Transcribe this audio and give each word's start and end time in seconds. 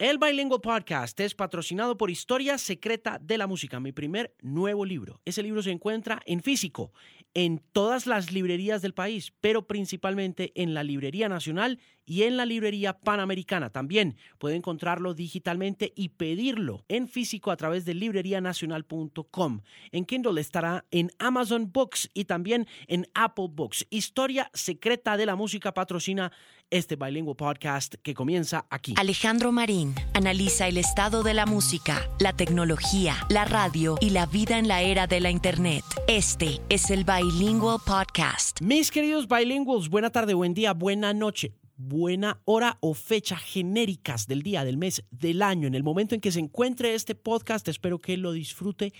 El 0.00 0.16
Bilingual 0.16 0.62
Podcast 0.62 1.20
es 1.20 1.34
patrocinado 1.34 1.98
por 1.98 2.10
Historia 2.10 2.56
Secreta 2.56 3.18
de 3.20 3.36
la 3.36 3.46
Música, 3.46 3.80
mi 3.80 3.92
primer 3.92 4.34
nuevo 4.40 4.86
libro. 4.86 5.20
Ese 5.26 5.42
libro 5.42 5.62
se 5.62 5.72
encuentra 5.72 6.22
en 6.24 6.40
físico 6.40 6.94
en 7.34 7.60
todas 7.72 8.06
las 8.06 8.32
librerías 8.32 8.80
del 8.80 8.94
país, 8.94 9.34
pero 9.42 9.66
principalmente 9.66 10.52
en 10.54 10.72
la 10.72 10.84
Librería 10.84 11.28
Nacional 11.28 11.80
y 12.10 12.24
en 12.24 12.36
la 12.36 12.44
Librería 12.44 12.98
Panamericana. 12.98 13.70
También 13.70 14.16
puede 14.38 14.56
encontrarlo 14.56 15.14
digitalmente 15.14 15.92
y 15.94 16.08
pedirlo 16.08 16.84
en 16.88 17.06
físico 17.06 17.52
a 17.52 17.56
través 17.56 17.84
de 17.84 17.94
librerianacional.com. 17.94 19.60
En 19.92 20.04
Kindle 20.04 20.40
estará 20.40 20.84
en 20.90 21.12
Amazon 21.20 21.70
Books 21.72 22.10
y 22.12 22.24
también 22.24 22.66
en 22.88 23.06
Apple 23.14 23.46
Books. 23.52 23.86
Historia 23.90 24.50
Secreta 24.54 25.16
de 25.16 25.24
la 25.24 25.36
Música 25.36 25.72
patrocina 25.72 26.32
este 26.68 26.96
bilingüe 26.96 27.36
podcast 27.36 27.94
que 28.02 28.12
comienza 28.12 28.66
aquí. 28.70 28.94
Alejandro 28.96 29.52
Marín 29.52 29.94
analiza 30.12 30.66
el 30.66 30.78
estado 30.78 31.22
de 31.22 31.34
la 31.34 31.46
música, 31.46 32.10
la 32.18 32.32
tecnología, 32.32 33.14
la 33.28 33.44
radio 33.44 33.96
y 34.00 34.10
la 34.10 34.26
vida 34.26 34.58
en 34.58 34.66
la 34.66 34.82
era 34.82 35.06
de 35.06 35.20
la 35.20 35.30
Internet. 35.30 35.84
Este 36.08 36.60
es 36.70 36.90
el 36.90 37.04
Bilingual 37.04 37.78
Podcast. 37.86 38.60
Mis 38.60 38.90
queridos 38.90 39.28
bilingües, 39.28 39.88
buena 39.88 40.10
tarde, 40.10 40.34
buen 40.34 40.54
día, 40.54 40.72
buena 40.72 41.14
noche. 41.14 41.59
Buena 41.82 42.42
hora 42.44 42.76
o 42.80 42.92
fecha 42.92 43.38
genéricas 43.38 44.26
del 44.26 44.42
día, 44.42 44.66
del 44.66 44.76
mes, 44.76 45.02
del 45.10 45.40
año. 45.40 45.66
En 45.66 45.74
el 45.74 45.82
momento 45.82 46.14
en 46.14 46.20
que 46.20 46.30
se 46.30 46.38
encuentre 46.38 46.94
este 46.94 47.14
podcast, 47.14 47.66
espero 47.68 47.98
que 47.98 48.18
lo 48.18 48.32
disfrute 48.32 48.92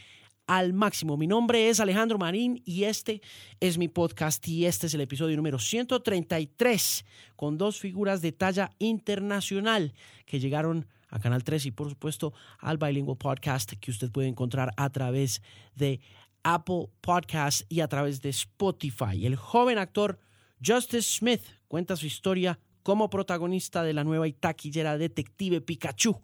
al 0.46 0.72
máximo. 0.72 1.18
Mi 1.18 1.26
nombre 1.26 1.68
es 1.68 1.78
Alejandro 1.78 2.16
Marín 2.16 2.62
y 2.64 2.84
este 2.84 3.20
es 3.60 3.76
mi 3.76 3.88
podcast 3.88 4.48
y 4.48 4.64
este 4.64 4.86
es 4.86 4.94
el 4.94 5.02
episodio 5.02 5.36
número 5.36 5.58
133 5.58 7.04
con 7.36 7.58
dos 7.58 7.78
figuras 7.78 8.22
de 8.22 8.32
talla 8.32 8.70
internacional 8.78 9.92
que 10.24 10.40
llegaron 10.40 10.86
a 11.10 11.18
Canal 11.18 11.44
3 11.44 11.66
y 11.66 11.70
por 11.72 11.90
supuesto 11.90 12.32
al 12.60 12.78
Bilingual 12.78 13.18
Podcast 13.18 13.74
que 13.74 13.90
usted 13.90 14.10
puede 14.10 14.28
encontrar 14.28 14.72
a 14.78 14.88
través 14.88 15.42
de 15.74 16.00
Apple 16.44 16.88
Podcast 17.02 17.70
y 17.70 17.80
a 17.80 17.88
través 17.88 18.22
de 18.22 18.30
Spotify. 18.30 19.26
El 19.26 19.36
joven 19.36 19.76
actor 19.76 20.18
Justice 20.64 21.18
Smith 21.18 21.42
cuenta 21.68 21.94
su 21.94 22.06
historia 22.06 22.58
como 22.82 23.10
protagonista 23.10 23.82
de 23.82 23.92
la 23.92 24.04
nueva 24.04 24.28
y 24.28 24.32
detective 24.32 25.60
Pikachu 25.60 26.20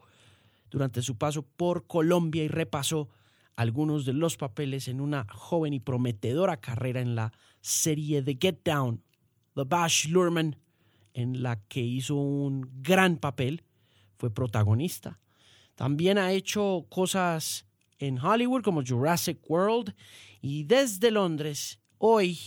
durante 0.70 1.02
su 1.02 1.16
paso 1.16 1.42
por 1.42 1.86
Colombia 1.86 2.44
y 2.44 2.48
repasó 2.48 3.08
algunos 3.54 4.04
de 4.04 4.12
los 4.12 4.36
papeles 4.36 4.88
en 4.88 5.00
una 5.00 5.26
joven 5.30 5.72
y 5.72 5.80
prometedora 5.80 6.60
carrera 6.60 7.00
en 7.00 7.14
la 7.14 7.32
serie 7.60 8.22
The 8.22 8.36
Get 8.40 8.60
Down, 8.64 9.02
The 9.54 9.64
Bash 9.64 10.08
Luhrmann, 10.08 10.56
en 11.14 11.42
la 11.42 11.56
que 11.66 11.80
hizo 11.80 12.14
un 12.14 12.68
gran 12.82 13.16
papel, 13.16 13.64
fue 14.18 14.30
protagonista. 14.30 15.18
También 15.74 16.18
ha 16.18 16.32
hecho 16.32 16.86
cosas 16.90 17.66
en 17.98 18.18
Hollywood 18.18 18.62
como 18.62 18.84
Jurassic 18.84 19.38
World 19.48 19.94
y 20.42 20.64
desde 20.64 21.10
Londres, 21.10 21.80
hoy, 21.98 22.38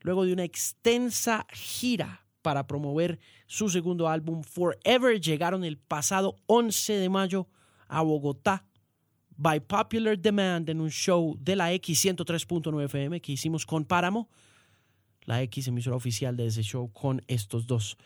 luego 0.00 0.24
de 0.24 0.32
una 0.32 0.44
extensa 0.44 1.46
gira 1.50 2.21
para 2.42 2.66
promover 2.66 3.18
su 3.46 3.68
segundo 3.68 4.08
álbum 4.08 4.42
Forever, 4.42 5.20
llegaron 5.20 5.64
el 5.64 5.78
pasado 5.78 6.36
11 6.46 6.94
de 6.94 7.08
mayo 7.08 7.48
a 7.88 8.02
Bogotá 8.02 8.64
by 9.36 9.60
popular 9.60 10.16
demand 10.16 10.68
en 10.68 10.80
un 10.80 10.90
show 10.90 11.36
de 11.40 11.56
la 11.56 11.72
X 11.72 12.04
103.9 12.04 12.84
FM 12.84 13.20
que 13.20 13.32
hicimos 13.32 13.66
con 13.66 13.84
Páramo. 13.84 14.28
La 15.24 15.42
X 15.42 15.68
emisora 15.68 15.96
oficial 15.96 16.36
de 16.36 16.46
ese 16.46 16.62
show 16.62 16.92
con 16.92 17.22
estos 17.28 17.66
dos 17.66 17.96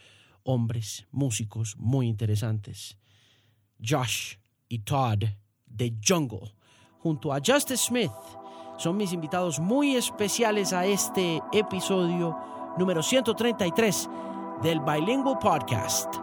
hombres 0.45 1.07
músicos 1.11 1.77
muy 1.77 2.09
interesantes. 2.09 2.97
Josh 3.83 4.37
y 4.69 4.79
Todd 4.81 5.25
de 5.67 5.95
Jungle, 6.07 6.55
junto 6.99 7.33
a 7.33 7.41
Justice 7.45 7.85
Smith, 7.89 8.13
son 8.79 8.97
mis 8.97 9.13
invitados 9.13 9.59
muy 9.59 9.97
especiales 9.97 10.73
a 10.73 10.87
este 10.87 11.43
episodio 11.53 12.37
número 12.79 13.03
133 13.03 14.09
del 14.63 14.81
Bilingual 14.81 15.39
Podcast. 15.39 16.15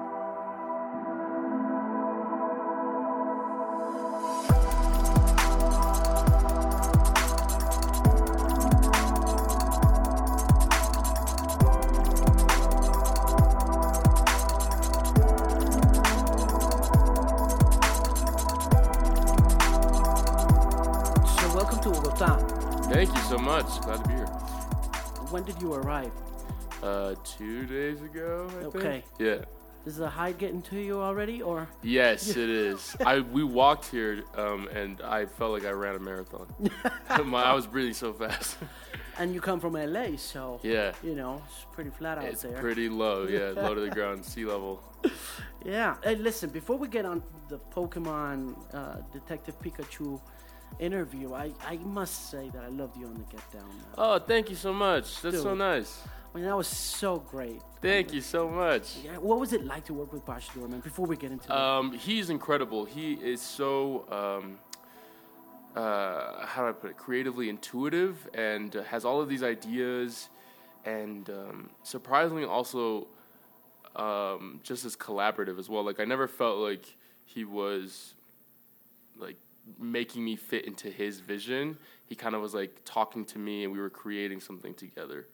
So 21.25 21.53
welcome 21.53 21.79
to 21.81 21.89
Bogota. 21.89 22.37
Thank 22.89 23.13
you 23.13 23.21
so 23.21 23.37
much. 23.37 23.65
Glad 23.81 24.03
to 24.03 24.07
be 24.07 24.15
here. 24.15 24.25
When 25.29 25.43
did 25.43 25.61
you 25.61 25.73
arrive? 25.73 26.11
Uh, 26.83 27.15
two 27.23 27.65
days 27.65 28.01
ago. 28.01 28.47
I 28.49 28.61
think. 28.61 28.75
Okay. 28.75 29.03
Yeah. 29.19 29.45
Is 29.85 29.97
the 29.97 30.09
high 30.09 30.31
getting 30.31 30.61
to 30.63 30.79
you 30.79 31.01
already, 31.01 31.41
or 31.41 31.67
Yes, 31.81 32.29
it 32.43 32.49
is. 32.49 32.95
I 33.05 33.19
we 33.19 33.43
walked 33.43 33.85
here, 33.85 34.23
um, 34.37 34.69
and 34.73 35.01
I 35.01 35.25
felt 35.25 35.51
like 35.51 35.65
I 35.65 35.71
ran 35.71 35.95
a 35.95 35.99
marathon. 35.99 36.47
My, 37.25 37.43
I 37.43 37.53
was 37.53 37.67
breathing 37.67 37.93
so 37.93 38.13
fast. 38.13 38.57
and 39.19 39.33
you 39.33 39.41
come 39.41 39.59
from 39.59 39.73
LA, 39.73 40.15
so 40.15 40.61
yeah. 40.63 40.93
you 41.03 41.15
know 41.15 41.41
it's 41.47 41.65
pretty 41.73 41.89
flat 41.89 42.17
out 42.17 42.23
It's 42.25 42.43
there. 42.43 42.59
pretty 42.61 42.87
low. 42.87 43.27
Yeah, 43.27 43.49
low 43.49 43.75
to 43.75 43.81
the 43.81 43.89
ground, 43.89 44.23
sea 44.23 44.45
level. 44.45 44.81
Yeah. 45.65 45.95
Hey, 46.01 46.15
listen, 46.15 46.49
before 46.49 46.77
we 46.77 46.87
get 46.87 47.05
on 47.05 47.21
the 47.49 47.59
Pokemon 47.75 48.55
uh, 48.73 49.01
Detective 49.11 49.59
Pikachu 49.61 50.19
interview, 50.79 51.33
I, 51.33 51.51
I 51.65 51.77
must 51.77 52.29
say 52.29 52.49
that 52.53 52.63
I 52.63 52.69
loved 52.69 52.97
you 52.97 53.05
on 53.05 53.13
the 53.13 53.23
Get 53.31 53.51
Down. 53.51 53.67
Man. 53.67 53.85
Oh, 53.97 54.19
thank 54.19 54.49
you 54.49 54.55
so 54.55 54.73
much. 54.73 55.21
That's 55.21 55.41
so 55.41 55.53
nice. 55.53 56.01
I 56.33 56.37
mean, 56.37 56.45
that 56.45 56.57
was 56.57 56.67
so 56.67 57.19
great. 57.19 57.61
Thank 57.81 58.11
you 58.11 58.21
so 58.21 58.49
much. 58.49 58.97
Yeah, 59.03 59.17
what 59.17 59.39
was 59.39 59.53
it 59.53 59.65
like 59.65 59.85
to 59.85 59.93
work 59.93 60.11
with 60.11 60.25
Baz 60.25 60.47
Luhrmann? 60.55 60.81
Before 60.81 61.05
we 61.05 61.15
get 61.15 61.31
into 61.31 61.45
it, 61.45 61.51
Um, 61.51 61.91
he's 61.91 62.29
incredible. 62.29 62.85
He 62.85 63.13
is 63.13 63.39
so 63.39 64.05
um, 64.09 64.57
uh, 65.75 66.45
how 66.45 66.63
do 66.63 66.69
I 66.69 66.71
put 66.71 66.89
it? 66.91 66.97
Creatively 66.97 67.49
intuitive 67.49 68.27
and 68.33 68.75
uh, 68.75 68.83
has 68.83 69.05
all 69.05 69.21
of 69.21 69.29
these 69.29 69.43
ideas, 69.43 70.29
and 70.85 71.29
um, 71.29 71.69
surprisingly 71.83 72.45
also 72.45 73.07
um, 73.95 74.59
just 74.63 74.85
as 74.85 74.95
collaborative 74.95 75.59
as 75.59 75.69
well. 75.69 75.83
Like 75.83 75.99
I 75.99 76.05
never 76.05 76.27
felt 76.27 76.57
like 76.57 76.95
he 77.25 77.45
was 77.45 78.15
making 79.79 80.23
me 80.25 80.35
fit 80.35 80.65
into 80.65 80.89
his 80.89 81.19
vision. 81.19 81.77
He 82.05 82.15
kind 82.15 82.35
of 82.35 82.41
was 82.41 82.53
like 82.53 82.81
talking 82.85 83.25
to 83.25 83.39
me, 83.39 83.63
and 83.63 83.71
we 83.73 83.79
were 83.79 83.89
creating 83.89 84.39
something 84.39 84.73
together. 84.73 85.27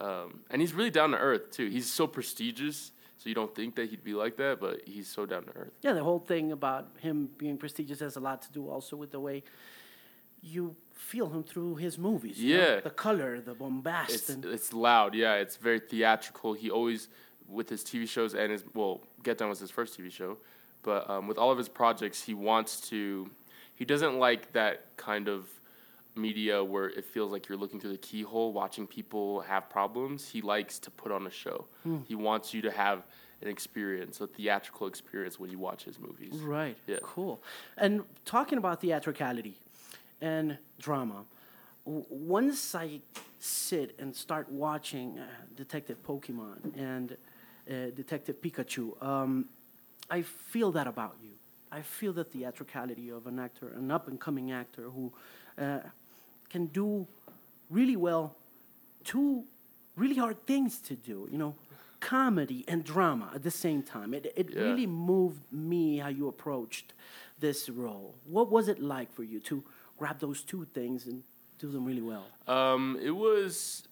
Um, 0.00 0.40
and 0.50 0.60
he's 0.60 0.72
really 0.74 0.90
down 0.90 1.10
to 1.12 1.18
earth 1.18 1.50
too. 1.50 1.68
He's 1.68 1.90
so 1.90 2.06
prestigious, 2.06 2.92
so 3.18 3.28
you 3.28 3.34
don't 3.34 3.54
think 3.54 3.76
that 3.76 3.90
he'd 3.90 4.02
be 4.04 4.14
like 4.14 4.36
that, 4.38 4.60
but 4.60 4.80
he's 4.86 5.08
so 5.08 5.24
down 5.26 5.44
to 5.44 5.50
earth. 5.56 5.72
yeah, 5.82 5.92
the 5.92 6.02
whole 6.02 6.18
thing 6.18 6.52
about 6.52 6.88
him 7.00 7.28
being 7.38 7.56
prestigious 7.58 8.00
has 8.00 8.16
a 8.16 8.20
lot 8.20 8.42
to 8.42 8.52
do 8.52 8.68
also 8.68 8.96
with 8.96 9.12
the 9.12 9.20
way 9.20 9.42
you 10.42 10.76
feel 10.92 11.28
him 11.30 11.42
through 11.42 11.76
his 11.76 11.96
movies. 11.98 12.38
you 12.38 12.56
know? 12.56 12.62
Yeah. 12.74 12.80
the 12.80 12.90
color, 12.90 13.40
the 13.40 13.54
bombast, 13.54 14.10
It's 14.10 14.28
and 14.28 14.44
it's 14.44 14.72
loud, 14.72 15.14
yeah. 15.14 15.34
It's 15.36 15.56
very 15.56 15.80
theatrical. 15.80 16.52
He 16.52 16.70
always 16.70 17.08
with 17.48 17.68
his 17.68 17.82
TV 17.84 18.08
shows 18.08 18.34
and 18.34 18.50
his 18.52 18.64
well, 18.74 19.00
Get 19.22 19.38
Down 19.38 19.48
was 19.48 19.60
his 19.60 19.70
first 19.70 19.98
TV 19.98 20.10
show, 20.10 20.38
but 20.82 21.08
um, 21.08 21.26
with 21.28 21.38
all 21.38 21.50
of 21.50 21.58
his 21.58 21.68
projects, 21.68 22.22
he 22.22 22.34
wants 22.34 22.80
to. 22.90 23.30
He 23.74 23.84
doesn't 23.84 24.18
like 24.18 24.52
that 24.52 24.96
kind 24.96 25.28
of 25.28 25.46
media 26.16 26.62
where 26.62 26.86
it 26.88 27.04
feels 27.04 27.32
like 27.32 27.48
you're 27.48 27.58
looking 27.58 27.80
through 27.80 27.90
the 27.92 27.98
keyhole, 27.98 28.52
watching 28.52 28.86
people 28.86 29.40
have 29.40 29.68
problems. 29.68 30.28
He 30.28 30.40
likes 30.42 30.78
to 30.80 30.90
put 30.90 31.10
on 31.10 31.26
a 31.26 31.30
show. 31.30 31.66
He 32.06 32.14
wants 32.14 32.54
you 32.54 32.62
to 32.62 32.70
have 32.70 33.02
an 33.42 33.48
experience, 33.48 34.20
a 34.20 34.26
theatrical 34.26 34.86
experience 34.86 35.38
when 35.40 35.50
you 35.50 35.58
watch 35.58 35.84
his 35.84 35.98
movies. 35.98 36.34
Right. 36.34 36.76
Yeah. 36.86 36.98
Cool. 37.02 37.42
And 37.76 38.04
talking 38.24 38.58
about 38.58 38.80
theatricality 38.80 39.58
and 40.20 40.56
drama, 40.80 41.24
w- 41.84 42.06
once 42.08 42.74
I 42.74 43.00
sit 43.40 43.94
and 43.98 44.14
start 44.14 44.48
watching 44.50 45.18
uh, 45.18 45.26
Detective 45.56 46.02
Pokemon 46.02 46.78
and 46.78 47.16
uh, 47.68 47.90
Detective 47.94 48.40
Pikachu, 48.40 49.02
um, 49.02 49.46
I 50.08 50.22
feel 50.22 50.70
that 50.72 50.86
about 50.86 51.16
you. 51.22 51.32
I 51.74 51.82
feel 51.82 52.12
the 52.12 52.22
theatricality 52.24 53.10
of 53.10 53.26
an 53.26 53.38
actor, 53.40 53.72
an 53.76 53.90
up 53.90 54.06
and 54.06 54.20
coming 54.20 54.52
actor 54.52 54.90
who 54.90 55.12
uh, 55.58 55.80
can 56.48 56.66
do 56.66 57.06
really 57.68 57.96
well 57.96 58.36
two 59.02 59.44
really 59.96 60.16
hard 60.16 60.46
things 60.46 60.78
to 60.78 60.94
do, 60.94 61.28
you 61.30 61.38
know, 61.38 61.54
comedy 62.00 62.64
and 62.68 62.84
drama 62.84 63.30
at 63.34 63.42
the 63.42 63.50
same 63.50 63.82
time. 63.82 64.14
It, 64.14 64.32
it 64.36 64.50
Yeah. 64.50 64.62
really 64.62 64.86
moved 64.86 65.42
me 65.52 65.98
how 65.98 66.08
you 66.08 66.28
approached 66.28 66.94
this 67.40 67.68
role. 67.68 68.14
What 68.24 68.50
was 68.50 68.68
it 68.68 68.78
like 68.78 69.12
for 69.12 69.24
you 69.24 69.40
to 69.40 69.62
grab 69.98 70.18
those 70.20 70.42
two 70.42 70.66
things 70.74 71.06
and 71.06 71.22
do 71.58 71.70
them 71.70 71.84
really 71.84 72.02
well? 72.02 72.26
Um, 72.46 72.98
it 73.02 73.10
was 73.26 73.88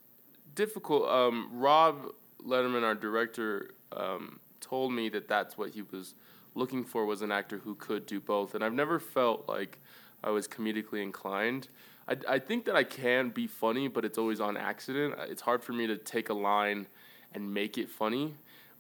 difficult. 0.55 1.09
Um, 1.09 1.49
Rob 1.53 2.13
Letterman, 2.45 2.83
our 2.85 2.95
director, 2.95 3.75
um, 3.93 4.39
told 4.61 4.93
me 4.93 5.09
that 5.09 5.27
that's 5.29 5.57
what 5.59 5.71
he 5.71 5.83
was 5.83 6.15
looking 6.55 6.85
for 6.85 7.07
was 7.07 7.23
an 7.23 7.33
actor 7.33 7.59
who 7.59 7.75
could 7.75 8.07
do 8.07 8.21
both, 8.21 8.55
and 8.55 8.65
I've 8.65 8.75
never 8.75 8.99
felt 8.99 9.49
like 9.49 9.79
I 10.23 10.31
was 10.31 10.47
comedically 10.47 11.03
inclined. 11.03 11.69
I, 12.09 12.17
I 12.29 12.39
think 12.39 12.65
that 12.67 12.77
I 12.77 12.85
can 12.85 13.31
be 13.31 13.47
funny, 13.47 13.89
but 13.89 14.05
it's 14.05 14.19
always 14.19 14.41
on 14.41 14.57
accident. 14.57 15.15
Uh, 15.19 15.25
it's 15.29 15.43
hard 15.43 15.63
for 15.63 15.73
me 15.73 15.87
to 15.87 15.97
take 15.97 16.29
a 16.29 16.35
line 16.35 16.87
and 17.35 17.53
make 17.53 17.79
it 17.79 17.89
funny. 17.89 18.35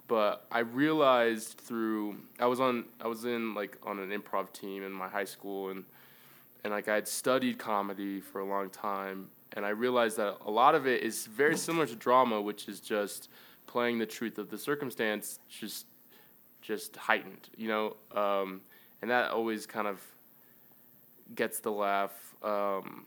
But 0.09 0.47
I 0.51 0.61
realized 0.61 1.59
through 1.59 2.17
I 2.39 2.47
was 2.47 2.61
on 2.61 2.85
I 3.01 3.07
was 3.07 3.25
in 3.25 3.55
like 3.55 3.79
on 3.83 3.99
an 3.99 4.11
improv 4.11 4.53
team 4.53 4.83
in 4.83 4.93
my 4.93 5.09
high 5.09 5.25
school 5.25 5.71
and 5.71 5.85
and 6.65 6.73
like 6.73 6.89
I 6.89 6.95
had 6.97 7.09
studied 7.09 7.59
comedy 7.59 8.21
for 8.21 8.41
a 8.41 8.45
long 8.45 8.69
time 8.69 9.29
and 9.55 9.65
I 9.65 9.71
realized 9.71 10.17
that 10.17 10.39
a 10.45 10.51
lot 10.51 10.75
of 10.75 10.87
it 10.87 11.03
is 11.03 11.27
very 11.27 11.57
similar 11.57 11.87
to 11.87 11.95
drama, 11.95 12.41
which 12.41 12.69
is 12.69 12.81
just 12.81 13.29
playing 13.67 13.99
the 13.99 14.07
truth 14.07 14.39
of 14.39 14.51
the 14.51 14.59
circumstance, 14.59 15.39
just 15.49 15.87
just 16.62 16.97
heightened, 16.97 17.49
you 17.56 17.69
know, 17.69 17.97
um, 18.14 18.61
and 19.03 19.11
that 19.11 19.32
always 19.32 19.67
kind 19.67 19.87
of 19.87 20.00
gets 21.35 21.61
the 21.61 21.70
laugh. 21.70 22.12
Um, 22.43 23.06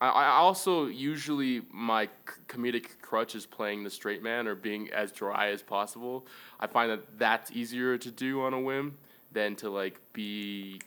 I, 0.00 0.08
I 0.08 0.26
also 0.36 0.86
usually 0.86 1.62
my 1.72 2.08
comedic 2.46 3.00
crutch 3.02 3.34
is 3.34 3.46
playing 3.46 3.84
the 3.84 3.90
straight 3.90 4.22
man 4.22 4.46
or 4.46 4.54
being 4.54 4.90
as 4.90 5.10
dry 5.10 5.48
as 5.48 5.62
possible. 5.62 6.26
I 6.60 6.66
find 6.66 6.90
that 6.90 7.18
that's 7.18 7.50
easier 7.50 7.98
to 7.98 8.10
do 8.10 8.42
on 8.42 8.54
a 8.54 8.60
whim 8.60 8.96
than 9.32 9.56
to 9.56 9.70
like 9.70 10.00
be, 10.12 10.80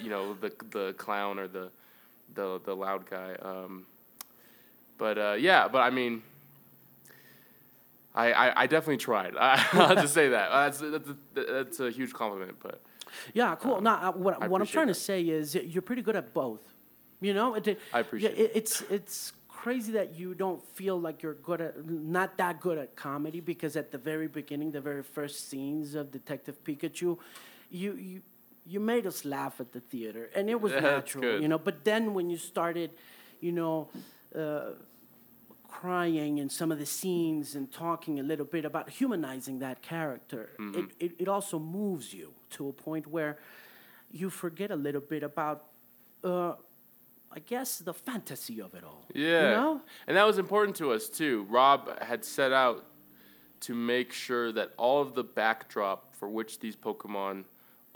you 0.00 0.10
know, 0.10 0.34
the 0.34 0.52
the 0.70 0.92
clown 0.94 1.38
or 1.38 1.48
the 1.48 1.70
the 2.34 2.60
the 2.64 2.76
loud 2.76 3.08
guy. 3.08 3.34
Um, 3.42 3.86
but 4.98 5.18
uh, 5.18 5.36
yeah, 5.38 5.66
but 5.68 5.80
I 5.80 5.90
mean, 5.90 6.22
I, 8.14 8.32
I, 8.32 8.62
I 8.62 8.66
definitely 8.66 8.98
tried. 8.98 9.34
I 9.40 9.56
have 9.56 10.00
to 10.00 10.08
say 10.08 10.28
that. 10.28 10.50
That's, 10.50 10.78
that's, 10.78 11.08
a, 11.08 11.52
that's 11.52 11.80
a 11.80 11.90
huge 11.90 12.12
compliment. 12.12 12.56
But 12.62 12.80
yeah, 13.32 13.54
cool. 13.56 13.76
Um, 13.76 13.84
no, 13.84 14.12
what, 14.16 14.42
I 14.42 14.48
what 14.48 14.60
I'm 14.60 14.66
trying 14.66 14.88
to 14.88 14.94
say 14.94 15.22
is 15.22 15.54
you're 15.54 15.82
pretty 15.82 16.02
good 16.02 16.16
at 16.16 16.32
both. 16.32 16.62
You 17.20 17.34
know, 17.34 17.54
it, 17.54 17.80
I 17.92 18.00
appreciate 18.00 18.38
it. 18.38 18.52
It's 18.54 18.82
it's 18.82 19.32
crazy 19.48 19.92
that 19.92 20.14
you 20.14 20.34
don't 20.34 20.62
feel 20.62 21.00
like 21.00 21.22
you're 21.22 21.34
good 21.34 21.60
at 21.60 21.88
not 21.88 22.36
that 22.36 22.60
good 22.60 22.76
at 22.76 22.94
comedy 22.96 23.40
because 23.40 23.76
at 23.76 23.90
the 23.90 23.98
very 23.98 24.28
beginning, 24.28 24.70
the 24.70 24.80
very 24.80 25.02
first 25.02 25.48
scenes 25.48 25.94
of 25.94 26.10
Detective 26.10 26.62
Pikachu, 26.64 27.18
you 27.70 27.94
you 27.94 28.22
you 28.66 28.80
made 28.80 29.06
us 29.06 29.24
laugh 29.24 29.60
at 29.60 29.72
the 29.72 29.80
theater, 29.80 30.30
and 30.34 30.50
it 30.50 30.60
was 30.60 30.72
natural. 30.92 31.40
You 31.40 31.48
know, 31.48 31.58
but 31.58 31.84
then 31.84 32.14
when 32.14 32.30
you 32.30 32.36
started, 32.36 32.90
you 33.40 33.52
know. 33.52 33.88
Uh, 34.34 34.72
crying 35.80 36.38
in 36.38 36.48
some 36.48 36.70
of 36.70 36.78
the 36.78 36.86
scenes 36.86 37.56
and 37.56 37.70
talking 37.72 38.20
a 38.20 38.22
little 38.22 38.46
bit 38.46 38.64
about 38.64 38.88
humanizing 38.88 39.58
that 39.58 39.82
character. 39.82 40.50
Mm-hmm. 40.58 40.78
It, 40.80 40.90
it, 41.00 41.12
it 41.22 41.28
also 41.28 41.58
moves 41.58 42.14
you 42.14 42.32
to 42.50 42.68
a 42.68 42.72
point 42.72 43.06
where 43.06 43.38
you 44.10 44.30
forget 44.30 44.70
a 44.70 44.76
little 44.76 45.00
bit 45.00 45.22
about, 45.22 45.64
uh, 46.22 46.52
I 47.32 47.40
guess, 47.44 47.78
the 47.78 47.92
fantasy 47.92 48.60
of 48.60 48.74
it 48.74 48.84
all. 48.84 49.04
Yeah. 49.14 49.42
You 49.42 49.56
know? 49.56 49.80
And 50.06 50.16
that 50.16 50.26
was 50.26 50.38
important 50.38 50.76
to 50.76 50.92
us 50.92 51.08
too. 51.08 51.46
Rob 51.50 52.00
had 52.00 52.24
set 52.24 52.52
out 52.52 52.84
to 53.60 53.74
make 53.74 54.12
sure 54.12 54.52
that 54.52 54.70
all 54.76 55.02
of 55.02 55.14
the 55.14 55.24
backdrop 55.24 56.14
for 56.14 56.28
which 56.28 56.60
these 56.60 56.76
Pokemon 56.76 57.44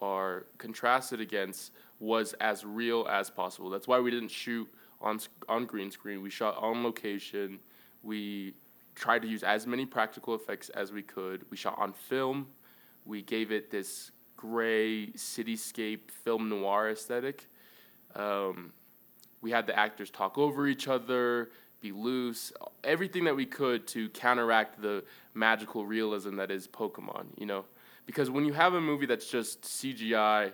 are 0.01 0.47
contrasted 0.59 1.21
against 1.21 1.73
was 2.01 2.33
as 2.41 2.65
real 2.65 3.07
as 3.09 3.31
possible. 3.31 3.71
That's 3.71 3.87
why 3.87 4.01
we 4.01 4.11
didn't 4.11 4.31
shoot 4.31 4.69
on 5.01 5.21
on 5.49 5.65
green 5.65 5.91
screen. 5.91 6.23
We 6.23 6.31
shot 6.31 6.57
on 6.59 6.83
location. 6.83 7.61
We 8.03 8.55
tried 8.95 9.23
to 9.23 9.29
use 9.29 9.43
as 9.43 9.67
many 9.67 9.87
practical 9.87 10.35
effects 10.35 10.69
as 10.71 10.93
we 10.93 11.03
could. 11.03 11.45
We 11.51 11.57
shot 11.57 11.77
on 11.79 11.93
film. 11.93 12.49
We 13.05 13.23
gave 13.23 13.53
it 13.53 13.71
this 13.71 14.11
gray 14.37 15.09
cityscape 15.17 16.11
film 16.11 16.49
noir 16.49 16.91
aesthetic. 16.91 17.49
Um, 18.15 18.73
we 19.41 19.51
had 19.51 19.67
the 19.67 19.79
actors 19.79 20.11
talk 20.11 20.37
over 20.39 20.67
each 20.67 20.89
other, 20.89 21.51
be 21.81 21.93
loose, 21.93 22.53
everything 22.83 23.25
that 23.25 23.37
we 23.37 23.47
could 23.47 23.87
to 23.89 24.09
counteract 24.11 24.83
the 24.83 25.05
magical 25.35 25.87
realism 25.87 26.37
that 26.37 26.51
is 26.51 26.67
Pokemon, 26.67 27.27
you 27.37 27.47
know? 27.47 27.65
Because 28.07 28.31
when 28.31 28.45
you 28.45 28.53
have 28.53 28.75
a 28.75 28.81
movie 28.81 29.07
that's 29.07 29.31
just 29.31 29.63
CGI, 29.63 30.53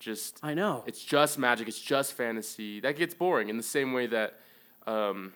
just 0.00 0.40
I 0.42 0.54
know. 0.54 0.82
it's 0.86 1.02
just 1.04 1.38
magic, 1.38 1.68
it's 1.68 1.80
just 1.80 2.14
fantasy, 2.14 2.80
that 2.80 2.96
gets 2.96 3.14
boring 3.14 3.48
in 3.48 3.56
the 3.56 3.62
same 3.62 3.92
way 3.92 4.06
that 4.06 4.40
um, 4.86 5.32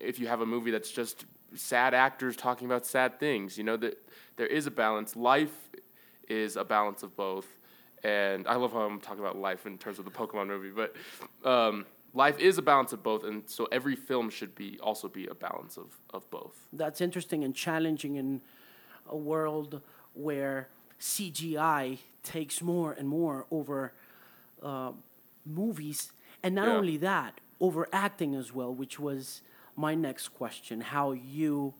if 0.00 0.18
you 0.18 0.26
have 0.28 0.40
a 0.40 0.46
movie 0.46 0.70
that's 0.70 0.90
just 0.90 1.24
sad 1.54 1.94
actors 1.94 2.36
talking 2.36 2.66
about 2.66 2.86
sad 2.86 3.18
things, 3.20 3.56
you 3.56 3.64
know, 3.64 3.76
that 3.76 3.98
there 4.36 4.46
is 4.46 4.66
a 4.66 4.70
balance. 4.70 5.16
Life 5.16 5.70
is 6.28 6.56
a 6.56 6.64
balance 6.64 7.02
of 7.02 7.16
both. 7.16 7.46
And 8.04 8.46
I 8.46 8.56
love 8.56 8.72
how 8.72 8.80
I'm 8.80 9.00
talking 9.00 9.20
about 9.20 9.36
life 9.36 9.66
in 9.66 9.78
terms 9.78 9.98
of 9.98 10.04
the 10.04 10.10
Pokemon 10.10 10.46
movie, 10.48 10.70
but 10.70 10.94
um, 11.48 11.86
life 12.14 12.38
is 12.38 12.58
a 12.58 12.62
balance 12.62 12.92
of 12.92 13.02
both, 13.02 13.24
and 13.24 13.42
so 13.46 13.66
every 13.72 13.96
film 13.96 14.30
should 14.30 14.54
be 14.54 14.78
also 14.80 15.08
be 15.08 15.26
a 15.26 15.34
balance 15.34 15.76
of, 15.76 15.86
of 16.12 16.28
both. 16.30 16.54
That's 16.72 17.00
interesting 17.00 17.42
and 17.42 17.54
challenging 17.54 18.16
in 18.16 18.42
a 19.08 19.16
world 19.16 19.80
where 20.12 20.68
CGI 21.00 21.98
takes 22.22 22.60
more 22.62 22.92
and 22.92 23.08
more 23.08 23.46
over 23.50 23.92
uh, 24.62 24.92
movies, 25.44 26.12
and 26.42 26.54
not 26.54 26.66
Yeah. 26.68 26.74
only 26.74 26.96
that, 26.98 27.40
over 27.60 27.88
acting 27.92 28.34
as 28.34 28.52
well, 28.52 28.72
which 28.74 29.00
was 29.00 29.42
my 29.76 29.94
next 29.94 30.28
question: 30.28 30.80
how 30.80 31.12
you 31.12 31.74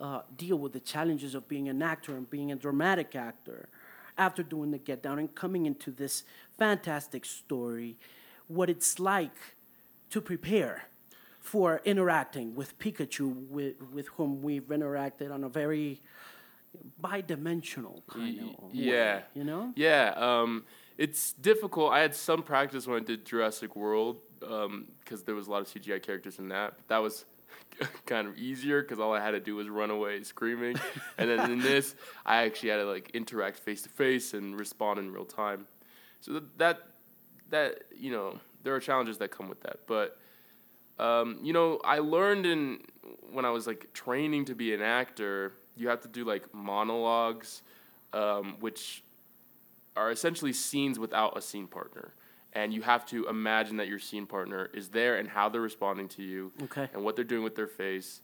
uh, 0.00 0.22
deal 0.36 0.58
with 0.58 0.72
the 0.72 0.80
challenges 0.80 1.34
of 1.34 1.48
being 1.48 1.68
an 1.68 1.82
actor 1.82 2.16
and 2.16 2.28
being 2.28 2.52
a 2.52 2.56
dramatic 2.56 3.14
actor 3.14 3.68
after 4.18 4.42
doing 4.42 4.70
the 4.70 4.78
Get 4.78 5.02
Down 5.02 5.18
and 5.18 5.34
coming 5.34 5.66
into 5.66 5.90
this 5.90 6.24
fantastic 6.58 7.24
story, 7.24 7.96
what 8.46 8.68
it's 8.68 8.98
like 8.98 9.56
to 10.10 10.20
prepare 10.20 10.88
for 11.40 11.80
interacting 11.84 12.54
with 12.54 12.78
Pikachu, 12.78 13.48
with, 13.48 13.74
with 13.92 14.08
whom 14.08 14.42
we've 14.42 14.68
interacted 14.68 15.32
on 15.32 15.44
a 15.44 15.48
very 15.48 16.00
bi-dimensional 17.00 18.02
kind 18.08 18.38
of 18.40 18.72
yeah. 18.72 19.16
way, 19.16 19.22
you 19.34 19.44
know? 19.44 19.72
Yeah, 19.74 20.12
um, 20.16 20.64
it's 20.98 21.32
difficult. 21.32 21.92
I 21.92 22.00
had 22.00 22.14
some 22.14 22.42
practice 22.42 22.86
when 22.86 23.02
I 23.02 23.04
did 23.04 23.24
Jurassic 23.24 23.74
World 23.74 24.18
because 24.38 25.22
there 25.24 25.34
was 25.34 25.48
a 25.48 25.50
lot 25.50 25.62
of 25.62 25.68
CGI 25.68 26.02
characters 26.02 26.38
in 26.38 26.48
that. 26.48 26.74
But 26.76 26.88
that 26.88 26.98
was 26.98 27.24
kind 28.06 28.28
of 28.28 28.36
easier 28.36 28.82
because 28.82 28.98
all 28.98 29.12
I 29.12 29.20
had 29.20 29.32
to 29.32 29.40
do 29.40 29.56
was 29.56 29.68
run 29.68 29.90
away 29.90 30.22
screaming. 30.22 30.76
and 31.18 31.30
then 31.30 31.50
in 31.50 31.60
this, 31.60 31.94
I 32.24 32.44
actually 32.44 32.70
had 32.70 32.76
to 32.76 32.84
like 32.84 33.10
interact 33.14 33.58
face 33.58 33.82
to 33.82 33.88
face 33.88 34.34
and 34.34 34.58
respond 34.58 34.98
in 34.98 35.12
real 35.12 35.24
time. 35.24 35.66
So 36.20 36.34
that, 36.34 36.58
that 36.58 36.82
that 37.50 37.82
you 37.96 38.10
know 38.10 38.38
there 38.62 38.74
are 38.74 38.80
challenges 38.80 39.18
that 39.18 39.30
come 39.30 39.48
with 39.48 39.60
that, 39.62 39.80
but. 39.86 40.18
Um, 40.98 41.38
you 41.42 41.54
know, 41.54 41.80
I 41.82 41.98
learned 41.98 42.44
in 42.46 42.80
when 43.32 43.44
I 43.44 43.50
was 43.50 43.66
like 43.66 43.92
training 43.92 44.44
to 44.44 44.54
be 44.54 44.74
an 44.74 44.82
actor, 44.82 45.54
you 45.74 45.88
have 45.88 46.02
to 46.02 46.08
do 46.08 46.24
like 46.24 46.52
monologues, 46.54 47.62
um, 48.12 48.56
which 48.60 49.02
are 49.96 50.10
essentially 50.10 50.52
scenes 50.52 50.98
without 50.98 51.36
a 51.36 51.40
scene 51.40 51.66
partner. 51.66 52.12
And 52.54 52.72
you 52.72 52.82
have 52.82 53.06
to 53.06 53.26
imagine 53.28 53.78
that 53.78 53.88
your 53.88 53.98
scene 53.98 54.26
partner 54.26 54.68
is 54.74 54.88
there 54.90 55.16
and 55.16 55.28
how 55.28 55.48
they're 55.48 55.60
responding 55.60 56.08
to 56.08 56.22
you 56.22 56.52
Okay. 56.64 56.88
and 56.92 57.02
what 57.02 57.16
they're 57.16 57.24
doing 57.24 57.42
with 57.42 57.56
their 57.56 57.66
face. 57.66 58.20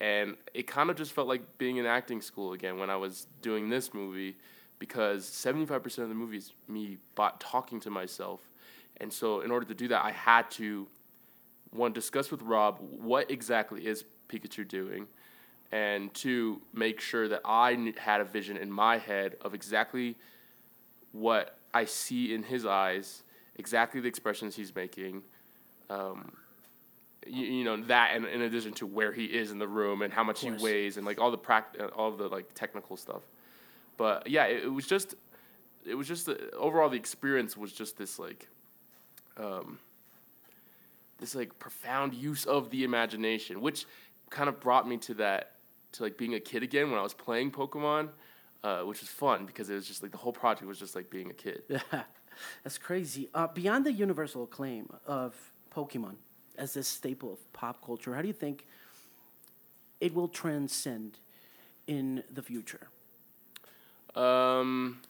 And 0.00 0.36
it 0.54 0.66
kind 0.66 0.90
of 0.90 0.96
just 0.96 1.12
felt 1.12 1.28
like 1.28 1.58
being 1.58 1.78
in 1.78 1.86
acting 1.86 2.20
school 2.20 2.52
again 2.52 2.78
when 2.78 2.90
I 2.90 2.96
was 2.96 3.26
doing 3.42 3.68
this 3.70 3.92
movie 3.94 4.36
because 4.78 5.24
75% 5.26 5.98
of 5.98 6.08
the 6.08 6.14
movie 6.14 6.38
is 6.38 6.52
me 6.68 6.98
bot- 7.14 7.40
talking 7.40 7.80
to 7.80 7.90
myself. 7.90 8.40
And 8.98 9.10
so, 9.12 9.40
in 9.40 9.50
order 9.50 9.64
to 9.66 9.74
do 9.74 9.88
that, 9.88 10.04
I 10.04 10.10
had 10.10 10.50
to 10.52 10.86
one 11.70 11.92
discuss 11.92 12.30
with 12.30 12.42
Rob 12.42 12.78
what 12.80 13.30
exactly 13.30 13.86
is 13.86 14.04
Pikachu 14.28 14.66
doing, 14.68 15.06
and 15.72 16.12
two 16.12 16.60
make 16.74 17.00
sure 17.00 17.26
that 17.28 17.40
I 17.44 17.92
had 17.98 18.20
a 18.20 18.24
vision 18.24 18.56
in 18.58 18.70
my 18.70 18.98
head 18.98 19.36
of 19.40 19.54
exactly 19.54 20.16
what 21.12 21.56
I 21.72 21.84
see 21.86 22.34
in 22.34 22.42
his 22.42 22.66
eyes, 22.66 23.22
exactly 23.60 24.00
the 24.00 24.08
expressions 24.08 24.56
he's 24.56 24.74
making. 24.74 25.22
Um, 25.88 26.32
you, 27.26 27.44
you 27.44 27.64
know 27.64 27.76
that, 27.84 28.16
and 28.16 28.26
in 28.26 28.42
addition 28.42 28.72
to 28.74 28.86
where 28.86 29.12
he 29.12 29.26
is 29.26 29.52
in 29.52 29.58
the 29.58 29.68
room 29.68 30.02
and 30.02 30.12
how 30.12 30.24
much 30.24 30.40
he 30.40 30.50
weighs, 30.50 30.96
and 30.96 31.06
like 31.06 31.20
all 31.20 31.30
the 31.30 31.38
pract- 31.38 31.80
uh, 31.80 31.86
all 31.88 32.08
of 32.08 32.18
the 32.18 32.28
like 32.28 32.52
technical 32.54 32.96
stuff. 32.96 33.22
But 33.96 34.26
yeah, 34.28 34.46
it, 34.46 34.64
it 34.64 34.72
was 34.72 34.86
just, 34.86 35.14
it 35.86 35.94
was 35.94 36.08
just 36.08 36.26
the, 36.26 36.50
overall 36.54 36.88
the 36.88 36.96
experience 36.96 37.56
was 37.56 37.72
just 37.72 37.98
this 37.98 38.18
like, 38.18 38.48
um, 39.36 39.78
this 41.18 41.34
like 41.34 41.58
profound 41.58 42.14
use 42.14 42.46
of 42.46 42.70
the 42.70 42.82
imagination, 42.82 43.60
which 43.60 43.86
kind 44.30 44.48
of 44.48 44.58
brought 44.58 44.88
me 44.88 44.96
to 44.96 45.14
that 45.14 45.52
to 45.92 46.02
like 46.02 46.16
being 46.16 46.34
a 46.34 46.40
kid 46.40 46.62
again 46.62 46.90
when 46.90 46.98
I 46.98 47.02
was 47.02 47.14
playing 47.14 47.50
Pokemon, 47.50 48.08
uh, 48.62 48.80
which 48.82 49.00
was 49.00 49.08
fun 49.08 49.44
because 49.44 49.68
it 49.68 49.74
was 49.74 49.86
just 49.86 50.02
like 50.02 50.12
the 50.12 50.18
whole 50.18 50.32
project 50.32 50.66
was 50.66 50.78
just 50.78 50.94
like 50.94 51.10
being 51.10 51.30
a 51.30 51.34
kid. 51.34 51.62
Yeah, 51.68 51.80
that's 52.62 52.78
crazy. 52.78 53.28
Uh, 53.34 53.46
beyond 53.46 53.86
the 53.86 53.92
universal 53.92 54.44
acclaim 54.44 54.88
of 55.06 55.34
Pokemon 55.74 56.16
as 56.56 56.74
this 56.74 56.88
staple 56.88 57.32
of 57.32 57.52
pop 57.52 57.84
culture, 57.84 58.14
how 58.14 58.22
do 58.22 58.28
you 58.28 58.34
think 58.34 58.66
it 60.00 60.14
will 60.14 60.28
transcend 60.28 61.18
in 61.86 62.22
the 62.32 62.42
future? 62.42 62.88
Um, 64.14 65.00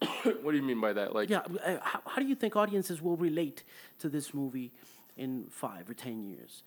what 0.42 0.52
do 0.52 0.56
you 0.56 0.62
mean 0.62 0.80
by 0.80 0.92
that? 0.92 1.14
Like, 1.14 1.30
Yeah, 1.30 1.40
uh, 1.64 1.78
how, 1.82 2.00
how 2.06 2.22
do 2.22 2.26
you 2.26 2.34
think 2.34 2.56
audiences 2.56 3.02
will 3.02 3.16
relate 3.16 3.62
to 3.98 4.08
this 4.08 4.32
movie 4.34 4.72
in 5.16 5.46
five 5.50 5.88
or 5.88 5.94
ten 5.94 6.22
years? 6.22 6.62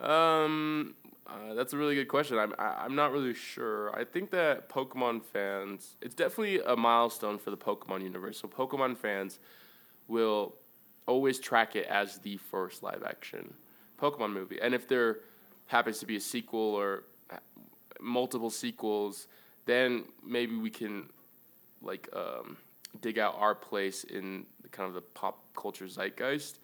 Um, 0.00 0.94
uh, 1.32 1.54
that's 1.54 1.72
a 1.72 1.76
really 1.76 1.94
good 1.94 2.08
question. 2.08 2.38
I'm 2.38 2.54
I, 2.58 2.84
I'm 2.84 2.94
not 2.94 3.12
really 3.12 3.34
sure. 3.34 3.94
I 3.98 4.04
think 4.04 4.30
that 4.30 4.68
Pokemon 4.68 5.22
fans, 5.24 5.96
it's 6.00 6.14
definitely 6.14 6.60
a 6.60 6.76
milestone 6.76 7.38
for 7.38 7.50
the 7.50 7.56
Pokemon 7.56 8.02
universe. 8.02 8.38
So 8.40 8.48
Pokemon 8.48 8.98
fans 8.98 9.38
will 10.08 10.54
always 11.06 11.38
track 11.38 11.74
it 11.76 11.86
as 11.86 12.18
the 12.18 12.36
first 12.36 12.82
live 12.82 13.02
action 13.04 13.54
Pokemon 14.00 14.32
movie, 14.32 14.58
and 14.60 14.74
if 14.74 14.86
there 14.88 15.20
happens 15.66 15.98
to 16.00 16.06
be 16.06 16.16
a 16.16 16.20
sequel 16.20 16.60
or 16.60 17.04
multiple 18.00 18.50
sequels, 18.50 19.28
then 19.64 20.04
maybe 20.24 20.56
we 20.56 20.70
can 20.70 21.08
like 21.80 22.08
um, 22.14 22.56
dig 23.00 23.18
out 23.18 23.36
our 23.38 23.54
place 23.54 24.04
in 24.04 24.44
kind 24.70 24.88
of 24.88 24.94
the 24.94 25.00
pop 25.00 25.42
culture 25.54 25.86
zeitgeist. 25.86 26.58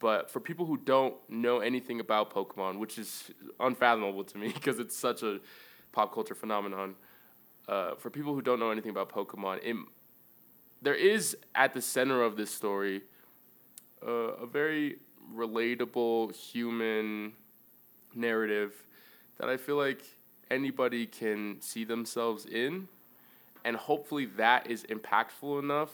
But 0.00 0.30
for 0.30 0.40
people 0.40 0.64
who 0.64 0.78
don't 0.78 1.14
know 1.28 1.60
anything 1.60 2.00
about 2.00 2.34
Pokemon, 2.34 2.78
which 2.78 2.98
is 2.98 3.30
unfathomable 3.60 4.24
to 4.24 4.38
me 4.38 4.48
because 4.54 4.80
it's 4.80 4.96
such 4.96 5.22
a 5.22 5.38
pop 5.92 6.12
culture 6.12 6.34
phenomenon, 6.34 6.96
uh, 7.68 7.94
for 7.96 8.10
people 8.10 8.34
who 8.34 8.42
don't 8.42 8.58
know 8.58 8.70
anything 8.70 8.90
about 8.90 9.12
Pokemon, 9.12 9.60
it, 9.62 9.76
there 10.82 10.94
is 10.94 11.36
at 11.54 11.74
the 11.74 11.82
center 11.82 12.22
of 12.22 12.36
this 12.36 12.50
story 12.50 13.02
uh, 14.04 14.10
a 14.10 14.46
very 14.46 14.96
relatable 15.34 16.34
human 16.34 17.32
narrative 18.14 18.72
that 19.38 19.48
I 19.48 19.58
feel 19.58 19.76
like 19.76 20.02
anybody 20.50 21.06
can 21.06 21.60
see 21.60 21.84
themselves 21.84 22.46
in, 22.46 22.88
and 23.64 23.76
hopefully 23.76 24.24
that 24.36 24.66
is 24.70 24.84
impactful 24.84 25.60
enough 25.62 25.90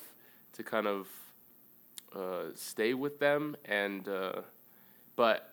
to 0.52 0.62
kind 0.62 0.86
of 0.86 1.08
uh, 2.14 2.44
stay 2.54 2.94
with 2.94 3.18
them. 3.18 3.56
And 3.64 4.08
uh, 4.08 4.42
but 5.16 5.52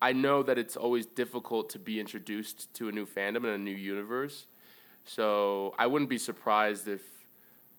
I 0.00 0.12
know 0.12 0.42
that 0.42 0.58
it's 0.58 0.76
always 0.76 1.06
difficult 1.06 1.70
to 1.70 1.78
be 1.78 2.00
introduced 2.00 2.72
to 2.74 2.88
a 2.88 2.92
new 2.92 3.06
fandom 3.06 3.36
and 3.44 3.54
a 3.54 3.58
new 3.58 3.70
universe. 3.70 4.46
So 5.04 5.74
I 5.78 5.86
wouldn't 5.86 6.10
be 6.10 6.18
surprised 6.18 6.88
if 6.88 7.02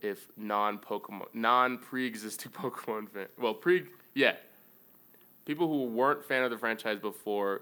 if 0.02 0.28
non 0.36 0.78
Pokemon 0.80 1.28
non 1.34 1.78
pre 1.78 2.06
existing 2.06 2.52
Pokemon 2.62 3.10
fan 3.10 3.28
well 3.38 3.54
pre 3.54 3.84
yeah 4.14 4.34
people 5.46 5.68
who 5.68 5.86
weren't 5.86 6.24
fan 6.24 6.44
of 6.44 6.52
the 6.52 6.58
franchise 6.58 7.00
before 7.00 7.62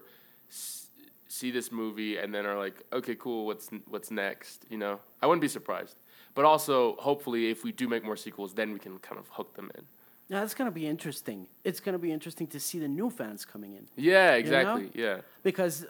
s- 0.49 0.87
see 1.27 1.51
this 1.51 1.71
movie 1.71 2.17
and 2.17 2.33
then 2.33 2.45
are 2.45 2.57
like 2.57 2.83
okay 2.91 3.15
cool 3.15 3.45
what's 3.45 3.69
what's 3.87 4.11
next 4.11 4.65
you 4.69 4.77
know 4.77 4.99
I 5.21 5.27
wouldn't 5.27 5.41
be 5.41 5.47
surprised 5.47 5.97
but 6.33 6.45
also 6.45 6.95
hopefully 6.99 7.49
if 7.49 7.63
we 7.63 7.71
do 7.71 7.87
make 7.87 8.03
more 8.03 8.17
sequels 8.17 8.53
then 8.53 8.73
we 8.73 8.79
can 8.79 8.97
kind 8.99 9.19
of 9.19 9.27
hook 9.29 9.53
them 9.55 9.71
in 9.75 9.83
Yeah, 10.27 10.39
that's 10.39 10.53
gonna 10.53 10.71
be 10.71 10.87
interesting. 10.87 11.47
It's 11.63 11.79
gonna 11.79 11.99
be 11.99 12.11
interesting 12.11 12.47
to 12.47 12.59
see 12.59 12.79
the 12.79 12.87
new 12.87 13.09
fans 13.09 13.45
coming 13.45 13.73
in. 13.73 13.87
yeah 13.95 14.33
exactly 14.35 14.91
yeah 14.93 15.17
because 15.43 15.85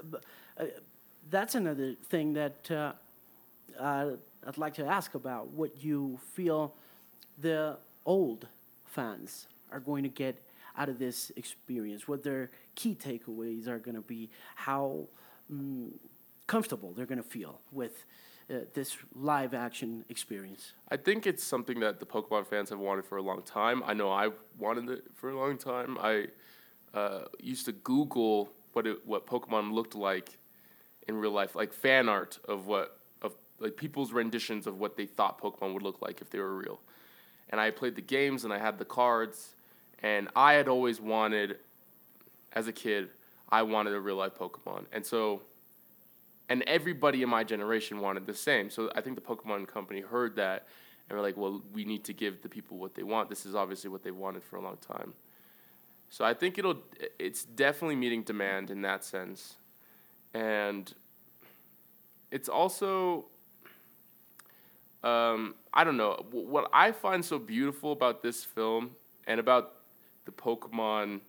uh, 0.57 0.65
that's 1.29 1.55
another 1.55 1.95
thing 2.09 2.33
that 2.33 2.69
uh, 2.71 2.91
uh, 3.79 4.11
I'd 4.47 4.57
like 4.57 4.73
to 4.75 4.85
ask 4.85 5.15
about. 5.15 5.49
What 5.49 5.83
you 5.83 6.19
feel 6.33 6.73
the 7.39 7.77
old 8.05 8.47
fans 8.85 9.47
are 9.71 9.79
going 9.79 10.03
to 10.03 10.09
get 10.09 10.41
out 10.77 10.89
of 10.89 10.99
this 10.99 11.31
experience? 11.35 12.07
What 12.07 12.23
their 12.23 12.51
key 12.75 12.95
takeaways 12.95 13.67
are 13.67 13.79
going 13.79 13.95
to 13.95 14.01
be? 14.01 14.29
How 14.55 15.07
mm, 15.51 15.91
comfortable 16.47 16.93
they're 16.93 17.05
going 17.05 17.21
to 17.21 17.29
feel 17.29 17.61
with 17.71 18.05
uh, 18.51 18.65
this 18.73 18.97
live 19.15 19.53
action 19.53 20.03
experience? 20.09 20.73
I 20.89 20.97
think 20.97 21.25
it's 21.25 21.43
something 21.43 21.79
that 21.79 21.99
the 21.99 22.05
Pokemon 22.05 22.47
fans 22.47 22.69
have 22.69 22.79
wanted 22.79 23.05
for 23.05 23.17
a 23.17 23.21
long 23.21 23.41
time. 23.43 23.81
I 23.85 23.93
know 23.93 24.11
I 24.11 24.29
wanted 24.59 24.89
it 24.89 25.05
for 25.15 25.29
a 25.29 25.37
long 25.37 25.57
time. 25.57 25.97
I 25.99 26.27
uh, 26.93 27.25
used 27.39 27.65
to 27.65 27.71
Google 27.71 28.49
what 28.73 28.87
it, 28.87 29.05
what 29.05 29.25
Pokemon 29.25 29.71
looked 29.73 29.95
like 29.95 30.37
in 31.07 31.15
real 31.15 31.31
life, 31.31 31.55
like 31.55 31.73
fan 31.73 32.09
art 32.09 32.39
of 32.47 32.67
what 32.67 32.99
of 33.21 33.35
like 33.59 33.77
people's 33.77 34.11
renditions 34.11 34.67
of 34.67 34.79
what 34.79 34.97
they 34.97 35.05
thought 35.05 35.41
Pokemon 35.41 35.73
would 35.73 35.83
look 35.83 36.01
like 36.01 36.21
if 36.21 36.29
they 36.29 36.39
were 36.39 36.55
real. 36.55 36.79
And 37.49 37.59
I 37.59 37.71
played 37.71 37.95
the 37.95 38.01
games 38.01 38.43
and 38.45 38.53
I 38.53 38.57
had 38.57 38.77
the 38.77 38.85
cards, 38.85 39.55
and 40.01 40.29
I 40.35 40.53
had 40.53 40.67
always 40.67 41.01
wanted, 41.01 41.57
as 42.53 42.67
a 42.67 42.71
kid, 42.71 43.09
I 43.49 43.63
wanted 43.63 43.93
a 43.93 43.99
real 43.99 44.15
life 44.15 44.35
Pokemon, 44.35 44.85
and 44.93 45.05
so 45.05 45.41
and 46.51 46.63
everybody 46.67 47.21
in 47.21 47.29
my 47.29 47.45
generation 47.45 48.01
wanted 48.01 48.25
the 48.25 48.33
same. 48.33 48.69
So 48.69 48.91
I 48.93 48.99
think 48.99 49.15
the 49.15 49.21
Pokemon 49.21 49.69
company 49.69 50.01
heard 50.01 50.35
that 50.35 50.67
and 51.07 51.17
were 51.17 51.23
like, 51.23 51.37
well, 51.37 51.61
we 51.71 51.85
need 51.85 52.03
to 52.03 52.13
give 52.13 52.41
the 52.41 52.49
people 52.49 52.77
what 52.77 52.93
they 52.93 53.03
want. 53.03 53.29
This 53.29 53.45
is 53.45 53.55
obviously 53.55 53.89
what 53.89 54.03
they 54.03 54.11
wanted 54.11 54.43
for 54.43 54.57
a 54.57 54.61
long 54.61 54.75
time. 54.85 55.13
So 56.09 56.25
I 56.25 56.33
think 56.33 56.57
it'll 56.57 56.79
it's 57.17 57.45
definitely 57.45 57.95
meeting 57.95 58.23
demand 58.23 58.69
in 58.69 58.81
that 58.81 59.05
sense. 59.05 59.55
And 60.33 60.93
it's 62.31 62.49
also 62.49 63.27
um, 65.05 65.55
I 65.73 65.85
don't 65.85 65.95
know 65.95 66.25
what 66.31 66.69
I 66.73 66.91
find 66.91 67.23
so 67.23 67.39
beautiful 67.39 67.93
about 67.93 68.21
this 68.21 68.43
film 68.43 68.91
and 69.25 69.39
about 69.39 69.75
the 70.25 70.33
Pokemon 70.33 71.21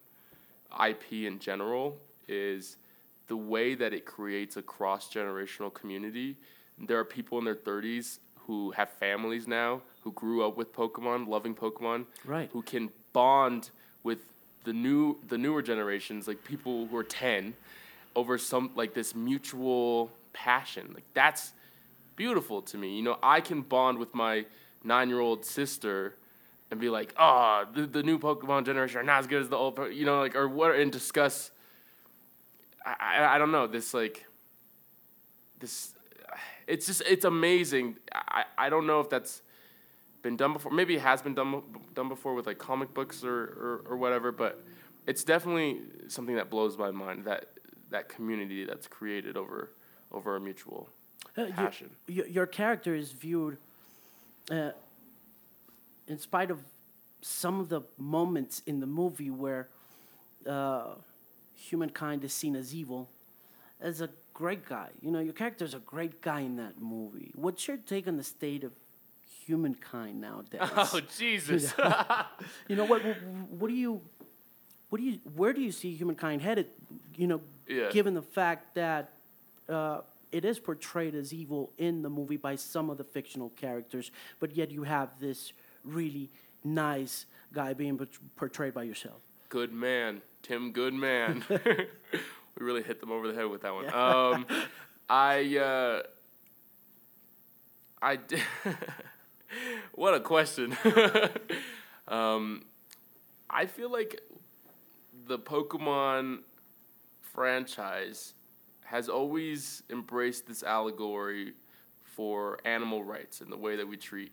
IP 0.85 1.13
in 1.13 1.39
general 1.39 1.97
is 2.27 2.77
the 3.29 3.37
way 3.37 3.75
that 3.75 3.93
it 3.93 4.05
creates 4.05 4.57
a 4.57 4.63
cross 4.63 5.13
generational 5.13 5.73
community. 5.73 6.37
There 6.79 6.99
are 6.99 7.05
people 7.05 7.39
in 7.39 7.45
their 7.45 7.55
30s 7.55 8.19
who 8.47 8.73
have 8.73 8.91
families 8.91 9.47
now 9.47 9.83
who 10.03 10.13
grew 10.13 10.45
up 10.45 10.57
with 10.57 10.75
Pokemon, 10.75 11.29
loving 11.29 11.55
Pokemon, 11.55 12.07
Right. 12.25 12.51
Who 12.53 12.63
can 12.63 12.91
bond 13.13 13.71
with 14.03 14.19
the 14.65 14.73
new 14.73 15.19
the 15.29 15.39
newer 15.39 15.63
generations, 15.63 16.27
like 16.27 16.43
people 16.45 16.87
who 16.87 16.97
are 16.97 17.05
10, 17.05 17.55
over 18.17 18.39
some 18.39 18.71
like 18.75 18.95
this 18.95 19.15
mutual 19.15 20.11
passion. 20.33 20.91
Like 20.95 21.05
that's 21.15 21.53
beautiful 22.17 22.63
to 22.63 22.77
me. 22.79 22.97
You 22.97 23.03
know, 23.03 23.19
I 23.23 23.41
can 23.41 23.63
bond 23.63 23.99
with 23.99 24.15
my 24.15 24.47
nine 24.85 25.09
year 25.09 25.21
old 25.21 25.45
sister 25.45 26.15
and 26.71 26.81
be 26.81 26.89
like, 26.89 27.15
oh, 27.19 27.65
the, 27.75 27.87
the 27.87 28.03
new 28.03 28.19
Pokemon 28.19 28.65
generation 28.65 29.01
are 29.01 29.05
not 29.05 29.21
as 29.21 29.27
good 29.27 29.43
as 29.43 29.49
the 29.49 29.57
old, 29.57 29.77
po-" 29.77 29.87
you 29.87 30.07
know, 30.07 30.21
like, 30.21 30.35
or 30.35 30.49
what, 30.49 30.75
and 30.75 30.91
discuss. 30.91 31.51
I, 32.85 32.95
I, 33.01 33.35
I 33.35 33.39
don't 33.39 33.53
know, 33.53 33.67
this, 33.67 33.95
like, 33.95 34.27
this, 35.59 35.95
it's 36.67 36.87
just, 36.87 37.03
it's 37.03 37.25
amazing. 37.25 37.97
I, 38.15 38.45
I 38.59 38.71
don't 38.71 38.87
know 38.87 39.01
if 39.01 39.09
that's 39.11 39.43
been 40.23 40.37
done 40.37 40.53
before. 40.53 40.73
Maybe 40.73 40.95
it 40.97 41.01
has 41.03 41.23
been 41.23 41.35
done, 41.35 41.63
done 41.95 42.09
before 42.09 42.35
with, 42.35 42.47
like, 42.47 42.59
comic 42.59 42.93
books 42.95 43.25
or, 43.25 43.35
or, 43.43 43.85
or 43.91 43.97
whatever, 43.97 44.33
but 44.33 44.63
it's 45.07 45.25
definitely 45.25 45.81
something 46.09 46.37
that 46.37 46.51
blows 46.51 46.77
my 46.79 46.91
mind 46.91 47.25
that, 47.25 47.47
that 47.91 48.09
community 48.09 48.65
that's 48.65 48.87
created 48.87 49.37
over, 49.37 49.71
over 50.13 50.37
a 50.37 50.41
mutual 50.41 50.89
Uh, 51.37 51.47
passion. 51.55 51.91
your, 52.07 52.27
your 52.27 52.47
character 52.47 52.95
is 52.95 53.13
viewed, 53.13 53.59
uh, 54.51 54.71
in 56.09 56.19
spite 56.19 56.51
of 56.51 56.61
some 57.21 57.61
of 57.61 57.69
the 57.69 57.81
moments 57.99 58.63
in 58.67 58.81
the 58.81 58.87
movie 58.87 59.31
where 59.31 59.69
uh, 60.49 60.95
humankind 61.63 62.25
is 62.25 62.33
seen 62.33 62.57
as 62.57 62.75
evil, 62.75 63.09
as 63.81 64.01
a 64.01 64.09
great 64.35 64.65
guy. 64.69 64.89
You 65.01 65.11
know, 65.11 65.21
your 65.21 65.33
character 65.33 65.65
is 65.65 65.75
a 65.75 65.79
great 65.81 66.21
guy 66.21 66.41
in 66.41 66.57
that 66.57 66.81
movie. 66.81 67.33
What's 67.35 67.67
your 67.69 67.77
take 67.77 68.07
on 68.09 68.17
the 68.17 68.25
state 68.25 68.65
of 68.65 68.73
humankind 69.47 70.21
nowadays? 70.21 70.61
Oh, 70.77 71.01
Jesus. 71.19 71.73
you 72.69 72.77
know 72.77 72.85
what? 72.85 73.03
What 73.59 73.69
do 73.69 73.75
you? 73.75 74.01
What 74.91 74.99
do 74.99 75.05
you? 75.05 75.19
Where 75.37 75.53
do 75.53 75.61
you 75.61 75.73
see 75.73 75.95
humankind 75.95 76.43
headed? 76.43 76.67
You 77.17 77.27
know, 77.27 77.41
Yeah. 77.69 77.91
given 77.91 78.15
the 78.15 78.23
fact 78.23 78.75
that 78.75 79.13
uh, 79.69 80.01
it 80.33 80.45
is 80.45 80.59
portrayed 80.59 81.15
as 81.15 81.33
evil 81.33 81.73
in 81.79 82.03
the 82.03 82.11
movie 82.11 82.37
by 82.37 82.57
some 82.57 82.91
of 82.91 82.99
the 82.99 83.05
fictional 83.05 83.51
characters, 83.51 84.11
but 84.41 84.57
yet 84.57 84.71
you 84.71 84.83
have 84.83 85.09
this 85.21 85.53
really 85.85 86.31
nice 86.65 87.27
guy 87.53 87.73
being 87.75 87.99
portrayed 88.37 88.75
by 88.75 88.83
yourself. 88.85 89.21
Good 89.49 89.73
man, 89.73 90.23
Tim 90.43 90.73
Goodman. 90.73 91.45
we 91.49 91.57
really 92.57 92.83
hit 92.83 93.01
them 93.01 93.11
over 93.11 93.29
the 93.29 93.35
head 93.35 93.47
with 93.47 93.63
that 93.63 93.75
one. 93.75 93.93
Um, 93.93 94.47
I, 95.09 95.57
uh, 95.57 96.03
I, 98.01 98.17
d- 98.17 98.37
what 99.95 100.15
a 100.15 100.21
question. 100.21 100.77
um, 102.09 102.65
I 103.49 103.67
feel 103.67 103.91
like 103.91 104.21
the 105.27 105.39
Pokemon 105.39 106.41
franchise 107.21 108.35
has 108.85 109.09
always 109.09 109.83
embraced 109.89 110.47
this 110.47 110.63
allegory 110.63 111.55
for 112.03 112.59
animal 112.65 113.05
rights 113.05 113.41
and 113.41 113.51
the 113.51 113.57
way 113.57 113.77
that 113.77 113.87
we 113.87 113.97
treat 113.97 114.33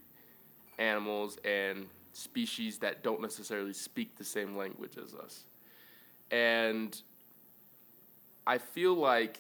animals 0.77 1.37
and 1.45 1.85
species 2.13 2.79
that 2.79 3.03
don't 3.03 3.21
necessarily 3.21 3.73
speak 3.73 4.17
the 4.17 4.23
same 4.23 4.57
language 4.57 4.97
as 4.97 5.13
us. 5.13 5.45
And 6.31 7.00
I 8.45 8.57
feel 8.57 8.93
like 8.93 9.39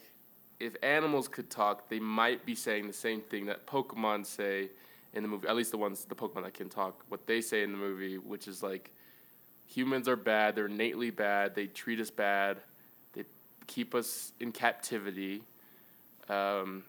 if 0.59 0.75
animals 0.83 1.27
could 1.27 1.49
talk, 1.49 1.89
they 1.89 1.99
might 1.99 2.45
be 2.45 2.55
saying 2.55 2.87
the 2.87 2.93
same 2.93 3.21
thing 3.21 3.45
that 3.45 3.65
Pokemon 3.65 4.25
say 4.25 4.69
in 5.13 5.23
the 5.23 5.29
movie. 5.29 5.47
At 5.47 5.55
least 5.55 5.71
the 5.71 5.77
ones 5.77 6.05
the 6.05 6.15
Pokemon 6.15 6.43
that 6.43 6.53
can 6.53 6.69
talk. 6.69 7.03
What 7.09 7.25
they 7.25 7.41
say 7.41 7.63
in 7.63 7.71
the 7.71 7.77
movie, 7.77 8.17
which 8.17 8.47
is 8.47 8.61
like 8.61 8.91
humans 9.65 10.07
are 10.07 10.15
bad. 10.15 10.55
They're 10.55 10.65
innately 10.65 11.11
bad. 11.11 11.55
They 11.55 11.67
treat 11.67 11.99
us 11.99 12.09
bad. 12.09 12.57
They 13.13 13.23
keep 13.67 13.95
us 13.95 14.33
in 14.39 14.51
captivity. 14.51 15.43
Um, 16.27 16.83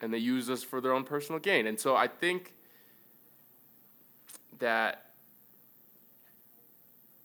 and 0.00 0.12
they 0.12 0.18
use 0.18 0.50
us 0.50 0.62
for 0.62 0.80
their 0.80 0.92
own 0.92 1.04
personal 1.04 1.38
gain. 1.38 1.66
And 1.66 1.78
so 1.78 1.96
I 1.96 2.08
think 2.08 2.52
that 4.58 5.13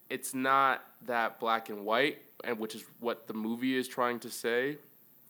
it's 0.10 0.34
not 0.34 0.84
that 1.06 1.40
black 1.40 1.70
and 1.70 1.86
white, 1.86 2.20
and 2.44 2.58
which 2.60 2.76
is 2.76 2.84
what 3.00 3.28
the 3.28 3.34
movie 3.34 3.76
is 3.76 3.88
trying 3.88 4.20
to 4.22 4.30
say, 4.30 4.78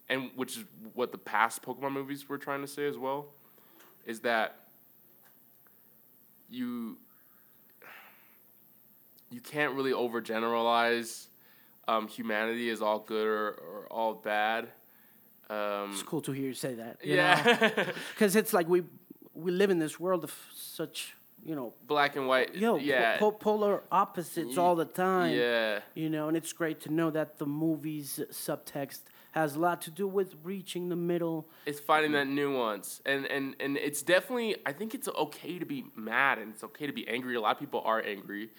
and 0.10 0.30
which 0.36 0.58
is 0.58 0.64
what 0.94 1.12
the 1.12 1.18
past 1.18 1.62
Pokemon 1.62 1.92
movies 1.94 2.28
were 2.30 2.38
trying 2.38 2.62
to 2.62 2.68
say 2.68 2.88
as 2.88 2.98
well, 2.98 3.28
is 4.06 4.22
that 4.22 4.56
you 6.50 6.98
you 9.32 9.40
can't 9.42 9.76
really 9.76 9.92
overgeneralize 9.92 11.28
um, 11.88 12.08
humanity 12.08 12.70
as 12.70 12.82
all 12.82 13.00
good 13.00 13.28
or, 13.28 13.50
or 13.52 13.88
all 13.92 14.14
bad. 14.16 14.70
Um, 15.50 15.92
It's 15.92 16.04
cool 16.04 16.22
to 16.22 16.32
hear 16.32 16.48
you 16.48 16.54
say 16.54 16.74
that. 16.76 16.98
you 17.04 17.16
yeah, 17.16 17.92
Because 18.14 18.36
it's 18.42 18.54
like 18.54 18.68
we 18.68 18.84
we 19.34 19.52
live 19.52 19.70
in 19.70 19.80
this 19.80 20.00
world 20.00 20.24
of 20.24 20.36
such, 20.54 21.16
you 21.46 21.56
know, 21.56 21.74
black 21.88 22.16
and 22.16 22.28
white. 22.28 22.56
yo, 22.56 22.78
yeah, 22.78 23.18
po- 23.18 23.32
polar 23.32 23.84
opposites 23.92 24.58
all 24.58 24.76
the 24.76 24.86
time. 24.86 25.34
yeah. 25.36 25.80
You 25.96 26.10
know, 26.10 26.28
and 26.28 26.38
it's 26.38 26.54
great 26.54 26.82
to 26.82 26.94
know 26.94 27.10
that 27.12 27.38
the 27.40 27.46
movie's 27.46 28.20
subtext 28.32 29.02
has 29.32 29.56
a 29.56 29.60
lot 29.60 29.82
to 29.84 29.92
do 29.92 30.08
with 30.08 30.36
reaching 30.44 30.90
the 30.90 30.96
middle. 30.96 31.48
it's 31.66 31.80
finding 31.80 32.12
that 32.14 32.28
nuance 32.28 33.02
and 33.06 33.26
and 33.28 33.56
and 33.60 33.78
it's 33.78 34.02
definitely 34.02 34.56
i 34.66 34.74
think 34.74 34.96
it's 34.96 35.08
okay 35.08 35.60
to 35.60 35.66
be 35.66 35.86
mad 35.96 36.40
and 36.40 36.52
it's 36.52 36.64
okay 36.64 36.88
to 36.88 36.94
be 36.94 37.08
angry 37.08 37.36
a 37.36 37.42
lot 37.42 37.52
of 37.52 37.60
people 37.60 37.82
are 37.86 38.02
angry 38.04 38.50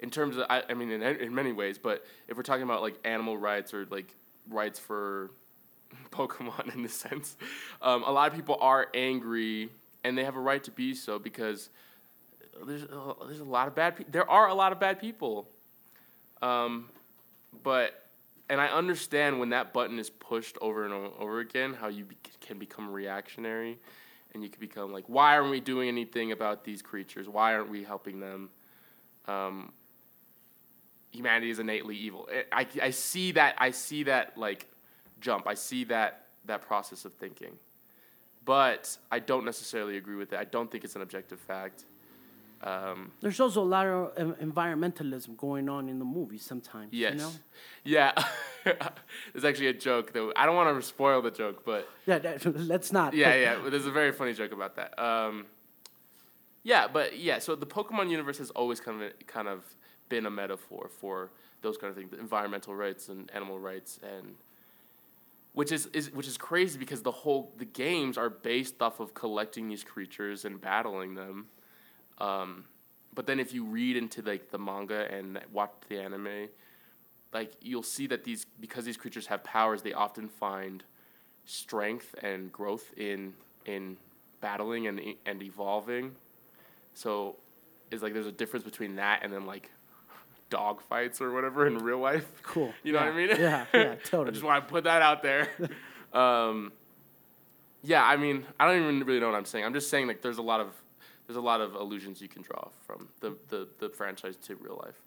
in 0.00 0.10
terms 0.10 0.36
of 0.36 0.44
i, 0.50 0.62
I 0.68 0.74
mean 0.74 0.90
in, 0.90 1.02
in 1.02 1.34
many 1.34 1.52
ways 1.52 1.78
but 1.78 2.04
if 2.28 2.36
we're 2.36 2.42
talking 2.42 2.62
about 2.62 2.82
like 2.82 2.98
animal 3.04 3.38
rights 3.38 3.72
or 3.72 3.86
like 3.90 4.14
rights 4.50 4.78
for 4.78 5.30
pokemon 6.10 6.74
in 6.74 6.82
this 6.82 6.94
sense 6.94 7.36
um, 7.80 8.02
a 8.04 8.12
lot 8.12 8.30
of 8.30 8.36
people 8.36 8.58
are 8.60 8.88
angry 8.92 9.70
and 10.04 10.16
they 10.16 10.24
have 10.24 10.36
a 10.36 10.40
right 10.40 10.62
to 10.64 10.70
be 10.70 10.94
so 10.94 11.18
because 11.18 11.70
there's 12.66 12.84
a, 12.84 13.14
there's 13.26 13.40
a 13.40 13.44
lot 13.44 13.68
of 13.68 13.74
bad 13.74 13.96
people 13.96 14.12
there 14.12 14.28
are 14.30 14.48
a 14.48 14.54
lot 14.54 14.72
of 14.72 14.80
bad 14.80 15.00
people 15.00 15.48
um, 16.42 16.88
but 17.62 18.08
and 18.50 18.60
I 18.60 18.68
understand 18.68 19.38
when 19.38 19.50
that 19.50 19.72
button 19.72 19.98
is 19.98 20.08
pushed 20.08 20.56
over 20.60 20.84
and 20.84 20.92
over 21.18 21.40
again, 21.40 21.74
how 21.74 21.88
you 21.88 22.04
be- 22.04 22.16
can 22.40 22.58
become 22.58 22.90
reactionary, 22.90 23.78
and 24.32 24.42
you 24.42 24.48
can 24.48 24.60
become 24.60 24.92
like, 24.92 25.04
why 25.06 25.36
aren't 25.36 25.50
we 25.50 25.60
doing 25.60 25.88
anything 25.88 26.32
about 26.32 26.64
these 26.64 26.80
creatures? 26.80 27.28
Why 27.28 27.54
aren't 27.54 27.68
we 27.68 27.84
helping 27.84 28.20
them? 28.20 28.48
Um, 29.26 29.72
humanity 31.10 31.50
is 31.50 31.58
innately 31.58 31.96
evil. 31.96 32.28
I, 32.52 32.62
I, 32.62 32.66
I 32.84 32.90
see 32.90 33.32
that. 33.32 33.54
I 33.58 33.70
see 33.70 34.04
that 34.04 34.38
like 34.38 34.66
jump. 35.20 35.46
I 35.46 35.54
see 35.54 35.84
that 35.84 36.26
that 36.46 36.62
process 36.62 37.04
of 37.04 37.12
thinking, 37.14 37.52
but 38.46 38.96
I 39.10 39.18
don't 39.18 39.44
necessarily 39.44 39.98
agree 39.98 40.16
with 40.16 40.32
it. 40.32 40.38
I 40.38 40.44
don't 40.44 40.70
think 40.70 40.84
it's 40.84 40.96
an 40.96 41.02
objective 41.02 41.38
fact. 41.38 41.84
Um, 42.62 43.12
There's 43.20 43.38
also 43.38 43.62
a 43.62 43.64
lot 43.64 43.86
of 43.86 44.12
um, 44.18 44.34
environmentalism 44.42 45.36
going 45.36 45.68
on 45.68 45.88
in 45.88 45.98
the 45.98 46.04
movie 46.04 46.38
sometimes. 46.38 46.92
Yes. 46.92 47.12
You 47.14 47.18
know? 47.18 47.30
Yeah. 47.84 48.12
there's 48.64 49.44
actually 49.44 49.68
a 49.68 49.72
joke 49.72 50.12
though. 50.12 50.32
I 50.34 50.44
don't 50.46 50.56
want 50.56 50.76
to 50.76 50.86
spoil 50.86 51.22
the 51.22 51.30
joke, 51.30 51.64
but 51.64 51.88
Yeah, 52.06 52.18
that, 52.18 52.44
let's 52.56 52.92
not. 52.92 53.14
yeah, 53.14 53.34
yeah. 53.34 53.68
There's 53.70 53.86
a 53.86 53.92
very 53.92 54.12
funny 54.12 54.32
joke 54.34 54.52
about 54.52 54.74
that. 54.76 54.98
Um, 54.98 55.46
yeah, 56.64 56.88
but 56.88 57.18
yeah. 57.18 57.38
So 57.38 57.54
the 57.54 57.66
Pokemon 57.66 58.10
universe 58.10 58.38
has 58.38 58.50
always 58.50 58.80
kind 58.80 59.02
of 59.02 59.12
kind 59.26 59.48
of 59.48 59.64
been 60.08 60.26
a 60.26 60.30
metaphor 60.30 60.88
for 60.88 61.30
those 61.62 61.76
kind 61.76 61.90
of 61.90 61.96
things, 61.96 62.12
environmental 62.18 62.74
rights 62.74 63.08
and 63.08 63.30
animal 63.32 63.58
rights, 63.58 64.00
and 64.02 64.34
which 65.52 65.72
is, 65.72 65.86
is 65.86 66.12
which 66.12 66.26
is 66.26 66.36
crazy 66.36 66.78
because 66.78 67.02
the 67.02 67.10
whole 67.10 67.52
the 67.56 67.64
games 67.64 68.18
are 68.18 68.30
based 68.30 68.82
off 68.82 69.00
of 69.00 69.14
collecting 69.14 69.68
these 69.68 69.84
creatures 69.84 70.44
and 70.44 70.60
battling 70.60 71.14
them. 71.14 71.46
Um, 72.18 72.64
but 73.14 73.26
then 73.26 73.40
if 73.40 73.52
you 73.52 73.64
read 73.64 73.96
into 73.96 74.22
like 74.22 74.50
the 74.50 74.58
manga 74.58 75.10
and 75.12 75.40
watch 75.52 75.72
the 75.88 76.00
anime, 76.00 76.48
like 77.32 77.52
you'll 77.60 77.82
see 77.82 78.06
that 78.08 78.24
these 78.24 78.46
because 78.60 78.84
these 78.84 78.96
creatures 78.96 79.26
have 79.26 79.42
powers, 79.44 79.82
they 79.82 79.92
often 79.92 80.28
find 80.28 80.84
strength 81.44 82.14
and 82.22 82.52
growth 82.52 82.92
in 82.96 83.34
in 83.64 83.96
battling 84.40 84.86
and 84.86 85.00
and 85.26 85.42
evolving. 85.42 86.14
So 86.94 87.36
it's 87.90 88.02
like 88.02 88.12
there's 88.12 88.26
a 88.26 88.32
difference 88.32 88.64
between 88.64 88.96
that 88.96 89.20
and 89.22 89.32
then 89.32 89.46
like 89.46 89.70
dog 90.50 90.80
fights 90.80 91.20
or 91.20 91.32
whatever 91.32 91.66
in 91.66 91.78
real 91.78 91.98
life. 91.98 92.26
Cool. 92.42 92.72
You 92.82 92.92
know 92.92 93.00
what 93.00 93.08
I 93.08 93.16
mean? 93.16 93.28
Yeah, 93.30 93.64
yeah, 93.72 93.80
I 93.92 93.94
totally. 93.96 94.32
just 94.32 94.44
want 94.44 94.66
to 94.66 94.70
put 94.70 94.84
that 94.84 95.02
out 95.02 95.22
there. 95.22 95.48
um, 96.12 96.72
yeah, 97.82 98.04
I 98.04 98.16
mean, 98.16 98.44
I 98.58 98.66
don't 98.66 98.80
even 98.82 99.06
really 99.06 99.20
know 99.20 99.30
what 99.30 99.36
I'm 99.36 99.44
saying. 99.44 99.64
I'm 99.64 99.74
just 99.74 99.90
saying 99.90 100.06
like 100.06 100.22
there's 100.22 100.38
a 100.38 100.42
lot 100.42 100.60
of 100.60 100.68
there's 101.28 101.36
a 101.36 101.40
lot 101.40 101.60
of 101.60 101.74
allusions 101.76 102.20
you 102.20 102.26
can 102.28 102.42
draw 102.42 102.68
from 102.86 103.08
the 103.20 103.36
the, 103.50 103.68
the 103.78 103.88
franchise 103.90 104.34
to 104.46 104.56
real 104.56 104.80
life. 104.84 105.00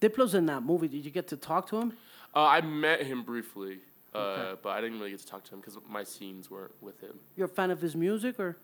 Diplo's 0.00 0.34
in 0.36 0.46
that 0.46 0.62
movie. 0.62 0.86
Did 0.86 1.04
you 1.04 1.10
get 1.10 1.26
to 1.28 1.36
talk 1.36 1.66
to 1.70 1.76
him? 1.76 1.92
Uh, 2.36 2.44
I 2.44 2.60
met 2.60 3.02
him 3.02 3.24
briefly, 3.24 3.80
uh, 4.14 4.18
Okay. 4.18 4.60
but 4.62 4.68
I 4.70 4.80
didn't 4.80 4.98
really 5.00 5.10
get 5.10 5.18
to 5.20 5.26
talk 5.26 5.42
to 5.44 5.54
him 5.54 5.58
because 5.60 5.76
my 5.88 6.04
scenes 6.04 6.48
weren't 6.48 6.70
with 6.80 7.00
him. 7.00 7.18
You're 7.34 7.46
a 7.46 7.50
fan 7.50 7.72
of 7.72 7.80
his 7.80 7.96
music, 7.96 8.38
or 8.38 8.58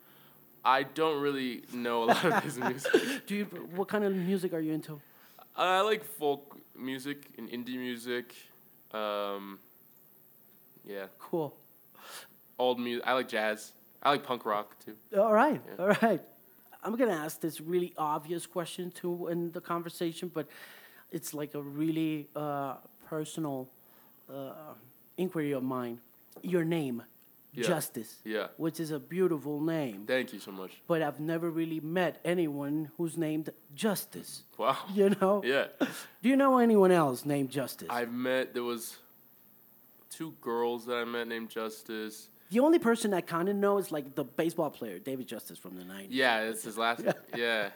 I 0.65 0.85
don't 0.85 1.21
really 1.21 1.65
know 1.73 2.05
a 2.05 2.07
lot 2.07 2.25
of 2.25 2.45
his 2.45 2.57
music. 2.69 3.27
do 3.27 3.35
you? 3.35 3.45
What 3.75 3.89
kind 3.89 4.05
of 4.05 4.15
music 4.15 4.53
are 4.55 4.61
you 4.61 4.73
into? 4.73 5.01
I 5.57 5.81
like 5.81 6.05
folk 6.05 6.57
music 6.79 7.31
and 7.37 7.49
indie 7.51 7.79
music. 7.79 8.33
Um, 8.93 9.59
yeah, 10.87 11.07
Cool. 11.19 11.53
old 12.61 12.79
music. 12.79 13.05
I 13.09 13.15
like 13.15 13.27
jazz. 13.29 13.73
I 14.05 14.11
like 14.11 14.23
punk 14.23 14.45
rock 14.47 14.77
too. 14.85 14.95
All 15.19 15.33
right, 15.33 15.61
Yeah. 15.67 15.85
all 15.85 15.97
right. 16.03 16.23
I'm 16.85 16.97
gonna 16.97 17.13
ask 17.13 17.41
this 17.41 17.61
really 17.61 17.95
obvious 17.97 18.47
question 18.47 18.91
too 18.91 19.29
in 19.29 19.51
the 19.53 19.61
conversation, 19.61 20.31
but 20.33 20.47
it's 21.11 21.33
like 21.33 21.55
a 21.55 21.63
really 21.63 22.29
uh, 22.37 22.75
personal 23.07 23.69
uh, 24.33 24.75
inquiry 25.17 25.53
of 25.53 25.63
mine. 25.63 25.99
Your 26.43 26.65
name, 26.65 27.03
Yeah. 27.55 27.69
Justice, 27.69 28.17
Yeah. 28.25 28.49
which 28.57 28.81
is 28.81 28.91
a 28.91 28.99
beautiful 28.99 29.61
name, 29.61 30.05
Thank 30.07 30.33
you 30.33 30.41
so 30.41 30.51
much. 30.53 30.73
but 30.89 31.01
I've 31.03 31.21
never 31.21 31.49
really 31.51 31.81
met 31.81 32.21
anyone 32.25 32.91
who's 32.97 33.17
named 33.17 33.51
Justice. 33.75 34.43
Wow. 34.59 34.77
You 34.95 35.11
know? 35.21 35.43
Yeah. 35.45 35.67
Do 36.23 36.29
you 36.29 36.37
know 36.37 36.59
anyone 36.59 36.91
else 36.91 37.25
named 37.25 37.51
Justice? 37.51 37.89
I've 37.91 38.13
met 38.13 38.53
there 38.55 38.65
was 38.65 38.99
two 40.11 40.35
girls 40.41 40.85
that 40.87 40.97
I 40.97 41.05
met 41.05 41.29
named 41.29 41.49
Justice. 41.51 42.29
The 42.55 42.61
only 42.61 42.79
person 42.79 43.13
I 43.13 43.21
kind 43.21 43.49
of 43.49 43.57
know 43.57 43.79
is 43.79 43.91
like 43.91 44.15
the 44.15 44.23
baseball 44.23 44.71
player, 44.71 45.01
David 45.01 45.27
Justice 45.27 45.59
from 45.59 45.75
the 45.77 45.83
90s. 45.83 46.07
Yeah, 46.11 46.43
it's 46.43 46.63
his 46.63 46.79
last. 46.79 47.03
Name. 47.03 47.13
Yeah. 47.37 47.71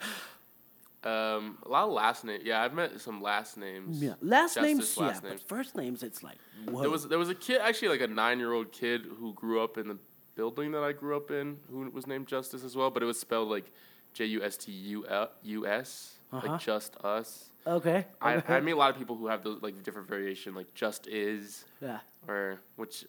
Um, 1.03 1.59
a 1.67 1.69
lot 1.69 1.85
of 1.85 1.91
last 1.93 2.25
names. 2.25 2.43
Yeah, 2.45 2.63
I've 2.63 2.75
met 2.75 3.01
some 3.01 3.21
last 3.21 3.57
names. 3.57 4.01
Yeah. 4.03 4.15
Last 4.21 4.55
Justice 4.55 4.63
names, 4.63 4.97
last 4.97 5.23
yeah, 5.25 5.31
names. 5.31 5.43
but 5.43 5.49
first 5.49 5.77
names, 5.77 6.03
it's 6.05 6.23
like, 6.23 6.39
whoa. 6.69 6.81
There 6.81 6.91
was 6.91 7.09
there 7.09 7.19
was 7.19 7.29
a 7.29 7.35
kid 7.35 7.61
actually 7.61 7.89
like 7.89 8.01
a 8.01 8.07
nine 8.07 8.39
year 8.39 8.53
old 8.53 8.71
kid 8.71 9.07
who 9.19 9.33
grew 9.35 9.61
up 9.63 9.79
in 9.79 9.89
the 9.89 9.99
building 10.37 10.71
that 10.73 10.83
I 10.85 10.93
grew 10.93 11.17
up 11.17 11.31
in 11.33 11.57
who 11.71 11.91
was 11.91 12.07
named 12.07 12.29
Justice 12.29 12.63
as 12.65 12.77
well, 12.77 12.91
but 12.91 13.03
it 13.03 13.07
was 13.07 13.19
spelled 13.19 13.49
like 13.49 13.71
J 14.13 14.27
U 14.27 14.45
S 14.45 14.57
T 14.57 14.71
U 14.73 15.05
U 15.43 15.67
S 15.67 16.19
Uh-huh. 16.33 16.53
like 16.53 16.61
just 16.61 16.97
us. 16.99 17.51
okay. 17.67 18.07
I. 18.21 18.43
I 18.49 18.61
meet 18.69 18.73
a 18.73 18.77
lot 18.77 18.91
of 18.91 18.99
people 18.99 19.17
who 19.17 19.27
have 19.29 19.43
those 19.43 19.61
like 19.63 19.83
different 19.83 20.09
variation 20.09 20.55
like 20.55 20.73
just 20.75 21.07
is 21.09 21.65
yeah. 21.81 21.99
or 22.29 22.61
which 22.77 23.05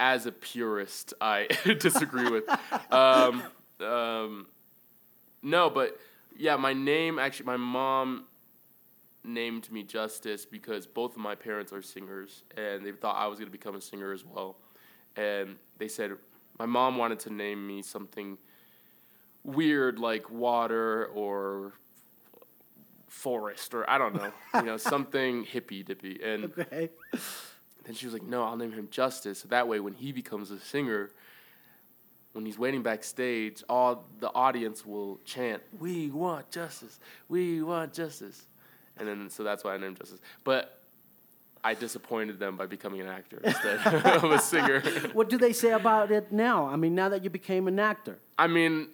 as 0.00 0.26
a 0.26 0.32
purist 0.32 1.14
I 1.20 1.48
disagree 1.78 2.30
with. 2.30 2.44
Um, 2.90 3.42
um, 3.80 4.46
no, 5.42 5.68
but 5.68 5.98
yeah, 6.36 6.56
my 6.56 6.72
name 6.72 7.18
actually 7.18 7.46
my 7.46 7.56
mom 7.56 8.24
named 9.24 9.70
me 9.72 9.82
Justice 9.82 10.44
because 10.46 10.86
both 10.86 11.12
of 11.12 11.18
my 11.18 11.34
parents 11.34 11.72
are 11.72 11.82
singers 11.82 12.44
and 12.56 12.84
they 12.84 12.92
thought 12.92 13.16
I 13.16 13.26
was 13.26 13.38
going 13.38 13.48
to 13.48 13.52
become 13.52 13.74
a 13.74 13.80
singer 13.80 14.12
as 14.12 14.24
well. 14.24 14.56
And 15.16 15.56
they 15.78 15.88
said 15.88 16.12
my 16.58 16.66
mom 16.66 16.98
wanted 16.98 17.18
to 17.20 17.32
name 17.32 17.66
me 17.66 17.82
something 17.82 18.38
weird 19.42 19.98
like 19.98 20.30
water 20.30 21.06
or 21.06 21.72
forest 23.08 23.74
or 23.74 23.88
I 23.88 23.98
don't 23.98 24.14
know, 24.14 24.32
you 24.54 24.62
know, 24.62 24.76
something 24.92 25.44
hippy 25.44 25.82
dippy. 25.82 26.20
And 26.22 26.44
Okay. 26.44 26.90
Then 27.84 27.94
she 27.94 28.06
was 28.06 28.12
like, 28.12 28.22
"No, 28.22 28.42
I'll 28.42 28.56
name 28.56 28.72
him 28.72 28.88
Justice. 28.90 29.40
So 29.40 29.48
that 29.48 29.68
way, 29.68 29.80
when 29.80 29.94
he 29.94 30.12
becomes 30.12 30.50
a 30.50 30.58
singer, 30.58 31.10
when 32.32 32.44
he's 32.44 32.58
waiting 32.58 32.82
backstage, 32.82 33.62
all 33.68 34.04
the 34.18 34.32
audience 34.34 34.84
will 34.84 35.20
chant, 35.24 35.62
"We 35.78 36.10
want 36.10 36.50
justice. 36.50 36.98
We 37.28 37.62
want 37.62 37.92
justice." 37.92 38.46
And 38.96 39.08
then, 39.08 39.30
so 39.30 39.42
that's 39.42 39.64
why 39.64 39.74
I 39.74 39.78
named 39.78 39.98
Justice. 39.98 40.20
But 40.44 40.80
I 41.64 41.74
disappointed 41.74 42.38
them 42.38 42.56
by 42.56 42.66
becoming 42.66 43.00
an 43.00 43.08
actor 43.08 43.40
instead 43.44 43.80
of 43.86 44.24
a 44.30 44.38
singer. 44.38 44.82
What 45.12 45.28
do 45.28 45.38
they 45.38 45.52
say 45.52 45.72
about 45.72 46.12
it 46.12 46.30
now? 46.30 46.66
I 46.66 46.76
mean, 46.76 46.94
now 46.94 47.08
that 47.08 47.24
you 47.24 47.30
became 47.30 47.66
an 47.68 47.78
actor. 47.78 48.18
I 48.38 48.46
mean, 48.46 48.88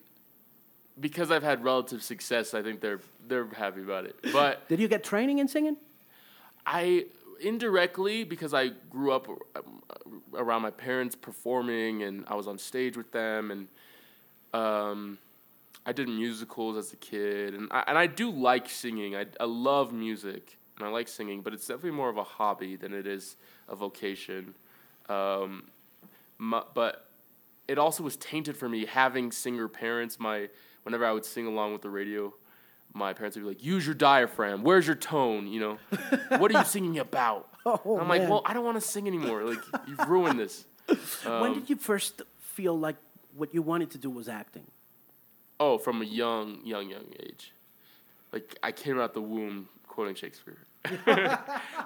because 0.99 1.31
I've 1.31 1.43
had 1.43 1.65
relative 1.65 2.03
success, 2.03 2.55
I 2.55 2.63
think 2.63 2.81
they're 2.81 3.01
they're 3.27 3.47
happy 3.47 3.83
about 3.83 4.05
it. 4.07 4.17
But 4.33 4.69
Did 4.69 4.81
you 4.81 4.89
get 4.89 5.05
training 5.05 5.39
in 5.39 5.49
singing? 5.49 5.77
I 6.67 7.07
indirectly 7.41 8.25
because 8.25 8.55
I 8.55 8.69
grew 8.89 9.13
up 9.13 9.29
um, 9.29 9.83
around 10.35 10.63
my 10.63 10.71
parents 10.71 11.15
performing 11.15 12.03
and 12.03 12.25
I 12.29 12.35
was 12.35 12.47
on 12.47 12.59
stage 12.59 12.97
with 12.97 13.13
them 13.13 13.51
and 13.51 13.69
um, 14.53 15.19
I 15.87 15.93
did 15.93 16.09
musicals 16.09 16.77
as 16.77 16.93
a 16.93 16.97
kid 16.97 17.55
and 17.55 17.69
I, 17.71 17.85
and 17.87 17.99
I 17.99 18.07
do 18.07 18.31
like 18.31 18.69
singing. 18.69 19.17
I, 19.17 19.27
I 19.39 19.45
love 19.45 19.93
music 19.93 20.59
and 20.77 20.87
I 20.87 20.91
like 20.91 21.09
singing, 21.09 21.43
but 21.43 21.53
it's 21.53 21.67
definitely 21.67 21.93
more 21.93 22.09
of 22.09 22.17
a 22.17 22.25
hobby 22.25 22.77
than 22.77 22.93
it 22.93 23.07
is 23.07 23.37
a 23.69 23.75
vocation. 23.75 24.55
Um, 25.09 25.69
my, 26.39 26.63
but 26.75 27.07
it 27.69 27.79
also 27.79 28.03
was 28.03 28.17
tainted 28.17 28.57
for 28.57 28.69
me 28.69 28.87
having 28.87 29.31
singer 29.31 29.69
parents. 29.69 30.19
My 30.19 30.49
whenever 30.83 31.05
I 31.05 31.13
would 31.13 31.25
sing 31.25 31.47
along 31.47 31.73
with 31.73 31.83
the 31.83 31.91
radio, 31.91 32.33
my 32.93 33.13
parents 33.13 33.37
would 33.37 33.43
be 33.43 33.49
like, 33.49 33.65
"Use 33.65 33.87
your 33.87 33.95
diaphragm. 33.95 34.63
Where's 34.63 34.87
your 34.87 34.97
tone? 34.97 35.47
You 35.47 35.61
know, 35.61 35.79
what 36.39 36.55
are 36.55 36.59
you 36.59 36.65
singing 36.65 36.99
about?" 36.99 37.49
Oh, 37.67 37.99
I'm 38.01 38.09
like, 38.09 38.29
"Well, 38.29 38.43
I 38.45 38.55
don't 38.55 38.65
want 38.65 38.77
to 38.77 38.87
sing 38.87 39.07
anymore. 39.07 39.45
Like, 39.45 39.61
you've 39.87 40.09
ruined 40.09 40.39
this." 40.39 40.65
when 40.87 41.43
Um, 41.51 41.55
did 41.55 41.71
you 41.71 41.77
first 41.77 42.23
feel 42.41 42.79
like 42.79 42.97
what 43.37 43.55
you 43.55 43.63
wanted 43.63 43.91
to 43.93 43.99
do 43.99 44.11
was 44.11 44.29
acting? 44.29 44.67
Oh, 45.59 45.79
from 45.79 46.03
a 46.03 46.05
young, 46.05 46.61
young, 46.65 46.89
young 46.89 47.07
age. 47.21 47.53
Like 48.33 48.59
I 48.63 48.73
came 48.73 48.99
out 48.99 49.15
the 49.15 49.21
womb 49.21 49.69
quoting 49.87 50.15
Shakespeare. 50.15 50.59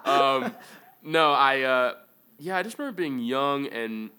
um, 0.04 0.54
no, 1.02 1.32
I 1.32 1.62
uh, 1.62 1.94
yeah, 2.38 2.56
I 2.56 2.62
just 2.62 2.78
remember 2.78 2.96
being 2.96 3.18
young 3.18 3.66
and 3.66 4.10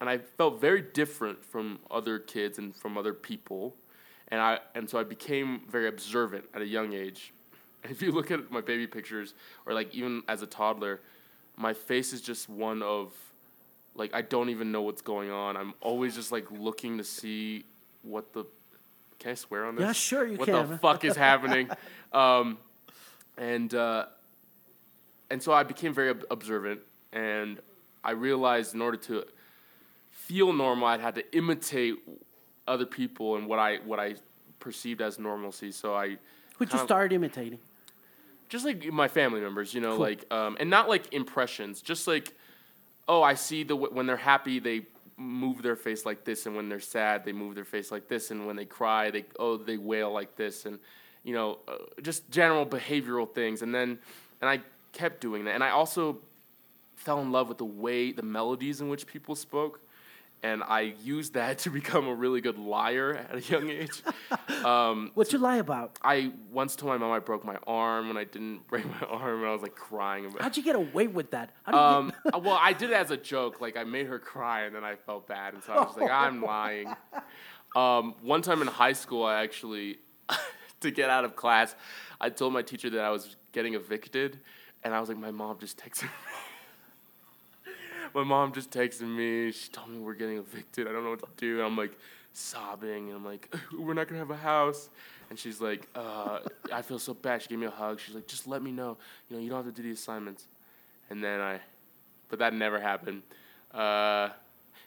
and 0.00 0.08
I 0.08 0.18
felt 0.18 0.60
very 0.60 0.82
different 0.82 1.44
from 1.44 1.78
other 1.90 2.18
kids 2.18 2.58
and 2.58 2.74
from 2.74 2.98
other 2.98 3.14
people, 3.14 3.76
and 4.28 4.40
I 4.40 4.58
and 4.74 4.88
so 4.88 4.98
I 4.98 5.04
became 5.04 5.62
very 5.68 5.88
observant 5.88 6.44
at 6.54 6.62
a 6.62 6.66
young 6.66 6.92
age. 6.92 7.32
And 7.82 7.92
if 7.92 8.00
you 8.00 8.12
look 8.12 8.30
at 8.30 8.50
my 8.50 8.60
baby 8.60 8.86
pictures 8.86 9.34
or 9.66 9.74
like 9.74 9.94
even 9.94 10.22
as 10.28 10.42
a 10.42 10.46
toddler, 10.46 11.00
my 11.56 11.72
face 11.74 12.12
is 12.12 12.20
just 12.20 12.48
one 12.48 12.82
of 12.82 13.12
like 13.94 14.14
I 14.14 14.22
don't 14.22 14.48
even 14.48 14.72
know 14.72 14.82
what's 14.82 15.02
going 15.02 15.30
on. 15.30 15.56
I'm 15.56 15.74
always 15.80 16.14
just 16.14 16.32
like 16.32 16.50
looking 16.50 16.98
to 16.98 17.04
see 17.04 17.64
what 18.02 18.32
the 18.32 18.44
can 19.18 19.32
I 19.32 19.34
swear 19.34 19.64
on 19.66 19.76
this? 19.76 19.82
Yeah, 19.82 19.92
sure 19.92 20.26
you 20.26 20.36
what 20.36 20.46
can. 20.46 20.68
the 20.68 20.78
fuck 20.82 21.04
is 21.04 21.16
happening? 21.16 21.68
Um, 22.12 22.58
and 23.36 23.72
uh, 23.74 24.06
and 25.30 25.42
so 25.42 25.52
I 25.52 25.62
became 25.62 25.94
very 25.94 26.10
ob- 26.10 26.24
observant, 26.30 26.80
and 27.12 27.60
I 28.02 28.12
realized 28.12 28.74
in 28.74 28.82
order 28.82 28.98
to 28.98 29.24
feel 30.10 30.52
normal, 30.52 30.88
I'd 30.88 31.00
had 31.00 31.14
to 31.16 31.36
imitate 31.36 31.96
other 32.66 32.86
people 32.86 33.36
and 33.36 33.46
what 33.46 33.58
I 33.58 33.78
what 33.84 34.00
I 34.00 34.16
perceived 34.60 35.02
as 35.02 35.18
normalcy. 35.18 35.72
So 35.72 35.94
I 35.94 36.16
Who'd 36.58 36.72
you 36.72 36.78
start 36.78 37.12
imitating? 37.12 37.58
just 38.48 38.64
like 38.64 38.84
my 38.92 39.08
family 39.08 39.40
members, 39.40 39.74
you 39.74 39.80
know, 39.80 39.96
like 39.96 40.24
um, 40.32 40.56
and 40.60 40.70
not 40.70 40.88
like 40.88 41.12
impressions, 41.12 41.82
just 41.82 42.06
like 42.06 42.32
oh, 43.06 43.22
I 43.22 43.34
see 43.34 43.64
the 43.64 43.74
w- 43.74 43.92
when 43.92 44.06
they're 44.06 44.16
happy 44.16 44.58
they 44.58 44.86
move 45.16 45.62
their 45.62 45.76
face 45.76 46.06
like 46.06 46.24
this, 46.24 46.46
and 46.46 46.56
when 46.56 46.68
they're 46.68 46.80
sad 46.80 47.24
they 47.24 47.32
move 47.32 47.54
their 47.54 47.64
face 47.64 47.90
like 47.90 48.08
this, 48.08 48.30
and 48.30 48.46
when 48.46 48.56
they 48.56 48.64
cry 48.64 49.10
they 49.10 49.24
oh 49.38 49.56
they 49.56 49.76
wail 49.76 50.12
like 50.12 50.36
this, 50.36 50.66
and 50.66 50.78
you 51.22 51.34
know 51.34 51.58
uh, 51.66 51.76
just 52.02 52.30
general 52.30 52.64
behavioral 52.66 53.28
things, 53.32 53.62
and 53.62 53.74
then 53.74 53.98
and 54.40 54.48
I 54.48 54.60
kept 54.92 55.20
doing 55.20 55.44
that, 55.46 55.54
and 55.54 55.64
I 55.64 55.70
also 55.70 56.18
fell 56.94 57.20
in 57.20 57.32
love 57.32 57.48
with 57.48 57.58
the 57.58 57.64
way 57.64 58.12
the 58.12 58.22
melodies 58.22 58.80
in 58.80 58.88
which 58.88 59.06
people 59.06 59.34
spoke. 59.34 59.80
And 60.44 60.62
I 60.62 60.94
used 61.02 61.34
that 61.34 61.58
to 61.64 61.70
become 61.70 62.06
a 62.06 62.14
really 62.14 62.40
good 62.42 62.58
liar 62.58 63.26
at 63.30 63.34
a 63.36 63.40
young 63.52 63.70
age. 63.70 64.02
Um, 64.64 65.10
What 65.14 65.30
you 65.32 65.38
lie 65.38 65.56
about? 65.56 65.98
I 66.02 66.32
once 66.50 66.74
told 66.74 66.88
my 66.92 66.96
mom 66.96 67.12
I 67.12 67.18
broke 67.18 67.44
my 67.44 67.56
arm 67.66 68.08
when 68.08 68.16
I 68.16 68.24
didn't 68.24 68.66
break 68.72 68.86
my 68.86 69.06
arm, 69.08 69.40
and 69.40 69.46
I 69.48 69.52
was 69.52 69.60
like 69.62 69.74
crying 69.74 70.24
about. 70.26 70.40
How'd 70.40 70.56
you 70.56 70.62
get 70.62 70.74
away 70.76 71.06
with 71.06 71.30
that? 71.32 71.50
How 71.64 71.72
do 71.72 71.76
you 71.78 71.84
Um, 71.84 72.12
get- 72.24 72.34
uh, 72.34 72.38
well, 72.38 72.58
I 72.60 72.72
did 72.72 72.88
it 72.90 72.94
as 73.04 73.10
a 73.10 73.16
joke. 73.18 73.60
Like 73.60 73.76
I 73.76 73.84
made 73.84 74.06
her 74.06 74.18
cry, 74.18 74.62
and 74.62 74.74
then 74.74 74.82
I 74.84 74.94
felt 74.96 75.26
bad, 75.28 75.52
and 75.54 75.62
so 75.62 75.72
I 75.74 75.80
was 75.84 75.96
like, 75.98 76.10
I'm 76.10 76.40
lying. 76.42 76.88
Um, 77.76 78.14
one 78.22 78.40
time 78.42 78.62
in 78.62 78.68
high 78.68 78.92
school, 78.94 79.24
I 79.24 79.42
actually, 79.42 79.98
to 80.80 80.90
get 80.90 81.10
out 81.10 81.24
of 81.24 81.36
class, 81.36 81.74
I 82.20 82.30
told 82.30 82.52
my 82.52 82.62
teacher 82.62 82.88
that 82.90 83.04
I 83.04 83.10
was 83.10 83.36
getting 83.52 83.74
evicted, 83.74 84.40
and 84.82 84.94
I 84.94 85.00
was 85.00 85.08
like, 85.10 85.18
my 85.18 85.30
mom 85.30 85.58
just 85.58 85.76
texted 85.78 86.04
me. 86.04 86.08
My 88.14 88.22
mom 88.22 88.52
just 88.52 88.70
texted 88.70 89.02
me. 89.02 89.50
She 89.52 89.68
told 89.70 89.90
me 89.90 89.98
we're 89.98 90.14
getting 90.14 90.38
evicted. 90.38 90.86
I 90.86 90.92
don't 90.92 91.04
know 91.04 91.10
what 91.10 91.20
to 91.20 91.28
do. 91.36 91.58
And 91.58 91.66
I'm 91.66 91.76
like 91.76 91.98
sobbing, 92.32 93.08
and 93.08 93.16
I'm 93.16 93.24
like, 93.24 93.54
we're 93.78 93.94
not 93.94 94.08
gonna 94.08 94.20
have 94.20 94.30
a 94.30 94.36
house. 94.36 94.88
And 95.30 95.38
she's 95.38 95.60
like, 95.60 95.88
uh, 95.94 96.40
I 96.72 96.82
feel 96.82 96.98
so 96.98 97.14
bad. 97.14 97.42
She 97.42 97.48
gave 97.48 97.58
me 97.58 97.66
a 97.66 97.70
hug. 97.70 97.98
She's 97.98 98.14
like, 98.14 98.26
just 98.26 98.46
let 98.46 98.62
me 98.62 98.70
know. 98.70 98.96
You 99.28 99.36
know, 99.36 99.42
you 99.42 99.48
don't 99.48 99.64
have 99.64 99.74
to 99.74 99.82
do 99.82 99.86
the 99.86 99.94
assignments. 99.94 100.46
And 101.10 101.22
then 101.22 101.40
I, 101.40 101.60
but 102.28 102.38
that 102.38 102.54
never 102.54 102.78
happened. 102.78 103.22
Uh, 103.72 104.30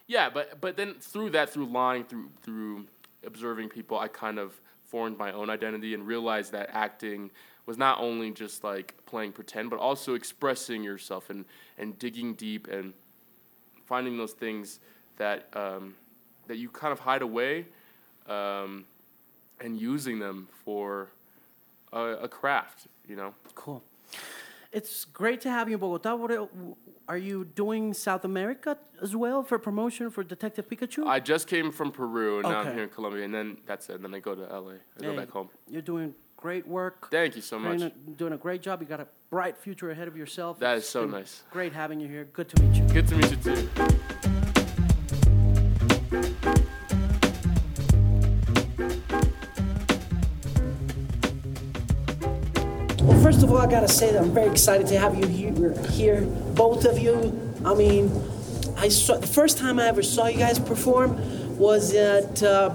yeah, 0.06 0.30
but 0.30 0.60
but 0.60 0.76
then 0.76 0.94
through 1.00 1.30
that, 1.30 1.50
through 1.50 1.66
lying, 1.66 2.04
through 2.04 2.30
through 2.42 2.86
observing 3.26 3.68
people, 3.68 3.98
I 3.98 4.08
kind 4.08 4.38
of 4.38 4.58
formed 4.84 5.18
my 5.18 5.32
own 5.32 5.50
identity 5.50 5.92
and 5.92 6.06
realized 6.06 6.52
that 6.52 6.70
acting 6.72 7.30
was 7.66 7.76
not 7.76 8.00
only 8.00 8.30
just 8.30 8.64
like 8.64 8.94
playing 9.04 9.32
pretend, 9.32 9.68
but 9.68 9.78
also 9.78 10.14
expressing 10.14 10.82
yourself 10.82 11.28
and 11.28 11.44
and 11.76 11.98
digging 11.98 12.34
deep 12.34 12.68
and 12.68 12.94
finding 13.88 14.16
those 14.16 14.32
things 14.32 14.80
that 15.16 15.48
um, 15.54 15.94
that 16.46 16.56
you 16.56 16.68
kind 16.68 16.92
of 16.92 17.00
hide 17.00 17.22
away, 17.22 17.66
um, 18.26 18.84
and 19.60 19.80
using 19.80 20.18
them 20.18 20.48
for 20.64 21.08
a, 21.92 22.00
a 22.00 22.28
craft. 22.28 22.86
You 23.08 23.16
know. 23.16 23.34
cool. 23.54 23.82
It's 24.70 25.06
great 25.06 25.40
to 25.42 25.50
have 25.50 25.68
you 25.70 25.76
in 25.76 25.80
Bogota. 25.80 26.14
What 26.14 26.50
are, 27.08 27.16
you 27.16 27.46
doing 27.46 27.94
South 27.94 28.26
America 28.26 28.76
as 29.00 29.16
well 29.16 29.42
for 29.42 29.58
promotion 29.58 30.10
for 30.10 30.22
Detective 30.22 30.68
Pikachu? 30.68 31.06
I 31.06 31.20
just 31.20 31.46
came 31.46 31.72
from 31.72 31.90
Peru 31.90 32.40
and 32.40 32.48
now 32.50 32.60
I'm 32.60 32.74
here 32.74 32.82
in 32.82 32.90
Colombia, 32.90 33.24
and 33.24 33.34
then 33.34 33.56
that's 33.64 33.88
it. 33.88 33.94
And 33.94 34.04
then 34.04 34.14
I 34.14 34.18
go 34.18 34.34
to 34.34 34.42
LA. 34.42 34.72
I 34.98 35.02
go 35.02 35.16
back 35.16 35.30
home. 35.30 35.48
You're 35.70 35.80
doing 35.80 36.14
great 36.38 36.66
work. 36.68 37.10
Thank 37.10 37.34
you 37.34 37.42
so 37.42 37.58
much. 37.58 37.78
Doing 37.78 37.92
a, 37.92 38.10
doing 38.10 38.32
a 38.32 38.36
great 38.36 38.62
job. 38.62 38.80
You 38.80 38.86
got 38.86 39.00
a 39.00 39.08
bright 39.28 39.58
future 39.58 39.90
ahead 39.90 40.08
of 40.08 40.16
yourself. 40.16 40.60
That 40.60 40.76
is 40.76 40.84
It's 40.84 40.90
so 40.90 41.04
nice. 41.04 41.42
Great 41.50 41.72
having 41.72 42.00
you 42.00 42.08
here. 42.08 42.28
Good 42.32 42.48
to 42.50 42.62
meet 42.62 42.76
you. 42.76 42.88
Good 42.88 43.08
to 43.08 43.16
meet 43.16 43.30
you 43.30 43.36
too. 43.36 43.68
Well, 53.02 53.20
first 53.20 53.42
of 53.42 53.50
all, 53.50 53.58
I 53.58 53.68
gotta 53.68 53.88
say 53.88 54.12
that 54.12 54.22
I'm 54.22 54.32
very 54.32 54.48
excited 54.50 54.86
to 54.88 54.98
have 54.98 55.18
you 55.18 55.26
here, 55.26 55.72
here 55.90 56.20
both 56.54 56.84
of 56.84 56.98
you. 57.00 57.52
I 57.64 57.74
mean, 57.74 58.12
I 58.76 58.88
saw 58.88 59.18
the 59.18 59.26
first 59.26 59.58
time 59.58 59.80
I 59.80 59.88
ever 59.88 60.04
saw 60.04 60.28
you 60.28 60.38
guys 60.38 60.60
perform 60.60 61.58
was 61.58 61.94
at 61.94 62.40
uh, 62.44 62.72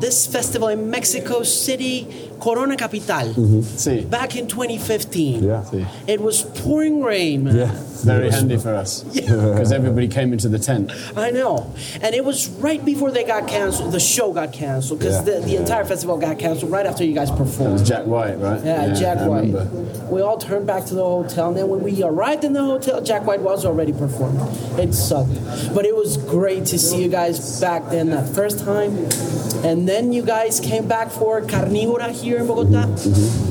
this 0.00 0.26
festival 0.26 0.68
in 0.68 0.88
Mexico 0.88 1.42
City, 1.42 2.29
Corona 2.40 2.76
Capital, 2.76 3.34
mm-hmm. 3.34 3.60
See. 3.62 4.04
back 4.04 4.36
in 4.36 4.46
2015. 4.48 5.42
Yeah. 5.42 5.62
See. 5.64 5.86
It 6.06 6.20
was 6.20 6.42
pouring 6.42 7.02
rain. 7.02 7.44
man. 7.44 7.56
Yeah. 7.56 7.72
Very 8.02 8.30
handy 8.30 8.56
for 8.56 8.74
us. 8.74 9.02
Because 9.02 9.72
everybody 9.72 10.08
came 10.08 10.32
into 10.32 10.48
the 10.48 10.58
tent. 10.58 10.90
I 11.16 11.30
know. 11.30 11.70
And 12.00 12.14
it 12.14 12.24
was 12.24 12.48
right 12.48 12.82
before 12.82 13.10
they 13.10 13.24
got 13.24 13.46
canceled. 13.46 13.92
The 13.92 14.00
show 14.00 14.32
got 14.32 14.54
canceled 14.54 15.00
because 15.00 15.16
Yeah. 15.26 15.34
the, 15.40 15.46
the 15.46 15.56
entire 15.56 15.84
festival 15.84 16.16
got 16.16 16.38
canceled 16.38 16.72
right 16.72 16.86
after 16.86 17.04
you 17.04 17.12
guys 17.12 17.28
It 17.28 17.38
was 17.38 17.50
performed. 17.56 17.84
Jack 17.84 18.06
White, 18.06 18.38
right? 18.38 18.64
Yeah, 18.64 18.94
Jack 18.94 19.18
I 19.18 19.28
White. 19.28 19.44
remember. 19.52 20.06
We 20.06 20.22
all 20.22 20.38
turned 20.38 20.66
back 20.66 20.86
to 20.86 20.94
the 20.94 21.04
hotel, 21.04 21.48
and 21.48 21.56
then 21.58 21.68
when 21.68 21.82
we 21.82 22.02
arrived 22.02 22.42
in 22.44 22.54
the 22.54 22.62
hotel, 22.64 23.02
Jack 23.02 23.26
White 23.26 23.40
was 23.42 23.66
already 23.66 23.92
performing. 23.92 24.46
It 24.78 24.94
sucked, 24.94 25.34
but 25.74 25.84
it 25.84 25.94
was 25.94 26.16
great 26.16 26.64
to 26.66 26.78
see 26.78 27.02
you 27.02 27.08
guys 27.08 27.60
back 27.60 27.90
then 27.90 28.08
that 28.10 28.28
first 28.34 28.60
time, 28.64 28.96
and 29.62 29.86
then 29.88 30.12
you 30.12 30.22
guys 30.22 30.58
came 30.58 30.88
back 30.88 31.10
for 31.10 31.42
Carnívora 31.42 32.10
here 32.10 32.29
in 32.38 32.46
Bogota. 32.46 32.86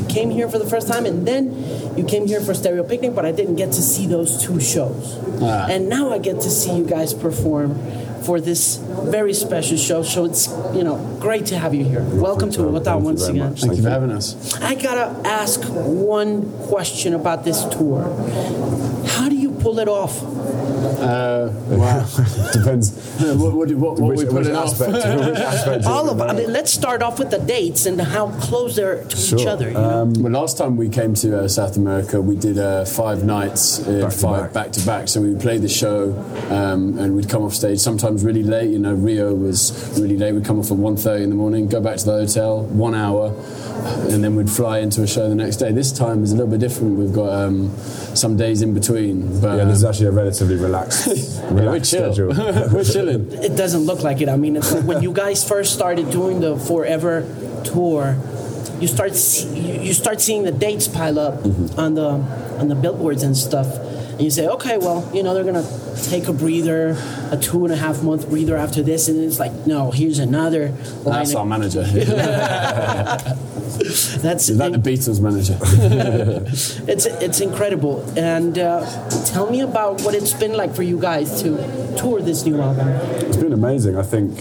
Came 0.09 0.29
here 0.31 0.49
for 0.49 0.57
the 0.57 0.65
first 0.67 0.87
time, 0.87 1.05
and 1.05 1.27
then 1.27 1.97
you 1.97 2.03
came 2.03 2.27
here 2.27 2.41
for 2.41 2.53
Stereo 2.53 2.83
Picnic, 2.83 3.13
but 3.15 3.25
I 3.25 3.31
didn't 3.31 3.55
get 3.55 3.71
to 3.73 3.81
see 3.81 4.07
those 4.07 4.41
two 4.43 4.59
shows. 4.59 5.17
Ah. 5.41 5.67
And 5.69 5.89
now 5.89 6.11
I 6.11 6.17
get 6.17 6.41
to 6.41 6.49
see 6.49 6.75
you 6.75 6.83
guys 6.85 7.13
perform 7.13 7.75
for 8.23 8.39
this 8.41 8.77
very 9.15 9.33
special 9.33 9.77
show. 9.77 10.03
So 10.03 10.25
it's 10.25 10.47
you 10.73 10.83
know 10.83 10.97
great 11.19 11.45
to 11.47 11.57
have 11.57 11.73
you 11.73 11.83
here. 11.83 12.03
Welcome 12.03 12.51
to 12.51 12.63
Bogota 12.63 12.93
Thank 12.93 13.05
once 13.05 13.27
again. 13.27 13.49
much. 13.49 13.61
Thank 13.61 13.77
you 13.77 13.83
for 13.83 13.89
having 13.89 14.11
us. 14.11 14.55
I 14.55 14.75
gotta 14.75 15.27
ask 15.27 15.61
one 15.63 16.51
question 16.67 17.13
about 17.13 17.43
this 17.43 17.63
tour. 17.65 18.03
How 19.15 19.29
do 19.29 19.35
you 19.35 19.51
pull 19.51 19.79
it 19.79 19.87
off? 19.87 20.21
Uh, 20.21 21.28
wow. 22.19 22.51
Depends. 22.53 22.91
what, 23.19 23.53
what, 23.53 23.69
what, 23.71 23.99
what 23.99 23.99
which, 23.99 24.19
we 24.19 24.25
which 24.25 24.33
pulling 24.33 24.55
off? 24.55 24.65
aspect, 24.81 24.91
which 25.27 25.37
aspect 25.39 25.85
All 25.85 26.09
of 26.09 26.17
know. 26.17 26.25
I 26.25 26.33
mean, 26.33 26.51
let's 26.51 26.71
start 26.71 27.01
off 27.01 27.19
with 27.19 27.31
the 27.31 27.39
dates 27.39 27.85
and 27.85 27.99
how 27.99 28.29
close 28.39 28.75
they're 28.75 29.03
to 29.03 29.35
each 29.37 29.45
other. 29.45 29.67
You 29.67 29.73
know? 29.73 30.01
Um, 30.01 30.13
Well, 30.13 30.31
last 30.31 30.57
time 30.57 30.77
we 30.77 30.89
came 30.89 31.13
to 31.15 31.41
uh, 31.41 31.47
South 31.47 31.77
America, 31.77 32.21
we 32.21 32.35
did 32.35 32.57
uh, 32.57 32.85
five 32.85 33.23
nights, 33.23 33.79
uh, 33.87 34.01
Back 34.01 34.11
to 34.11 34.17
five 34.17 34.41
back. 34.43 34.53
back 34.53 34.71
to 34.73 34.85
back. 34.85 35.07
So 35.07 35.21
we 35.21 35.35
played 35.35 35.61
the 35.61 35.69
show, 35.69 36.13
um, 36.49 36.97
and 36.99 37.15
we'd 37.15 37.29
come 37.29 37.43
off 37.43 37.53
stage 37.53 37.79
sometimes 37.79 38.23
really 38.23 38.43
late. 38.43 38.69
You 38.69 38.79
know, 38.79 38.93
Rio 38.93 39.33
was 39.33 39.97
really 39.99 40.17
late. 40.17 40.33
We'd 40.33 40.45
come 40.45 40.59
off 40.59 40.71
at 40.71 40.77
1.30 40.77 41.21
in 41.23 41.29
the 41.29 41.35
morning, 41.35 41.67
go 41.67 41.81
back 41.81 41.97
to 41.97 42.05
the 42.05 42.11
hotel, 42.11 42.63
one 42.63 42.95
hour, 42.95 43.33
and 44.11 44.23
then 44.23 44.35
we'd 44.35 44.49
fly 44.49 44.79
into 44.79 45.01
a 45.03 45.07
show 45.07 45.29
the 45.29 45.35
next 45.35 45.57
day. 45.57 45.71
This 45.71 45.91
time 45.91 46.23
is 46.23 46.31
a 46.31 46.35
little 46.35 46.51
bit 46.51 46.59
different. 46.59 46.97
We've 46.97 47.13
got 47.13 47.29
um, 47.29 47.75
some 48.15 48.35
days 48.37 48.61
in 48.61 48.73
between, 48.73 49.39
but 49.41 49.57
Yeah, 49.57 49.63
this 49.65 49.77
is 49.77 49.83
um, 49.83 49.89
actually 49.89 50.07
a 50.07 50.11
relatively 50.11 50.55
relaxed, 50.55 51.07
yeah, 51.07 51.51
we're 51.51 51.61
relaxed 51.61 51.91
chill. 52.13 52.33
schedule. 52.33 52.69
we're 52.73 52.83
chilling. 52.83 53.31
it 53.43 53.55
doesn't 53.55 53.81
look 53.85 54.01
like 54.03 54.21
it. 54.21 54.29
I 54.29 54.37
mean, 54.37 54.55
it's 54.57 54.71
like 54.71 54.83
when 54.85 55.01
you 55.01 55.11
guys 55.13 55.47
first 55.47 55.73
started 55.73 56.09
doing 56.11 56.39
the 56.39 56.57
Forever 56.57 57.25
tour, 57.63 58.17
you 58.79 58.87
start 58.87 59.15
see, 59.15 59.47
you, 59.59 59.81
you 59.87 59.93
start 59.93 60.21
seeing 60.21 60.43
the 60.43 60.51
dates 60.51 60.87
pile 60.87 61.19
up 61.19 61.35
Mm-hmm. 61.43 61.79
on 61.79 61.93
the 61.95 62.09
on 62.59 62.67
the 62.67 62.75
billboards 62.75 63.23
and 63.23 63.35
stuff, 63.37 63.67
and 64.19 64.25
you 64.25 64.31
say, 64.31 64.47
okay, 64.49 64.77
well, 64.77 65.09
you 65.13 65.23
know, 65.23 65.33
they're 65.33 65.45
gonna 65.45 65.65
take 66.03 66.27
a 66.27 66.33
breather, 66.33 66.97
a 67.31 67.37
two 67.37 67.63
and 67.63 67.73
a 67.73 67.77
half 67.77 68.03
month 68.03 68.29
breather 68.29 68.57
after 68.57 68.83
this, 68.83 69.07
and 69.07 69.17
it's 69.23 69.39
like, 69.39 69.65
no, 69.65 69.91
here's 69.91 70.19
another. 70.19 70.73
That's 71.05 71.33
our 71.35 71.45
manager. 71.45 71.83
That's 73.79 74.49
Is 74.49 74.57
that 74.57 74.73
the 74.73 74.77
Beatles 74.77 75.21
manager? 75.21 75.57
it's 76.91 77.05
it's 77.05 77.39
incredible. 77.39 78.03
And 78.19 78.59
uh, 78.59 79.09
tell 79.23 79.49
me 79.49 79.61
about 79.61 80.01
what 80.01 80.13
it's 80.13 80.33
been 80.33 80.51
like 80.51 80.75
for 80.75 80.83
you 80.83 80.99
guys 80.99 81.41
to 81.41 81.95
tour 81.97 82.21
this 82.21 82.45
new 82.45 82.59
album. 82.59 82.89
It's 82.89 83.37
been 83.37 83.53
amazing. 83.53 83.97
I 83.97 84.03
think 84.03 84.37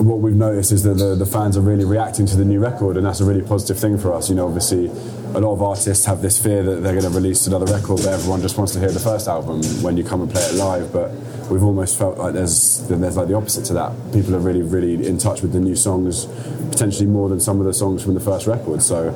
what 0.00 0.20
we've 0.20 0.34
noticed 0.34 0.72
is 0.72 0.82
that 0.84 0.94
the, 0.94 1.14
the 1.14 1.26
fans 1.26 1.58
are 1.58 1.60
really 1.60 1.84
reacting 1.84 2.24
to 2.24 2.36
the 2.38 2.44
new 2.46 2.58
record, 2.58 2.96
and 2.96 3.04
that's 3.04 3.20
a 3.20 3.26
really 3.26 3.42
positive 3.42 3.78
thing 3.78 3.98
for 3.98 4.14
us. 4.14 4.30
You 4.30 4.36
know, 4.36 4.46
obviously, 4.46 4.90
a 5.34 5.40
lot 5.40 5.52
of 5.52 5.62
artists 5.62 6.04
have 6.04 6.20
this 6.20 6.42
fear 6.42 6.62
that 6.62 6.82
they're 6.82 6.92
going 6.92 7.10
to 7.10 7.16
release 7.16 7.46
another 7.46 7.66
record, 7.72 7.98
but 7.98 8.08
everyone 8.08 8.42
just 8.42 8.58
wants 8.58 8.72
to 8.74 8.80
hear 8.80 8.90
the 8.90 9.00
first 9.00 9.28
album 9.28 9.62
when 9.82 9.96
you 9.96 10.04
come 10.04 10.20
and 10.20 10.30
play 10.30 10.42
it 10.42 10.54
live. 10.54 10.92
But 10.92 11.10
we've 11.50 11.62
almost 11.62 11.98
felt 11.98 12.18
like 12.18 12.34
there's 12.34 12.86
there's 12.88 13.16
like 13.16 13.28
the 13.28 13.34
opposite 13.34 13.64
to 13.66 13.74
that. 13.74 13.92
People 14.12 14.34
are 14.34 14.40
really, 14.40 14.62
really 14.62 15.06
in 15.06 15.18
touch 15.18 15.42
with 15.42 15.52
the 15.52 15.60
new 15.60 15.76
songs, 15.76 16.26
potentially 16.70 17.06
more 17.06 17.28
than 17.28 17.40
some 17.40 17.60
of 17.60 17.66
the 17.66 17.72
songs 17.74 18.02
from 18.02 18.14
the 18.14 18.20
first 18.20 18.46
record. 18.46 18.82
So 18.82 19.10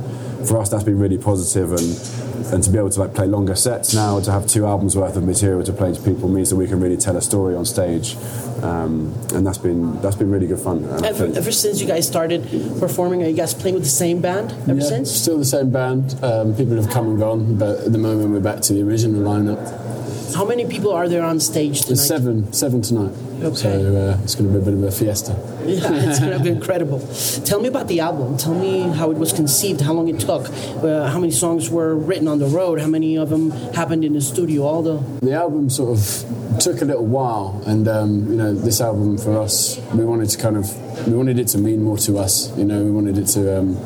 for 0.44 0.58
us, 0.58 0.68
that's 0.68 0.84
been 0.84 0.98
really 0.98 1.18
positive 1.18 1.72
and. 1.72 2.22
And 2.52 2.62
to 2.62 2.70
be 2.70 2.78
able 2.78 2.90
to 2.90 3.00
like 3.00 3.12
play 3.12 3.26
longer 3.26 3.56
sets 3.56 3.92
now, 3.92 4.20
to 4.20 4.30
have 4.30 4.46
two 4.46 4.66
albums 4.66 4.94
worth 4.94 5.16
of 5.16 5.24
material 5.24 5.64
to 5.64 5.72
play 5.72 5.92
to 5.92 6.00
people 6.00 6.28
means 6.28 6.50
that 6.50 6.56
we 6.56 6.68
can 6.68 6.78
really 6.78 6.96
tell 6.96 7.16
a 7.16 7.20
story 7.22 7.56
on 7.56 7.64
stage, 7.64 8.14
um, 8.62 9.12
and 9.34 9.44
that's 9.44 9.58
been 9.58 10.00
that's 10.00 10.14
been 10.14 10.30
really 10.30 10.46
good 10.46 10.60
fun. 10.60 10.84
Ever, 11.04 11.24
ever 11.34 11.50
since 11.50 11.80
you 11.80 11.88
guys 11.88 12.06
started 12.06 12.42
performing, 12.78 13.24
are 13.24 13.26
you 13.26 13.34
guys 13.34 13.52
playing 13.52 13.74
with 13.74 13.82
the 13.82 13.88
same 13.90 14.20
band 14.20 14.52
ever 14.68 14.74
Yeah, 14.74 14.86
since? 14.86 15.10
Still 15.10 15.38
the 15.38 15.44
same 15.44 15.70
band. 15.70 16.14
Um, 16.22 16.54
people 16.54 16.76
have 16.76 16.90
come 16.90 17.08
and 17.08 17.18
gone, 17.18 17.56
but 17.58 17.80
at 17.80 17.90
the 17.92 17.98
moment 17.98 18.30
we're 18.30 18.38
back 18.38 18.60
to 18.62 18.72
the 18.74 18.82
original 18.82 19.22
lineup. 19.22 20.34
How 20.36 20.44
many 20.44 20.66
people 20.66 20.92
are 20.92 21.08
there 21.08 21.24
on 21.24 21.40
stage 21.40 21.80
tonight? 21.80 21.88
There's 21.96 22.06
seven, 22.06 22.52
seven 22.52 22.80
tonight. 22.82 23.14
Okay. 23.42 23.54
So 23.54 23.96
uh, 23.96 24.18
it's 24.22 24.34
going 24.34 24.52
to 24.52 24.58
be 24.58 24.62
a 24.62 24.64
bit 24.64 24.74
of 24.74 24.82
a 24.82 24.90
fiesta. 24.90 25.36
Yeah, 25.66 25.92
it's 25.92 26.20
gonna 26.20 26.38
be 26.38 26.50
incredible. 26.50 27.00
Tell 27.44 27.60
me 27.60 27.68
about 27.68 27.88
the 27.88 28.00
album. 28.00 28.36
Tell 28.36 28.54
me 28.54 28.82
how 28.82 29.10
it 29.10 29.18
was 29.18 29.32
conceived, 29.32 29.80
how 29.80 29.92
long 29.92 30.08
it 30.08 30.20
took, 30.20 30.48
uh, 30.48 31.08
how 31.08 31.18
many 31.18 31.32
songs 31.32 31.68
were 31.68 31.94
written 31.96 32.28
on 32.28 32.38
the 32.38 32.46
road, 32.46 32.80
how 32.80 32.86
many 32.86 33.18
of 33.18 33.30
them 33.30 33.50
happened 33.74 34.04
in 34.04 34.12
the 34.12 34.20
studio, 34.20 34.62
all 34.62 34.82
the. 34.82 35.02
The 35.26 35.32
album 35.32 35.68
sort 35.70 35.98
of 35.98 36.60
took 36.60 36.80
a 36.82 36.84
little 36.84 37.06
while, 37.06 37.62
and 37.66 37.86
um, 37.88 38.30
you 38.30 38.36
know, 38.36 38.54
this 38.54 38.80
album 38.80 39.18
for 39.18 39.38
us, 39.38 39.78
we 39.92 40.04
wanted 40.04 40.28
to 40.30 40.38
kind 40.38 40.56
of, 40.56 41.06
we 41.06 41.14
wanted 41.14 41.38
it 41.38 41.48
to 41.48 41.58
mean 41.58 41.82
more 41.82 41.98
to 41.98 42.18
us. 42.18 42.56
You 42.56 42.64
know, 42.64 42.84
we 42.84 42.90
wanted 42.90 43.18
it 43.18 43.26
to 43.34 43.58
um, 43.58 43.76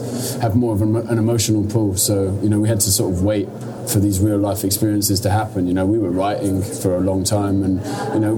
have 0.40 0.54
more 0.54 0.74
of 0.74 0.82
an, 0.82 0.96
an 0.96 1.18
emotional 1.18 1.64
pull. 1.64 1.96
So 1.96 2.38
you 2.42 2.48
know, 2.48 2.60
we 2.60 2.68
had 2.68 2.80
to 2.80 2.90
sort 2.90 3.14
of 3.14 3.22
wait 3.22 3.48
for 3.88 3.98
these 4.00 4.20
real 4.20 4.38
life 4.38 4.64
experiences 4.64 5.20
to 5.20 5.30
happen. 5.30 5.66
You 5.66 5.74
know, 5.74 5.86
we 5.86 5.98
were 5.98 6.10
writing 6.10 6.62
for 6.62 6.96
a 6.96 7.00
long 7.00 7.24
time, 7.24 7.62
and 7.62 7.84
you 8.14 8.20
know, 8.20 8.36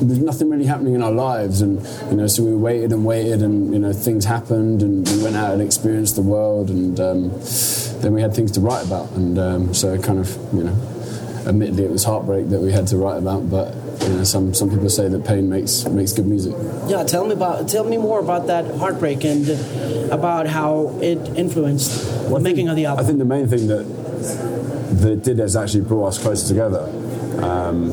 there's 0.00 0.20
nothing 0.20 0.48
really 0.50 0.66
happening 0.66 0.94
in 0.94 1.02
our 1.02 1.12
lives, 1.12 1.60
and 1.60 1.80
you 2.10 2.16
know, 2.16 2.26
so 2.26 2.42
we 2.44 2.54
waited 2.54 2.92
and 2.92 3.04
waited, 3.04 3.42
and 3.42 3.72
you 3.72 3.78
know, 3.78 3.92
things 3.92 4.24
happened, 4.24 4.82
and 4.82 5.08
we 5.08 5.22
went 5.22 5.36
out 5.36 5.52
and 5.52 5.62
experienced 5.62 6.16
the 6.16 6.22
world, 6.22 6.70
and 6.70 6.98
um, 7.00 7.30
then 8.00 8.12
we 8.12 8.20
had 8.22 8.34
things 8.34 8.52
to 8.52 8.60
write 8.60 8.84
about, 8.86 9.10
and 9.12 9.38
um, 9.38 9.74
so 9.74 9.92
it 9.92 10.02
kind 10.02 10.18
of, 10.18 10.28
you 10.54 10.64
know 10.64 10.76
admittedly 11.46 11.84
it 11.84 11.90
was 11.90 12.04
heartbreak 12.04 12.48
that 12.48 12.58
we 12.58 12.72
had 12.72 12.86
to 12.86 12.96
write 12.96 13.18
about 13.18 13.50
but 13.50 13.74
you 14.00 14.08
know 14.16 14.24
some 14.24 14.54
some 14.54 14.70
people 14.70 14.88
say 14.88 15.10
that 15.10 15.22
pain 15.26 15.46
makes 15.46 15.84
makes 15.88 16.10
good 16.10 16.26
music 16.26 16.54
Yeah, 16.88 17.04
tell 17.04 17.26
me 17.26 17.34
about. 17.34 17.68
Tell 17.68 17.84
me 17.84 17.98
more 17.98 18.18
about 18.18 18.46
that 18.46 18.64
heartbreak 18.76 19.24
and 19.24 19.50
uh, 19.50 20.08
about 20.10 20.46
how 20.46 20.98
it 21.02 21.18
influenced 21.36 21.90
the 22.02 22.28
Well, 22.30 22.36
I 22.36 22.38
making 22.40 22.56
think- 22.56 22.70
of 22.70 22.76
the 22.76 22.86
album. 22.86 22.98
I 22.98 23.02
album. 23.02 23.06
think 23.06 23.18
the 23.18 23.24
main 23.36 23.46
thing 23.48 23.66
that 23.68 23.84
that 24.26 25.22
did 25.22 25.40
is 25.40 25.56
actually 25.56 25.82
brought 25.82 26.08
us 26.08 26.18
closer 26.18 26.46
together. 26.48 26.82
Um, 27.42 27.90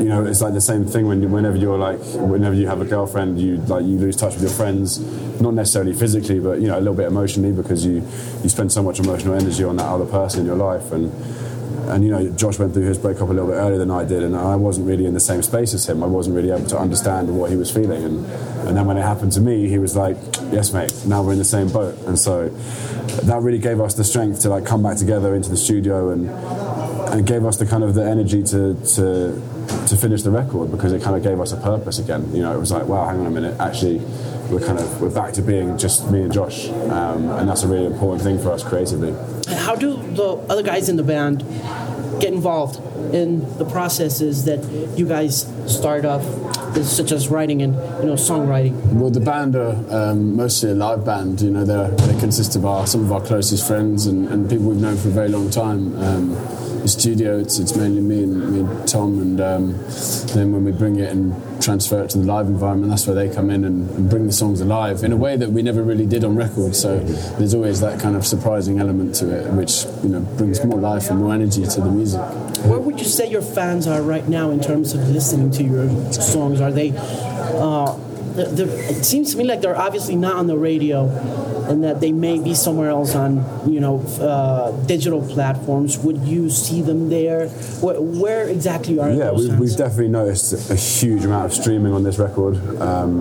you 0.00 0.08
know, 0.08 0.24
it's 0.24 0.40
like 0.40 0.54
the 0.54 0.60
same 0.60 0.84
thing 0.84 1.06
when 1.06 1.30
whenever 1.30 1.56
you're 1.56 1.78
like, 1.78 1.98
whenever 2.14 2.54
you 2.54 2.66
have 2.66 2.80
a 2.80 2.84
girlfriend, 2.84 3.40
you 3.40 3.56
like 3.56 3.84
you 3.84 3.98
lose 3.98 4.16
touch 4.16 4.34
with 4.34 4.42
your 4.42 4.50
friends, 4.50 4.98
not 5.40 5.54
necessarily 5.54 5.92
physically, 5.92 6.40
but 6.40 6.60
you 6.60 6.66
know, 6.68 6.76
a 6.76 6.80
little 6.80 6.94
bit 6.94 7.06
emotionally 7.06 7.52
because 7.52 7.84
you 7.86 7.96
you 8.42 8.48
spend 8.48 8.72
so 8.72 8.82
much 8.82 8.98
emotional 8.98 9.34
energy 9.34 9.64
on 9.64 9.76
that 9.76 9.86
other 9.86 10.06
person 10.06 10.40
in 10.40 10.46
your 10.46 10.56
life 10.56 10.92
and. 10.92 11.12
And 11.88 12.04
you 12.04 12.10
know, 12.10 12.28
Josh 12.30 12.58
went 12.58 12.74
through 12.74 12.84
his 12.84 12.98
breakup 12.98 13.28
a 13.28 13.32
little 13.32 13.48
bit 13.48 13.54
earlier 13.54 13.78
than 13.78 13.90
I 13.90 14.04
did, 14.04 14.22
and 14.22 14.36
I 14.36 14.56
wasn't 14.56 14.86
really 14.86 15.06
in 15.06 15.14
the 15.14 15.20
same 15.20 15.42
space 15.42 15.74
as 15.74 15.88
him. 15.88 16.02
I 16.02 16.06
wasn't 16.06 16.36
really 16.36 16.50
able 16.50 16.66
to 16.68 16.78
understand 16.78 17.36
what 17.36 17.50
he 17.50 17.56
was 17.56 17.70
feeling, 17.70 18.04
and 18.04 18.26
and 18.66 18.76
then 18.76 18.86
when 18.86 18.96
it 18.96 19.02
happened 19.02 19.32
to 19.32 19.40
me, 19.40 19.68
he 19.68 19.78
was 19.78 19.96
like, 19.96 20.16
"Yes, 20.50 20.72
mate. 20.72 20.92
Now 21.06 21.22
we're 21.22 21.32
in 21.32 21.38
the 21.38 21.44
same 21.44 21.68
boat." 21.68 21.98
And 22.06 22.18
so 22.18 22.48
that 22.48 23.42
really 23.42 23.58
gave 23.58 23.80
us 23.80 23.94
the 23.94 24.04
strength 24.04 24.40
to 24.42 24.48
like 24.48 24.64
come 24.64 24.82
back 24.82 24.96
together 24.96 25.34
into 25.34 25.50
the 25.50 25.56
studio 25.56 26.10
and 26.10 26.30
and 27.12 27.26
gave 27.26 27.44
us 27.44 27.58
the 27.58 27.66
kind 27.66 27.84
of 27.84 27.94
the 27.94 28.04
energy 28.04 28.42
to 28.42 28.74
to 28.96 29.42
to 29.86 29.96
finish 29.96 30.22
the 30.22 30.30
record 30.30 30.70
because 30.70 30.92
it 30.92 31.02
kind 31.02 31.16
of 31.16 31.22
gave 31.22 31.40
us 31.40 31.52
a 31.52 31.56
purpose 31.56 31.98
again. 31.98 32.34
You 32.34 32.42
know, 32.42 32.54
it 32.54 32.58
was 32.58 32.70
like, 32.70 32.86
wow, 32.86 33.06
hang 33.06 33.20
on 33.20 33.26
a 33.26 33.30
minute, 33.30 33.58
actually. 33.60 34.00
We're 34.52 34.60
kind 34.60 34.78
of 34.78 35.00
we're 35.00 35.08
back 35.08 35.32
to 35.34 35.42
being 35.42 35.78
just 35.78 36.10
me 36.10 36.20
and 36.20 36.30
Josh, 36.30 36.68
um, 36.68 37.30
and 37.30 37.48
that's 37.48 37.62
a 37.62 37.68
really 37.68 37.86
important 37.86 38.20
thing 38.22 38.38
for 38.38 38.52
us 38.52 38.62
creatively. 38.62 39.12
How 39.48 39.74
do 39.74 39.96
the 39.96 40.34
other 40.50 40.62
guys 40.62 40.90
in 40.90 40.96
the 40.96 41.02
band 41.02 41.38
get 42.20 42.34
involved 42.34 42.76
in 43.14 43.40
the 43.56 43.64
processes 43.64 44.44
that 44.44 44.62
you 44.98 45.08
guys 45.08 45.50
start 45.66 46.04
off, 46.04 46.22
such 46.84 47.12
as 47.12 47.28
writing 47.28 47.62
and 47.62 47.74
you 48.02 48.08
know 48.08 48.14
songwriting? 48.14 48.74
well 48.92 49.10
the 49.10 49.20
band 49.20 49.56
are 49.56 49.74
um, 49.88 50.36
mostly 50.36 50.70
a 50.70 50.74
live 50.74 51.02
band 51.02 51.40
you 51.40 51.50
know 51.50 51.64
they're, 51.64 51.88
they 51.88 52.20
consist 52.20 52.54
of 52.54 52.66
our 52.66 52.86
some 52.86 53.02
of 53.02 53.10
our 53.10 53.22
closest 53.22 53.66
friends 53.66 54.06
and, 54.06 54.28
and 54.28 54.50
people 54.50 54.66
we've 54.66 54.80
known 54.80 54.96
for 54.96 55.08
a 55.08 55.12
very 55.12 55.28
long 55.28 55.48
time 55.48 55.96
um, 55.98 56.36
the 56.82 56.88
studio 56.88 57.38
it's, 57.38 57.58
it's 57.58 57.76
mainly 57.76 58.00
me 58.00 58.22
and 58.24 58.52
me 58.52 58.60
and 58.60 58.88
Tom 58.88 59.18
and 59.18 59.40
um, 59.40 59.72
then 60.34 60.52
when 60.52 60.64
we 60.64 60.72
bring 60.72 60.98
it 60.98 61.10
and 61.10 61.34
transfer 61.62 62.02
it 62.02 62.10
to 62.10 62.18
the 62.18 62.24
live 62.24 62.46
environment 62.46 62.90
that's 62.90 63.06
where 63.06 63.14
they 63.14 63.32
come 63.32 63.50
in 63.50 63.64
and, 63.64 63.88
and 63.90 64.10
bring 64.10 64.26
the 64.26 64.32
songs 64.32 64.60
alive 64.60 65.04
in 65.04 65.12
a 65.12 65.16
way 65.16 65.36
that 65.36 65.50
we 65.50 65.62
never 65.62 65.82
really 65.82 66.06
did 66.06 66.24
on 66.24 66.36
record 66.36 66.74
so 66.74 66.98
there's 67.38 67.54
always 67.54 67.80
that 67.80 68.00
kind 68.00 68.16
of 68.16 68.26
surprising 68.26 68.78
element 68.80 69.14
to 69.14 69.30
it 69.30 69.50
which 69.52 69.84
you 70.02 70.08
know 70.08 70.20
brings 70.36 70.64
more 70.64 70.78
life 70.78 71.08
and 71.10 71.20
more 71.20 71.32
energy 71.32 71.64
to 71.64 71.80
the 71.80 71.90
music 71.90 72.20
Where 72.64 72.78
would 72.78 73.00
you 73.00 73.06
say 73.06 73.28
your 73.28 73.42
fans 73.42 73.86
are 73.86 74.02
right 74.02 74.28
now 74.28 74.50
in 74.50 74.60
terms 74.60 74.94
of 74.94 75.08
listening 75.08 75.50
to 75.52 75.64
your 75.64 76.12
songs? 76.12 76.60
Are 76.60 76.70
they? 76.70 76.92
Uh, 76.96 77.98
it 78.36 79.04
seems 79.04 79.32
to 79.32 79.38
me 79.38 79.44
like 79.44 79.60
they're 79.60 79.76
obviously 79.76 80.14
not 80.14 80.36
on 80.36 80.46
the 80.46 80.56
radio, 80.56 81.08
and 81.68 81.84
that 81.84 82.00
they 82.00 82.12
may 82.12 82.38
be 82.38 82.54
somewhere 82.54 82.90
else 82.90 83.14
on 83.14 83.44
you 83.70 83.80
know 83.80 84.00
uh, 84.20 84.70
digital 84.86 85.22
platforms. 85.26 85.98
Would 85.98 86.18
you 86.18 86.50
see 86.50 86.82
them 86.82 87.08
there? 87.08 87.48
Where, 87.80 88.00
where 88.00 88.48
exactly 88.48 88.98
are 88.98 89.10
Yeah, 89.10 89.30
those 89.30 89.48
we've, 89.48 89.58
we've 89.58 89.76
definitely 89.76 90.08
noticed 90.08 90.70
a 90.70 90.74
huge 90.76 91.24
amount 91.24 91.46
of 91.46 91.52
streaming 91.52 91.92
on 91.92 92.02
this 92.02 92.18
record. 92.18 92.56
Um, 92.80 93.20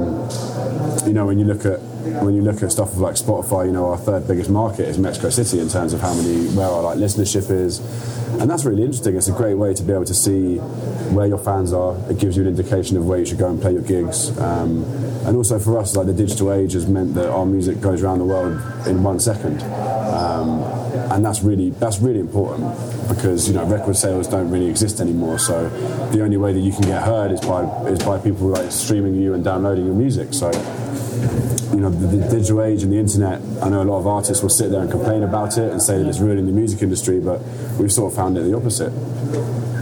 you 1.06 1.14
know, 1.14 1.26
when 1.26 1.40
you 1.40 1.46
look 1.46 1.66
at 1.66 1.80
when 2.24 2.34
you 2.34 2.42
look 2.42 2.64
at 2.64 2.72
stuff 2.72 2.98
like 2.98 3.16
Spotify, 3.16 3.68
you 3.68 3.72
know, 3.72 3.92
our 3.92 3.98
third 3.98 4.28
biggest 4.28 4.50
market 4.50 4.88
is 4.88 4.98
Mexico 4.98 5.30
City 5.30 5.60
in 5.60 5.70
terms 5.70 5.94
of 5.94 6.02
how 6.02 6.14
many 6.14 6.48
where 6.50 6.68
our 6.68 6.82
like 6.82 6.98
listenership 6.98 7.50
is, 7.50 7.80
and 8.40 8.50
that's 8.50 8.66
really 8.66 8.84
interesting. 8.84 9.16
It's 9.16 9.28
a 9.28 9.34
great 9.34 9.56
way 9.56 9.74
to 9.74 9.84
be 9.84 9.94
able 9.94 10.06
to 10.06 10.14
see 10.14 10.58
where 11.14 11.28
your 11.28 11.38
fans 11.38 11.74
are. 11.74 11.96
It 12.10 12.20
gives 12.20 12.38
you 12.38 12.44
an 12.44 12.50
indication 12.50 12.98
of 12.98 13.06
where 13.06 13.20
you 13.20 13.26
should 13.26 13.38
go 13.38 13.50
and 13.50 13.62
play 13.62 13.74
your 13.74 13.84
gigs. 13.84 14.38
Um, 14.40 14.84
and 15.26 15.36
also 15.38 15.60
for 15.60 15.78
us, 15.78 15.96
like 15.96 16.08
the 16.08 16.14
digital 16.14 16.52
age 16.52 16.74
has 16.74 16.88
meant 16.88 17.14
that 17.14 17.30
our 17.30 17.46
music 17.46 17.80
goes 17.80 18.04
around 18.04 18.20
the 18.20 18.26
world 18.26 18.62
in 18.88 19.04
one 19.04 19.20
second. 19.20 19.62
Um, 20.12 20.64
and 21.12 21.26
that's 21.26 21.42
really 21.42 21.72
that's 21.72 22.00
really 22.00 22.20
important 22.20 22.72
because 23.08 23.48
you 23.48 23.54
know 23.54 23.66
record 23.66 23.96
sales 23.96 24.28
don't 24.28 24.50
really 24.50 24.68
exist 24.68 25.00
anymore. 25.00 25.40
So 25.40 25.70
the 26.12 26.24
only 26.24 26.38
way 26.38 26.54
that 26.54 26.60
you 26.60 26.72
can 26.72 26.84
get 26.84 27.04
heard 27.04 27.32
is 27.32 27.42
by 27.42 27.64
is 27.88 28.00
by 28.00 28.18
people 28.20 28.48
like 28.48 28.72
streaming 28.72 29.16
you 29.16 29.34
and 29.34 29.44
downloading 29.44 29.86
your 29.86 29.96
music. 29.96 30.34
So 30.34 30.52
you 31.72 31.80
know 31.80 31.90
the, 31.90 32.18
the 32.18 32.30
digital 32.30 32.64
age 32.64 32.84
and 32.84 32.92
the 32.92 32.98
internet. 32.98 33.42
I 33.62 33.70
know 33.70 33.82
a 33.82 33.86
lot 33.86 34.00
of 34.00 34.08
artists 34.08 34.42
will 34.42 34.50
sit 34.50 34.72
there 34.72 34.82
and 34.82 34.90
complain 34.90 35.24
about 35.24 35.58
it 35.58 35.72
and 35.72 35.82
say 35.82 35.98
that 35.98 36.08
it's 36.08 36.20
ruining 36.20 36.46
the 36.46 36.52
music 36.52 36.82
industry, 36.82 37.20
but 37.20 37.42
we've 37.80 37.92
sort 37.92 38.12
of 38.12 38.16
found 38.16 38.38
it 38.38 38.42
the 38.42 38.56
opposite. 38.56 38.92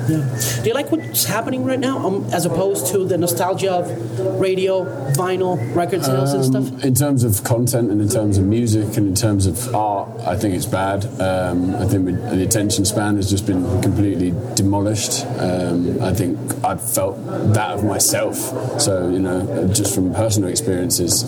Yeah. 0.09 0.61
Do 0.63 0.67
you 0.69 0.73
like 0.73 0.91
what's 0.91 1.25
happening 1.25 1.65
right 1.65 1.79
now, 1.79 2.05
um, 2.05 2.25
as 2.33 2.45
opposed 2.45 2.87
to 2.93 3.05
the 3.05 3.17
nostalgia 3.17 3.71
of 3.71 4.39
radio, 4.39 4.85
vinyl, 5.13 5.57
record 5.75 6.03
sales 6.03 6.33
and 6.33 6.43
stuff? 6.45 6.71
Um, 6.71 6.81
in 6.81 6.95
terms 6.95 7.23
of 7.23 7.43
content 7.43 7.91
and 7.91 8.01
in 8.01 8.09
terms 8.09 8.37
of 8.37 8.45
music 8.45 8.97
and 8.97 9.07
in 9.07 9.15
terms 9.15 9.45
of 9.45 9.75
art, 9.75 10.09
I 10.21 10.35
think 10.35 10.55
it's 10.55 10.65
bad. 10.65 11.05
Um, 11.21 11.75
I 11.75 11.85
think 11.85 12.07
we, 12.07 12.13
the 12.13 12.43
attention 12.43 12.85
span 12.85 13.17
has 13.17 13.29
just 13.29 13.45
been 13.45 13.63
completely 13.81 14.33
demolished. 14.55 15.25
Um, 15.37 16.01
I 16.01 16.13
think 16.13 16.39
I've 16.63 16.81
felt 16.81 17.23
that 17.53 17.71
of 17.71 17.83
myself. 17.83 18.35
So 18.81 19.09
you 19.09 19.19
know, 19.19 19.67
just 19.71 19.93
from 19.93 20.13
personal 20.13 20.49
experiences, 20.49 21.23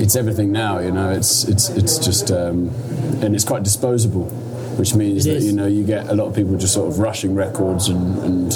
it's 0.00 0.16
everything 0.16 0.50
now. 0.50 0.78
You 0.80 0.90
know, 0.90 1.10
it's 1.10 1.44
it's 1.44 1.68
it's 1.70 1.98
just 1.98 2.30
um, 2.32 2.70
and 3.22 3.34
it's 3.34 3.44
quite 3.44 3.62
disposable. 3.62 4.26
Which 4.78 4.94
means 4.94 5.26
It 5.26 5.30
that 5.30 5.36
is. 5.38 5.46
you 5.46 5.52
know 5.52 5.66
you 5.66 5.84
get 5.84 6.08
a 6.08 6.14
lot 6.14 6.26
of 6.26 6.34
people 6.34 6.56
just 6.56 6.72
sort 6.74 6.88
of 6.88 6.98
rushing 6.98 7.34
records 7.34 7.88
and, 7.88 8.18
and 8.18 8.52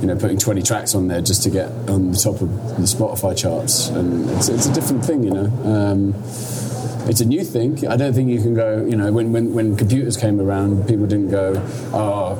you 0.00 0.06
know 0.08 0.16
putting 0.16 0.38
20 0.38 0.62
tracks 0.62 0.94
on 0.94 1.08
there 1.08 1.20
just 1.22 1.42
to 1.44 1.50
get 1.50 1.68
on 1.88 2.10
the 2.12 2.18
top 2.18 2.40
of 2.40 2.48
the 2.76 2.82
Spotify 2.82 3.36
charts, 3.36 3.88
and 3.88 4.28
it's, 4.30 4.48
it's 4.48 4.66
a 4.66 4.72
different 4.72 5.04
thing, 5.04 5.22
you 5.22 5.30
know. 5.30 5.46
Um, 5.64 6.14
it's 7.08 7.20
a 7.20 7.24
new 7.24 7.42
thing. 7.44 7.86
I 7.88 7.96
don't 7.96 8.12
think 8.12 8.28
you 8.30 8.40
can 8.40 8.54
go. 8.54 8.84
You 8.84 8.94
know, 8.96 9.10
when, 9.10 9.32
when, 9.32 9.52
when 9.54 9.76
computers 9.76 10.16
came 10.16 10.38
around, 10.40 10.86
people 10.86 11.06
didn't 11.06 11.30
go, 11.30 11.54
"Oh, 11.92 12.36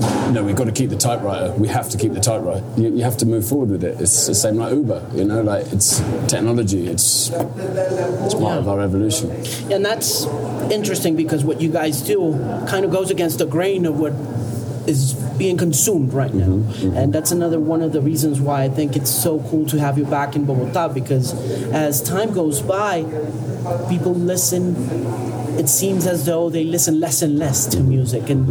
you, 0.00 0.32
no, 0.32 0.44
we've 0.44 0.56
got 0.56 0.64
to 0.64 0.72
keep 0.72 0.90
the 0.90 0.96
typewriter. 0.96 1.52
We 1.52 1.68
have 1.68 1.88
to 1.90 1.98
keep 1.98 2.12
the 2.12 2.20
typewriter." 2.20 2.64
You, 2.76 2.88
you 2.90 3.02
have 3.02 3.16
to 3.18 3.26
move 3.26 3.46
forward 3.46 3.70
with 3.70 3.84
it. 3.84 4.00
It's 4.00 4.26
the 4.26 4.34
same 4.34 4.56
like 4.56 4.72
Uber. 4.72 5.10
You 5.14 5.24
know, 5.24 5.42
like 5.42 5.72
it's 5.72 6.00
technology. 6.26 6.86
It's 6.88 7.30
it's 7.30 8.34
part 8.34 8.58
of 8.58 8.68
our 8.68 8.80
evolution. 8.80 9.30
And 9.70 9.84
that's 9.84 10.26
interesting 10.70 11.16
because 11.16 11.44
what 11.44 11.60
you 11.60 11.70
guys 11.70 12.02
do 12.02 12.32
kind 12.68 12.84
of 12.84 12.90
goes 12.90 13.10
against 13.10 13.38
the 13.38 13.46
grain 13.46 13.86
of 13.86 13.98
what 13.98 14.12
is 14.88 15.14
being 15.36 15.56
consumed 15.56 16.12
right 16.12 16.32
now. 16.32 16.46
Mm-hmm, 16.46 16.70
mm-hmm. 16.70 16.96
And 16.96 17.12
that's 17.12 17.30
another 17.30 17.60
one 17.60 17.82
of 17.82 17.92
the 17.92 18.00
reasons 18.00 18.40
why 18.40 18.64
I 18.64 18.68
think 18.68 18.96
it's 18.96 19.10
so 19.10 19.40
cool 19.40 19.66
to 19.66 19.78
have 19.78 19.98
you 19.98 20.04
back 20.04 20.34
in 20.34 20.44
Bogota 20.44 20.88
because 20.88 21.34
as 21.72 22.02
time 22.02 22.32
goes 22.32 22.62
by, 22.62 23.02
people 23.88 24.14
listen. 24.14 24.74
It 25.58 25.68
seems 25.68 26.06
as 26.06 26.24
though 26.24 26.48
they 26.50 26.64
listen 26.64 27.00
less 27.00 27.20
and 27.22 27.38
less 27.38 27.66
to 27.66 27.80
music. 27.80 28.30
And 28.30 28.46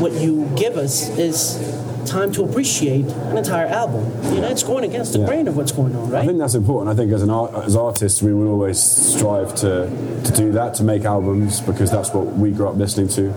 what 0.00 0.12
you 0.12 0.50
give 0.56 0.76
us 0.76 1.08
is 1.16 1.56
time 2.04 2.32
to 2.32 2.42
appreciate 2.44 3.04
an 3.04 3.36
entire 3.36 3.66
album. 3.66 4.04
You 4.34 4.40
know, 4.40 4.48
it's 4.48 4.62
going 4.64 4.82
against 4.84 5.12
the 5.12 5.20
Yeah. 5.20 5.26
grain 5.26 5.46
of 5.46 5.56
what's 5.56 5.72
going 5.72 5.94
on, 5.94 6.10
right? 6.10 6.22
I 6.24 6.26
think 6.26 6.38
that's 6.38 6.54
important. 6.54 6.90
I 6.90 6.94
think 6.96 7.12
as 7.12 7.22
an 7.22 7.30
art, 7.30 7.52
as 7.66 7.76
artists, 7.76 8.22
we 8.22 8.32
will 8.34 8.48
always 8.48 8.78
strive 8.78 9.54
to 9.56 9.88
to 10.24 10.32
do 10.32 10.50
that, 10.52 10.74
to 10.74 10.84
make 10.84 11.04
albums, 11.04 11.60
because 11.60 11.90
that's 11.90 12.12
what 12.12 12.36
we 12.36 12.50
grew 12.50 12.68
up 12.68 12.76
listening 12.76 13.08
to. 13.08 13.32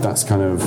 That's 0.00 0.24
kind 0.24 0.42
of 0.42 0.60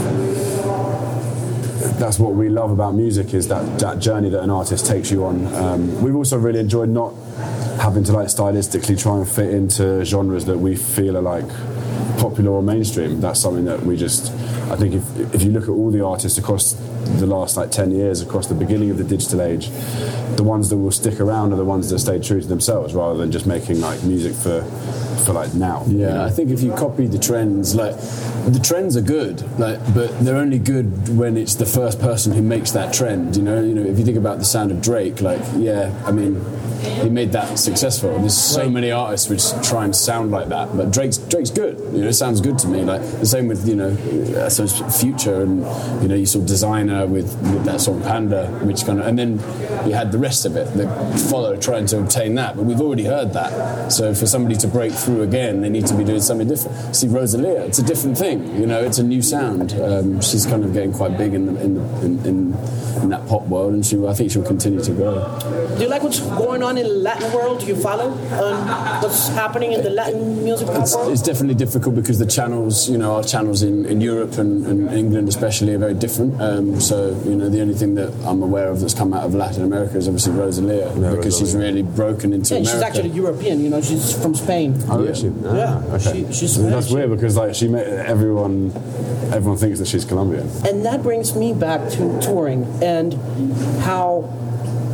that's 1.98 2.20
what 2.20 2.34
we 2.36 2.50
love 2.50 2.72
about 2.72 2.94
music 2.94 3.34
is 3.34 3.48
that 3.48 3.80
that 3.80 4.00
journey 4.00 4.30
that 4.30 4.44
an 4.44 4.50
artist 4.50 4.86
takes 4.86 5.10
you 5.12 5.24
on. 5.26 5.48
Um, 5.56 6.02
we've 6.04 6.16
also 6.16 6.38
really 6.38 6.60
enjoyed 6.60 6.90
not 6.90 7.14
having 7.80 8.04
to 8.04 8.12
like 8.12 8.28
stylistically 8.28 9.00
try 9.00 9.18
and 9.18 9.28
fit 9.28 9.50
into 9.54 10.04
genres 10.04 10.46
that 10.46 10.58
we 10.60 10.76
feel 10.76 11.16
are 11.18 11.22
like 11.22 11.46
popular 12.20 12.52
or 12.52 12.62
mainstream. 12.64 13.22
That's 13.22 13.40
something 13.40 13.66
that 13.66 13.82
we 13.84 13.98
just. 13.98 14.32
I 14.72 14.76
think 14.76 14.96
if 14.96 15.34
if 15.36 15.44
you 15.44 15.52
look 15.52 15.64
at 15.64 15.70
all 15.70 15.92
the 15.92 16.04
artists 16.06 16.38
across 16.38 16.74
the 17.20 17.28
last 17.28 17.56
like 17.58 17.72
ten 17.72 17.92
years, 17.92 18.22
across 18.22 18.48
the 18.48 18.56
beginning 18.56 18.90
of 18.90 18.98
the 18.98 19.04
digital 19.04 19.42
age, 19.42 19.70
the 20.36 20.44
ones 20.44 20.70
that 20.70 20.78
will 20.78 20.92
stick 20.92 21.20
around 21.20 21.54
are 21.54 21.58
the 21.58 21.66
ones 21.66 21.90
that 21.90 22.00
stay 22.00 22.20
true 22.20 22.42
to 22.42 22.48
themselves, 22.48 22.94
rather 22.94 23.18
than 23.18 23.32
just 23.32 23.46
making 23.46 23.80
like 23.82 24.02
music 24.04 24.34
for 24.34 24.64
for 25.26 25.34
like 25.34 25.54
now. 25.54 25.84
you 25.88 26.00
Yeah, 26.02 26.14
know? 26.14 26.24
I 26.26 26.30
think 26.30 26.50
if 26.52 26.62
you 26.62 26.72
copy 26.74 27.08
the 27.08 27.18
trends, 27.20 27.74
like 27.76 27.96
the 28.48 28.60
trends 28.64 28.96
are 28.96 29.02
good, 29.02 29.42
like, 29.60 29.80
but 29.94 30.10
they're 30.24 30.38
only 30.38 30.60
good 30.60 31.18
when 31.18 31.36
it's 31.38 31.56
the 31.56 31.66
first 31.66 32.00
person 32.00 32.32
who 32.34 32.42
makes 32.42 32.72
that 32.72 32.94
trend. 32.94 33.36
You 33.36 33.42
know, 33.44 33.62
you 33.62 33.74
know, 33.74 33.82
if 33.84 33.98
you 33.98 34.06
think 34.06 34.18
about 34.18 34.38
the 34.40 34.46
sound 34.46 34.72
of 34.72 34.82
Drake, 34.82 35.22
like, 35.22 35.42
yeah, 35.58 35.92
I 36.06 36.12
mean, 36.12 36.36
he 36.86 37.10
made 37.10 37.32
that 37.34 37.58
successful. 37.60 38.18
There's 38.20 38.38
so 38.38 38.70
many 38.70 38.92
artists 38.92 39.30
which 39.30 39.44
try 39.68 39.86
and 39.86 39.96
sound 39.96 40.32
like 40.32 40.50
that, 40.50 40.76
but 40.76 40.92
Drake's 40.92 41.18
Drake's 41.18 41.50
good. 41.50 41.78
You 41.94 42.02
know, 42.02 42.08
it 42.08 42.14
sounds 42.14 42.42
good 42.42 42.58
to 42.60 42.68
me. 42.68 42.84
Like 42.84 43.02
the 43.02 43.26
same 43.26 43.48
with 43.48 43.68
you 43.68 43.76
know, 43.76 43.92
I 44.44 44.50
suppose 44.50 45.00
Future 45.00 45.42
and 45.42 45.60
you 46.02 46.08
know, 46.08 46.16
you 46.16 46.26
saw 46.26 46.40
Desiigner 46.40 47.08
with, 47.08 47.34
with 47.42 47.66
that 47.66 47.82
song 47.82 48.02
Panda, 48.02 48.48
which 48.64 48.86
kind 48.86 49.00
of, 49.00 49.08
and 49.08 49.18
then 49.18 49.34
you 49.88 49.94
had 49.94 50.12
the 50.12 50.18
rest 50.18 50.46
of 50.46 50.56
it 50.56 50.66
that 50.74 51.20
followed 51.30 51.62
trying 51.62 51.86
to 51.88 52.00
obtain 52.00 52.36
that. 52.36 52.56
But 52.56 52.66
we've 52.66 52.82
already 52.82 53.06
heard 53.06 53.34
that. 53.34 53.92
So 53.92 54.14
for 54.14 54.28
somebody 54.28 54.56
to 54.58 54.68
break 54.68 54.92
through 54.92 55.24
again, 55.24 55.62
they 55.62 55.70
need 55.70 55.88
to 55.88 55.96
be 55.96 56.04
doing 56.04 56.22
something 56.22 56.48
different. 56.48 56.96
See 56.96 57.08
Rosalia, 57.08 57.62
it's 57.62 57.80
a 57.80 57.84
different 57.84 58.18
thing. 58.18 58.60
You 58.60 58.68
know, 58.68 58.84
it's 58.84 58.98
a 58.98 59.04
new 59.04 59.22
sound. 59.22 59.74
Um, 59.74 60.22
she's 60.22 60.46
kind 60.46 60.64
of 60.64 60.74
getting 60.74 60.94
quite 60.94 61.18
big 61.18 61.34
in 61.34 61.46
the, 61.46 61.62
in, 61.62 61.76
the, 61.76 62.06
in, 62.06 62.26
in 62.26 62.56
in 63.02 63.10
that 63.10 63.28
pop 63.28 63.44
world, 63.48 63.74
and 63.74 63.86
she 63.86 63.98
I 64.06 64.14
think 64.14 64.32
she'll 64.32 64.44
continue 64.44 64.82
to 64.84 64.92
grow. 64.92 65.16
Do 65.76 65.82
you 65.84 65.90
like 65.90 66.04
what's 66.04 66.22
going 66.22 66.64
on 66.64 66.78
in 66.78 66.84
the 66.88 66.94
Latin 66.94 67.34
world? 67.34 67.60
Do 67.60 67.66
you 67.68 67.76
follow 67.76 68.12
um, 68.12 69.02
what's 69.02 69.28
happening 69.30 69.74
in 69.74 69.84
the 69.84 69.90
Latin 69.90 70.42
music 70.44 70.70
It's, 70.72 70.96
world? 70.96 71.12
it's 71.12 71.22
definitely 71.22 71.56
difficult 71.56 71.96
because 71.96 72.18
the 72.18 72.26
channels, 72.26 72.90
you 72.90 72.98
know, 72.98 73.16
our 73.16 73.24
channels 73.24 73.62
in, 73.62 73.86
in 73.86 74.00
Europe 74.00 74.38
and, 74.38 74.66
and 74.66 74.90
England 74.94 75.28
especially 75.28 75.74
are 75.74 75.78
very 75.78 75.94
different. 75.94 76.40
Um, 76.42 76.80
so, 76.80 77.10
you 77.26 77.36
know, 77.36 77.50
the 77.50 77.60
only 77.62 77.74
thing 77.74 77.96
that 77.96 78.14
I'm 78.26 78.42
aware 78.42 78.70
of 78.70 78.80
that's 78.80 78.94
come 78.94 79.14
out 79.14 79.24
of 79.26 79.34
Latin 79.36 79.64
America 79.66 79.98
is 79.98 80.08
obviously 80.08 80.32
Rosalia 80.34 80.92
because 80.96 81.38
she's 81.40 81.54
really 81.54 81.82
broken 81.84 82.32
into 82.32 82.56
Yeah, 82.56 82.62
she's 82.62 82.82
actually 82.82 83.10
European. 83.10 83.60
You 83.62 83.70
know, 83.70 83.82
she's 83.82 84.14
from 84.18 84.34
Spain. 84.34 84.82
Oh, 84.90 85.04
is 85.04 85.20
she? 85.20 85.28
Ah, 85.46 85.56
Yeah, 85.56 85.96
okay. 85.96 86.26
she- 86.28 86.34
she's 86.34 86.58
I 86.58 86.62
mean, 86.62 86.72
that's 86.72 86.90
weird 86.90 87.10
because 87.10 87.36
like 87.36 87.54
she 87.54 87.68
met 87.68 87.86
everyone, 87.86 88.72
everyone 89.34 89.58
thinks 89.58 89.80
that 89.80 89.90
she's 89.90 90.06
Colombian. 90.06 90.50
And 90.66 90.86
that 90.86 91.04
brings 91.04 91.36
me 91.36 91.54
back 91.54 91.90
to 91.92 92.22
touring 92.22 92.64
and 92.82 93.14
how 93.82 94.32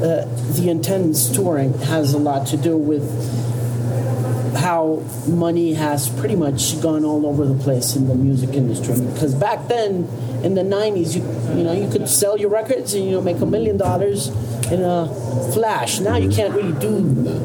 uh, 0.01 0.25
the 0.53 0.69
intense 0.69 1.29
touring 1.29 1.73
has 1.79 2.13
a 2.13 2.17
lot 2.17 2.47
to 2.47 2.57
do 2.57 2.75
with 2.75 3.05
how 4.55 5.03
money 5.27 5.73
has 5.73 6.09
pretty 6.19 6.35
much 6.35 6.81
gone 6.81 7.05
all 7.05 7.25
over 7.25 7.45
the 7.45 7.63
place 7.63 7.95
in 7.95 8.07
the 8.07 8.15
music 8.15 8.49
industry. 8.51 8.99
Because 8.99 9.33
back 9.33 9.67
then, 9.67 10.07
in 10.43 10.55
the 10.55 10.61
90s 10.61 11.15
you 11.15 11.21
you 11.57 11.63
know 11.63 11.73
you 11.73 11.89
could 11.89 12.07
sell 12.07 12.37
your 12.37 12.49
records 12.49 12.93
and 12.93 13.05
you 13.05 13.11
know 13.11 13.21
make 13.21 13.39
a 13.39 13.45
million 13.45 13.77
dollars 13.77 14.29
in 14.71 14.81
a 14.81 15.07
flash. 15.53 15.99
Now 15.99 16.15
you 16.15 16.29
can't 16.29 16.53
really 16.53 16.71
do 16.79 16.97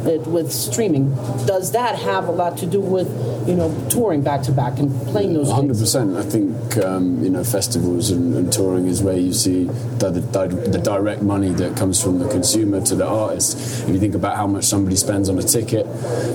it 0.09 0.26
with 0.26 0.52
streaming. 0.52 1.14
Does 1.44 1.72
that 1.72 1.98
have 1.98 2.28
a 2.28 2.30
lot 2.30 2.56
to 2.59 2.66
do 2.66 2.80
with 2.80 3.09
you 3.48 3.54
know 3.54 3.70
touring 3.90 4.22
back 4.22 4.42
to 4.42 4.52
back 4.52 4.78
and 4.78 4.90
playing 5.09 5.35
those 5.35 5.48
100% 5.48 5.68
gigs? 5.68 5.94
i 5.94 6.22
think 6.28 6.85
um, 6.85 7.22
you 7.22 7.30
know 7.30 7.44
festivals 7.44 8.11
and, 8.11 8.35
and, 8.35 8.52
touring 8.52 8.87
is 8.87 9.02
where 9.02 9.16
you 9.16 9.32
see 9.32 9.64
the, 9.98 10.11
the, 10.11 10.46
the, 10.70 10.78
direct 10.78 11.22
money 11.22 11.50
that 11.50 11.76
comes 11.76 12.02
from 12.02 12.18
the 12.18 12.28
consumer 12.28 12.80
to 12.80 12.94
the 12.94 13.06
artist. 13.06 13.85
If 13.85 13.90
you 13.90 13.98
think 13.98 14.14
about 14.14 14.37
how 14.37 14.46
much 14.46 14.64
somebody 14.64 14.96
spends 14.96 15.28
on 15.28 15.38
a 15.38 15.42
ticket 15.42 15.87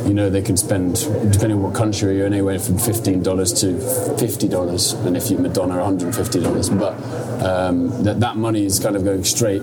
you 0.05 0.13
know 0.13 0.29
they 0.29 0.41
can 0.41 0.57
spend 0.57 0.95
depending 1.31 1.57
on 1.57 1.63
what 1.63 1.75
country 1.75 2.17
you're 2.17 2.27
in 2.27 2.33
anywhere 2.33 2.59
from 2.59 2.75
$15 2.75 3.23
to 3.61 3.73
$50 4.23 5.05
and 5.05 5.17
if 5.17 5.29
you're 5.29 5.39
madonna 5.39 5.75
$150 5.75 6.50
but 6.69 6.93
um, 7.43 8.03
that 8.03 8.19
that 8.19 8.37
money 8.37 8.65
is 8.65 8.79
kind 8.79 8.95
of 8.95 9.03
going 9.03 9.23
straight 9.23 9.61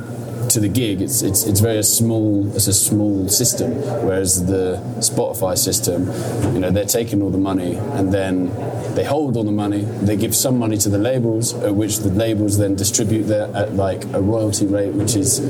to 0.51 0.61
the 0.61 0.69
gig, 0.69 1.01
it's, 1.01 1.23
it's, 1.23 1.45
it's 1.45 1.61
very 1.61 1.83
small. 1.83 2.55
It's 2.55 2.67
a 2.67 2.75
small 2.75 3.29
system. 3.29 3.73
Whereas 4.05 4.47
the 4.47 4.83
Spotify 4.99 5.57
system, 5.57 6.07
you 6.55 6.61
know, 6.61 6.71
they're 6.71 6.85
taking 6.85 7.23
all 7.23 7.31
the 7.31 7.39
money 7.39 7.77
and 7.77 8.13
then 8.13 8.49
they 8.95 9.05
hold 9.05 9.37
all 9.37 9.45
the 9.45 9.53
money. 9.53 9.83
They 9.83 10.17
give 10.17 10.35
some 10.35 10.59
money 10.59 10.77
to 10.79 10.89
the 10.89 10.99
labels, 10.99 11.55
at 11.55 11.75
which 11.75 11.99
the 11.99 12.11
labels 12.11 12.59
then 12.59 12.75
distribute 12.75 13.25
that 13.25 13.55
at 13.55 13.75
like 13.75 14.05
a 14.13 14.21
royalty 14.21 14.67
rate, 14.67 14.93
which 14.93 15.15
is 15.15 15.41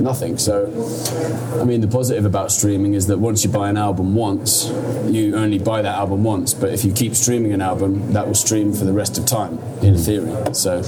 nothing. 0.00 0.36
So, 0.36 0.66
I 1.60 1.64
mean, 1.64 1.80
the 1.80 1.88
positive 1.88 2.26
about 2.26 2.52
streaming 2.52 2.94
is 2.94 3.06
that 3.06 3.18
once 3.18 3.42
you 3.44 3.50
buy 3.50 3.70
an 3.70 3.78
album 3.78 4.14
once, 4.14 4.66
you 5.06 5.34
only 5.34 5.58
buy 5.58 5.80
that 5.80 5.96
album 5.96 6.24
once. 6.24 6.52
But 6.52 6.74
if 6.74 6.84
you 6.84 6.92
keep 6.92 7.14
streaming 7.14 7.52
an 7.52 7.62
album, 7.62 8.12
that 8.12 8.26
will 8.26 8.34
stream 8.34 8.74
for 8.74 8.84
the 8.84 8.92
rest 8.92 9.16
of 9.16 9.24
time, 9.24 9.58
in 9.82 9.94
hmm. 9.94 10.00
theory. 10.00 10.54
So, 10.54 10.82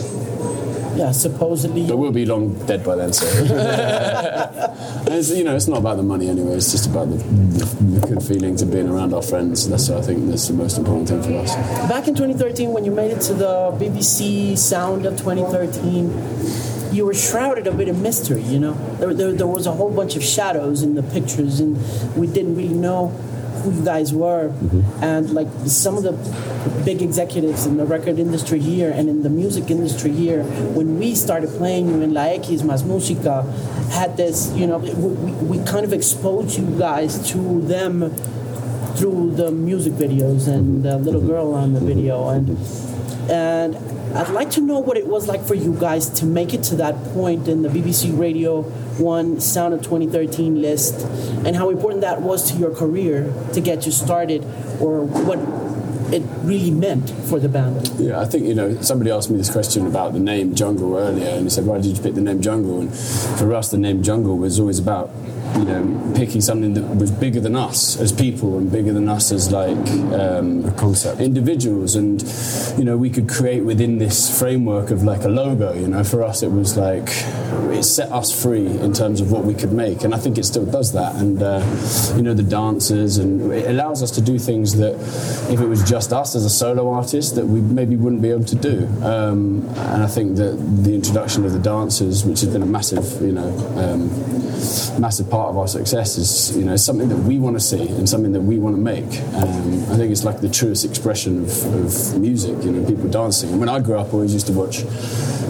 Yeah, 0.97 1.13
supposedly. 1.13 1.87
but 1.87 1.97
we'll 1.99 2.13
be 2.13 2.27
long 2.27 2.55
dead 2.67 2.85
by 2.85 2.97
then. 2.97 3.13
So, 3.13 3.27
it's, 5.07 5.31
you 5.31 5.45
know, 5.45 5.55
it's 5.55 5.69
not 5.69 5.79
about 5.79 5.97
the 5.97 6.03
money 6.03 6.29
anyway. 6.29 6.55
It's 6.55 6.73
just 6.73 6.87
about 6.89 7.11
the, 7.11 7.17
the, 7.17 8.07
good 8.07 8.23
feelings 8.23 8.63
of 8.63 8.71
being 8.71 8.89
around 8.89 9.13
our 9.13 9.23
friends. 9.23 9.69
That's 9.69 9.91
I 9.91 10.01
think 10.01 10.29
that's 10.29 10.49
the 10.49 10.55
most 10.55 10.79
important 10.79 11.09
thing 11.09 11.23
for 11.23 11.37
us. 11.39 11.55
Back 11.89 12.09
in 12.09 12.15
2013, 12.15 12.73
when 12.73 12.85
you 12.85 12.91
made 12.91 13.11
it 13.11 13.21
to 13.23 13.35
the 13.35 13.77
BBC 13.79 14.57
Sound 14.57 15.07
of 15.07 15.19
2013, 15.19 16.95
you 16.95 17.05
were 17.05 17.15
shrouded 17.15 17.67
a 17.67 17.73
bit 17.73 17.89
of 17.89 17.99
mystery. 18.01 18.43
You 18.43 18.59
know, 18.59 18.75
there, 18.99 19.13
there, 19.13 19.33
there 19.33 19.47
was 19.47 19.67
a 19.67 19.73
whole 19.73 19.91
bunch 19.91 20.17
of 20.17 20.25
shadows 20.25 20.83
in 20.83 20.95
the 20.95 21.03
pictures, 21.03 21.61
and 21.61 21.77
we 22.17 22.27
didn't 22.27 22.57
really 22.57 22.75
know 22.75 23.13
who 23.67 23.79
you 23.79 23.85
guys 23.85 24.13
were. 24.13 24.49
Mm-hmm. 24.49 25.05
And 25.05 25.31
like 25.31 25.49
some 25.67 25.97
of 25.97 26.03
the 26.03 26.13
big 26.85 27.03
executives 27.03 27.67
in 27.67 27.77
the 27.77 27.85
record 27.85 28.19
industry 28.19 28.61
here 28.61 28.91
and 28.91 29.09
in 29.09 29.23
the 29.23 29.31
music 29.31 29.71
industry 29.71 30.13
here, 30.13 30.45
when 30.75 30.99
we 30.99 31.15
started 31.15 31.51
playing 31.51 31.89
you 31.89 32.01
in 32.01 32.15
La 32.15 32.27
X 32.27 32.49
Más 32.63 32.83
Música, 32.85 33.45
had 33.91 34.17
this. 34.17 34.53
You 34.55 34.67
know, 34.67 34.79
we, 34.79 34.93
we, 34.95 35.59
we 35.59 35.65
kind 35.67 35.85
of 35.85 35.93
exposed 35.93 36.59
you 36.59 36.67
guys 36.79 37.31
to 37.33 37.61
them 37.63 38.11
through 38.97 39.33
the 39.37 39.51
music 39.51 39.93
videos 39.95 40.49
and 40.49 40.83
the 40.83 40.97
little 40.97 41.21
mm-hmm. 41.21 41.31
girl 41.31 41.55
on 41.55 41.75
the 41.75 41.81
video 41.81 42.29
and 42.29 42.57
and 43.29 43.75
I'd 44.15 44.31
like 44.31 44.51
to 44.53 44.61
know 44.61 44.79
what 44.79 44.97
it 44.97 45.07
was 45.07 45.29
like 45.29 45.45
for 45.45 45.55
you 45.55 45.75
guys 45.75 46.09
to 46.21 46.27
make 46.27 46.55
it 46.55 46.63
to 46.65 46.77
that 46.77 46.95
point 47.13 47.49
in 47.49 47.63
the 47.63 47.69
BBC 47.69 48.19
Radio 48.19 48.63
1 48.63 49.41
Sound 49.41 49.75
of 49.75 49.83
2013 49.83 50.63
list 50.63 51.05
and 51.45 51.57
how 51.57 51.71
important 51.71 52.01
that 52.01 52.23
was 52.23 52.51
to 52.51 52.59
your 52.59 52.75
career 52.75 53.33
to 53.53 53.61
get 53.61 53.85
you 53.85 53.93
started 53.93 54.43
or 54.81 55.05
what 55.05 55.39
it 56.13 56.23
really 56.45 56.71
meant 56.71 57.11
for 57.11 57.41
the 57.41 57.49
band. 57.49 57.91
Yeah, 57.99 58.21
I 58.21 58.27
think 58.27 58.47
you 58.47 58.55
know 58.55 58.81
somebody 58.81 59.11
asked 59.11 59.29
me 59.29 59.37
this 59.37 59.51
question 59.51 59.87
about 59.87 60.13
the 60.13 60.21
name 60.21 60.55
Jungle 60.55 60.97
earlier, 60.97 61.31
and 61.31 61.45
he 61.45 61.51
said, 61.51 61.67
"Why 61.67 61.79
did 61.79 61.97
you 61.97 62.03
pick 62.03 62.15
the 62.15 62.21
name 62.21 62.41
Jungle?" 62.41 62.81
And 62.81 62.95
for 62.95 63.53
us, 63.55 63.71
the 63.71 63.79
name 63.79 64.03
Jungle 64.03 64.39
was 64.39 64.61
always 64.61 64.79
about 64.79 65.11
you 65.57 65.65
know 65.65 66.13
picking 66.15 66.41
something 66.41 66.75
that 66.75 66.83
was 66.97 67.11
bigger 67.11 67.41
than 67.41 67.55
us 67.57 67.99
as 68.01 68.13
people 68.13 68.59
and 68.59 68.71
bigger 68.71 68.93
than 68.93 69.09
us 69.09 69.33
as 69.33 69.51
like 69.53 69.77
um, 70.13 70.65
A 70.65 70.73
concept. 70.73 71.21
individuals, 71.21 71.95
and 71.95 72.23
you 72.79 72.85
know 72.85 72.97
we 72.97 73.11
could 73.11 73.29
create 73.29 73.65
within 73.65 73.99
this 73.99 74.39
framework 74.39 74.91
of 74.91 75.03
like 75.03 75.25
a 75.25 75.29
logo. 75.29 75.73
You 75.75 75.89
know, 75.89 76.05
for 76.05 76.23
us, 76.23 76.43
it 76.43 76.51
was 76.51 76.77
like 76.77 77.09
it 77.77 77.85
set 77.85 78.11
us 78.11 78.43
free 78.43 78.67
in 78.67 78.93
terms 78.93 79.21
of 79.21 79.31
what 79.31 79.45
we 79.45 79.55
could 79.55 79.73
make, 79.73 80.05
and 80.05 80.15
I 80.15 80.19
think 80.19 80.39
it 80.39 80.45
still 80.45 80.67
does 80.67 80.93
that. 80.93 81.15
And 81.17 81.43
uh, 81.43 81.63
you 82.17 82.23
know, 82.23 82.35
the 82.35 82.43
dancers, 82.43 83.19
and 83.19 83.53
it 83.53 83.69
allows 83.69 84.03
us 84.03 84.11
to 84.13 84.21
do 84.21 84.39
things 84.39 84.77
that 84.79 84.95
if 85.53 85.61
it 85.61 85.67
was 85.67 85.89
just 85.89 86.13
us 86.13 86.35
as 86.35 86.45
a 86.45 86.51
solo 86.51 86.91
artist, 86.91 87.35
that 87.37 87.47
we 87.47 87.61
maybe 87.61 87.97
wouldn't 87.97 88.23
be 88.23 88.31
able 88.31 88.45
to 88.45 88.57
do. 88.57 88.87
Um, 89.03 89.67
and 89.77 90.03
I 90.03 90.07
think 90.07 90.37
that 90.37 90.53
the 90.83 90.95
introduction 90.95 91.45
of 91.45 91.53
the 91.53 91.59
dancers, 91.59 92.25
which 92.25 92.41
has 92.41 92.53
been 92.53 92.63
a 92.63 92.67
massive, 92.67 93.21
you 93.23 93.33
know, 93.33 93.49
um, 93.77 94.09
massive 95.01 95.29
part 95.31 95.36
of 95.49 95.57
our 95.57 95.69
success, 95.69 96.19
is 96.19 96.57
you 96.57 96.65
know 96.65 96.77
something 96.77 97.09
that 97.09 97.17
we 97.17 97.39
want 97.39 97.57
to 97.57 97.61
see 97.61 97.89
and 97.89 98.09
something 98.09 98.33
that 98.33 98.41
we 98.41 98.59
want 98.59 98.77
to 98.77 98.83
make. 98.83 99.05
Um, 99.35 99.83
I 99.93 99.97
think 99.97 100.11
it's 100.13 100.25
like 100.25 100.41
the 100.41 100.49
truest 100.49 100.85
expression 100.85 101.45
of, 101.45 101.65
of 101.75 102.21
music. 102.21 102.65
You 102.65 102.73
know, 102.73 102.87
people 102.87 103.09
dancing. 103.09 103.59
When 103.59 103.69
I 103.69 103.81
grew 103.81 103.99
up, 103.99 104.09
I 104.09 104.11
always 104.13 104.33
used 104.35 104.47
to 104.47 104.53
watch 104.53 104.85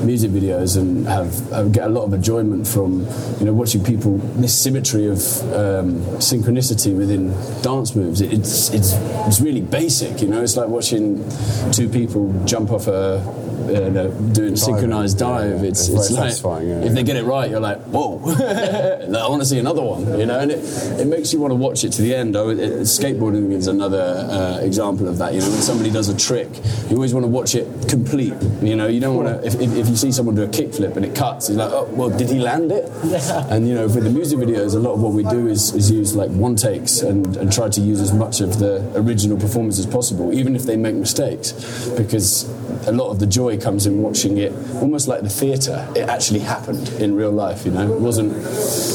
music 0.05 0.30
videos 0.30 0.76
and 0.76 1.07
have, 1.07 1.51
have 1.51 1.72
get 1.72 1.84
a 1.84 1.89
lot 1.89 2.05
of 2.05 2.12
enjoyment 2.12 2.66
from 2.66 3.07
you 3.39 3.47
know 3.47 3.53
watching 3.53 3.82
people 3.82 4.18
this 4.37 4.57
symmetry 4.59 5.07
of 5.07 5.18
um, 5.55 6.01
synchronicity 6.18 6.97
within 6.97 7.30
dance 7.62 7.95
moves. 7.95 8.20
It, 8.20 8.32
it's 8.32 8.70
it's 8.70 8.93
it's 9.26 9.41
really 9.41 9.62
basic. 9.62 10.20
You 10.20 10.28
know, 10.28 10.43
it's 10.43 10.57
like 10.57 10.68
watching 10.68 11.24
two 11.72 11.89
people 11.89 12.32
jump 12.45 12.70
off 12.70 12.87
a. 12.87 13.45
Uh, 13.57 13.88
no, 13.88 14.11
doing 14.32 14.54
synchronized 14.57 15.18
dive, 15.18 15.62
yeah. 15.62 15.68
it's, 15.70 15.88
It's 15.88 15.96
it's 15.98 16.11
like 16.12 16.20
satisfying, 16.30 16.68
yeah, 16.68 16.84
if 16.84 16.92
they 16.92 17.02
get 17.02 17.16
it 17.16 17.24
right, 17.24 17.50
you're 17.50 17.61
like, 17.61 17.80
whoa, 17.84 18.20
I 18.26 19.28
want 19.28 19.40
to 19.42 19.46
see 19.46 19.59
another 19.59 19.82
one, 19.82 20.18
you 20.18 20.26
know, 20.26 20.38
and 20.38 20.50
it, 20.52 20.59
it 21.00 21.07
makes 21.07 21.32
you 21.32 21.40
want 21.40 21.50
to 21.52 21.57
watch 21.57 21.82
it 21.84 21.92
to 21.94 22.02
the 22.02 22.14
end. 22.14 22.36
Oh, 22.36 22.50
it, 22.50 22.59
it- 22.59 22.72
skateboarding 22.86 23.50
is 23.52 23.66
another 23.66 24.00
uh, 24.30 24.59
example 24.64 25.09
of 25.09 25.18
that. 25.18 25.34
You 25.34 25.40
know, 25.40 25.50
when 25.50 25.61
somebody 25.62 25.90
does 25.90 26.09
a 26.09 26.16
trick, 26.16 26.48
you 26.88 26.96
always 26.96 27.12
want 27.12 27.24
to 27.24 27.28
watch 27.30 27.54
it 27.54 27.66
complete. 27.88 28.34
You 28.62 28.76
know, 28.76 28.86
you 28.86 29.00
don't 29.00 29.16
want 29.16 29.28
to. 29.28 29.46
If, 29.46 29.54
if, 29.57 29.74
if 29.74 29.88
you 29.88 29.96
see 29.96 30.12
someone 30.12 30.34
do 30.34 30.42
a 30.44 30.48
kickflip 30.48 30.96
and 30.96 31.04
it 31.04 31.14
cuts, 31.14 31.48
you're 31.48 31.59
like, 31.59 31.72
oh, 31.72 31.84
well, 31.92 32.11
did 32.11 32.30
he 32.30 32.38
land 32.38 32.70
it? 32.72 32.84
And 33.50 33.66
you 33.66 33.74
know, 33.74 33.88
for 33.88 34.00
the 34.00 34.11
music 34.11 34.38
videos, 34.38 34.74
a 34.74 34.78
lot 34.78 34.92
of 34.94 35.02
what 35.02 35.12
we 35.12 35.24
do 35.24 35.46
is, 35.48 35.74
is 35.74 35.90
use 35.90 36.14
like 36.14 36.30
one 36.30 36.54
takes 36.57 37.00
and, 37.02 37.36
and 37.36 37.52
try 37.52 37.68
to 37.68 37.80
use 37.80 38.00
as 38.00 38.12
much 38.12 38.40
of 38.40 38.59
the 38.59 38.80
original 38.94 39.36
performance 39.38 39.78
as 39.78 39.86
possible, 39.86 40.32
even 40.32 40.54
if 40.54 40.62
they 40.64 40.76
make 40.76 40.94
mistakes, 40.94 41.52
because 41.96 42.48
a 42.86 42.92
lot 42.92 43.11
of 43.11 43.18
the 43.18 43.26
joy 43.26 43.45
comes 43.57 43.86
in 43.86 44.03
watching 44.03 44.38
it 44.38 44.53
almost 44.82 45.09
like 45.09 45.22
the 45.22 45.28
theatre. 45.28 45.86
It 45.94 46.09
actually 46.09 46.40
happened 46.40 46.88
in 47.01 47.14
real 47.14 47.30
life, 47.30 47.64
you 47.64 47.72
know. 47.72 47.92
It 47.92 48.01
wasn't 48.01 48.32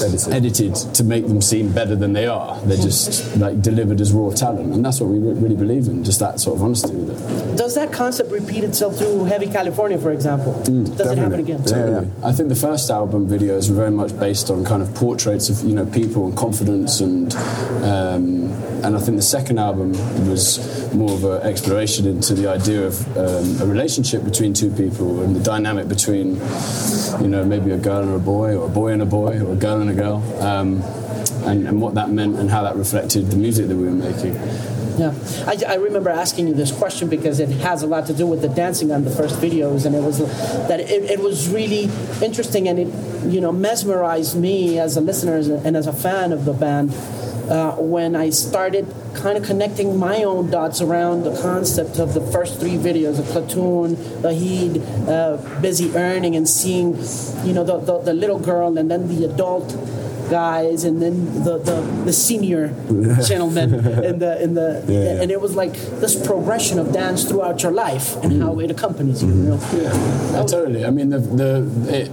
edited. 0.03 0.33
edited 0.33 0.75
to 0.95 1.03
make 1.03 1.27
them 1.27 1.41
seem 1.41 1.71
better 1.71 1.95
than 1.95 2.13
they 2.13 2.27
are. 2.27 2.59
They're 2.61 2.77
just 2.89 3.37
like 3.37 3.61
delivered 3.61 4.01
as 4.01 4.11
raw 4.11 4.31
talent, 4.31 4.73
and 4.73 4.83
that's 4.83 4.99
what 4.99 5.09
we 5.09 5.19
re- 5.19 5.39
really 5.39 5.55
believe 5.55 5.87
in. 5.87 6.03
Just 6.03 6.19
that 6.19 6.39
sort 6.39 6.57
of 6.57 6.63
honesty 6.63 6.93
with 6.95 7.09
it. 7.11 7.55
Does 7.57 7.75
that 7.75 7.93
concept 7.93 8.31
repeat 8.31 8.63
itself 8.63 8.97
through 8.97 9.25
Heavy 9.25 9.47
California, 9.47 9.97
for 9.97 10.11
example? 10.11 10.53
Does 10.63 11.11
it 11.11 11.17
happen 11.17 11.29
definitely. 11.29 11.39
again? 11.43 11.59
Yeah, 11.59 11.65
Totally. 11.65 12.11
I 12.23 12.31
think 12.33 12.49
the 12.49 12.55
first 12.55 12.89
album 12.89 13.27
videos 13.27 13.69
were 13.69 13.75
very 13.75 13.91
much 13.91 14.17
based 14.19 14.49
on 14.49 14.65
kind 14.65 14.81
of 14.81 14.93
portraits 14.95 15.49
of 15.49 15.63
you 15.67 15.75
know 15.75 15.85
people 15.85 16.25
and 16.27 16.35
confidence 16.37 16.99
and 17.01 17.33
um, 17.83 18.51
and 18.83 18.95
I 18.95 18.99
think 18.99 19.17
the 19.17 19.21
second 19.37 19.59
album 19.59 19.91
was 20.27 20.91
more 20.93 21.11
of 21.11 21.23
an 21.23 21.41
exploration 21.43 22.07
into 22.07 22.33
the 22.33 22.47
idea 22.47 22.87
of 22.87 22.95
um, 23.15 23.61
a 23.61 23.65
relationship 23.71 24.23
between 24.23 24.40
two 24.49 24.71
people 24.71 25.21
and 25.21 25.35
the 25.35 25.39
dynamic 25.39 25.87
between 25.87 26.35
you 27.21 27.27
know 27.27 27.45
maybe 27.45 27.71
a 27.71 27.77
girl 27.77 28.01
and 28.01 28.15
a 28.15 28.19
boy 28.19 28.57
or 28.57 28.65
a 28.65 28.69
boy 28.69 28.87
and 28.91 29.01
a 29.01 29.05
boy 29.05 29.39
or 29.39 29.53
a 29.53 29.55
girl 29.55 29.79
and 29.79 29.89
a 29.89 29.93
girl 29.93 30.17
um, 30.41 30.81
and, 31.45 31.67
and 31.67 31.79
what 31.79 31.93
that 31.93 32.09
meant 32.09 32.37
and 32.37 32.49
how 32.49 32.63
that 32.63 32.75
reflected 32.75 33.27
the 33.27 33.37
music 33.37 33.67
that 33.67 33.75
we 33.75 33.83
were 33.83 33.91
making. 33.91 34.33
Yeah, 34.97 35.13
I, 35.47 35.57
I 35.73 35.75
remember 35.75 36.09
asking 36.09 36.47
you 36.47 36.53
this 36.53 36.71
question 36.71 37.07
because 37.07 37.39
it 37.39 37.49
has 37.61 37.81
a 37.81 37.87
lot 37.87 38.07
to 38.07 38.13
do 38.13 38.27
with 38.27 38.41
the 38.41 38.49
dancing 38.49 38.91
on 38.91 39.05
the 39.05 39.09
first 39.09 39.35
videos, 39.35 39.85
and 39.85 39.95
it 39.95 40.03
was 40.03 40.17
that 40.67 40.79
it, 40.79 41.09
it 41.09 41.19
was 41.19 41.49
really 41.49 41.89
interesting, 42.21 42.67
and 42.67 42.77
it 42.77 42.87
you 43.31 43.39
know 43.39 43.51
mesmerized 43.51 44.35
me 44.35 44.79
as 44.79 44.97
a 44.97 45.01
listener 45.01 45.37
and 45.37 45.77
as 45.77 45.87
a 45.87 45.93
fan 45.93 46.33
of 46.33 46.45
the 46.45 46.53
band 46.53 46.93
uh, 47.51 47.75
when 47.75 48.15
I 48.15 48.29
started 48.29 48.87
kind 49.13 49.37
of 49.37 49.43
connecting 49.43 49.99
my 49.99 50.23
own 50.23 50.49
dots 50.49 50.79
around 50.81 51.23
the 51.23 51.35
concept 51.41 51.99
of 51.99 52.13
the 52.13 52.21
first 52.21 52.59
three 52.59 52.77
videos: 52.77 53.17
the 53.17 53.23
platoon, 53.23 53.97
the 54.21 54.33
heat, 54.33 54.81
uh, 55.07 55.37
busy 55.61 55.93
earning, 55.95 56.35
and 56.35 56.47
seeing 56.47 56.95
you 57.45 57.53
know 57.53 57.63
the, 57.63 57.77
the 57.79 57.99
the 57.99 58.13
little 58.13 58.39
girl 58.39 58.77
and 58.77 58.89
then 58.89 59.07
the 59.07 59.25
adult 59.25 59.75
guys 60.31 60.85
and 60.85 61.01
then 61.01 61.43
the, 61.43 61.57
the, 61.57 61.81
the 62.05 62.13
senior 62.13 62.69
gentleman 63.27 63.73
in 64.09 64.19
the 64.19 64.41
in 64.41 64.53
the 64.53 64.81
Yeah, 64.87 65.03
yeah. 65.03 65.21
and 65.21 65.29
it 65.29 65.41
was 65.41 65.55
like 65.55 65.73
this 65.99 66.15
progression 66.25 66.79
of 66.79 66.93
dance 66.93 67.25
throughout 67.25 67.61
your 67.63 67.73
life 67.73 68.15
and 68.23 68.41
how 68.41 68.59
it 68.59 68.71
accompanies 68.71 69.21
you. 69.21 69.27
you 69.27 69.35
know? 69.35 69.59
Yeah, 69.73 70.45
totally. 70.47 70.85
I 70.85 70.89
mean, 70.89 71.09
the, 71.09 71.19
the 71.19 71.51
it, 71.89 72.07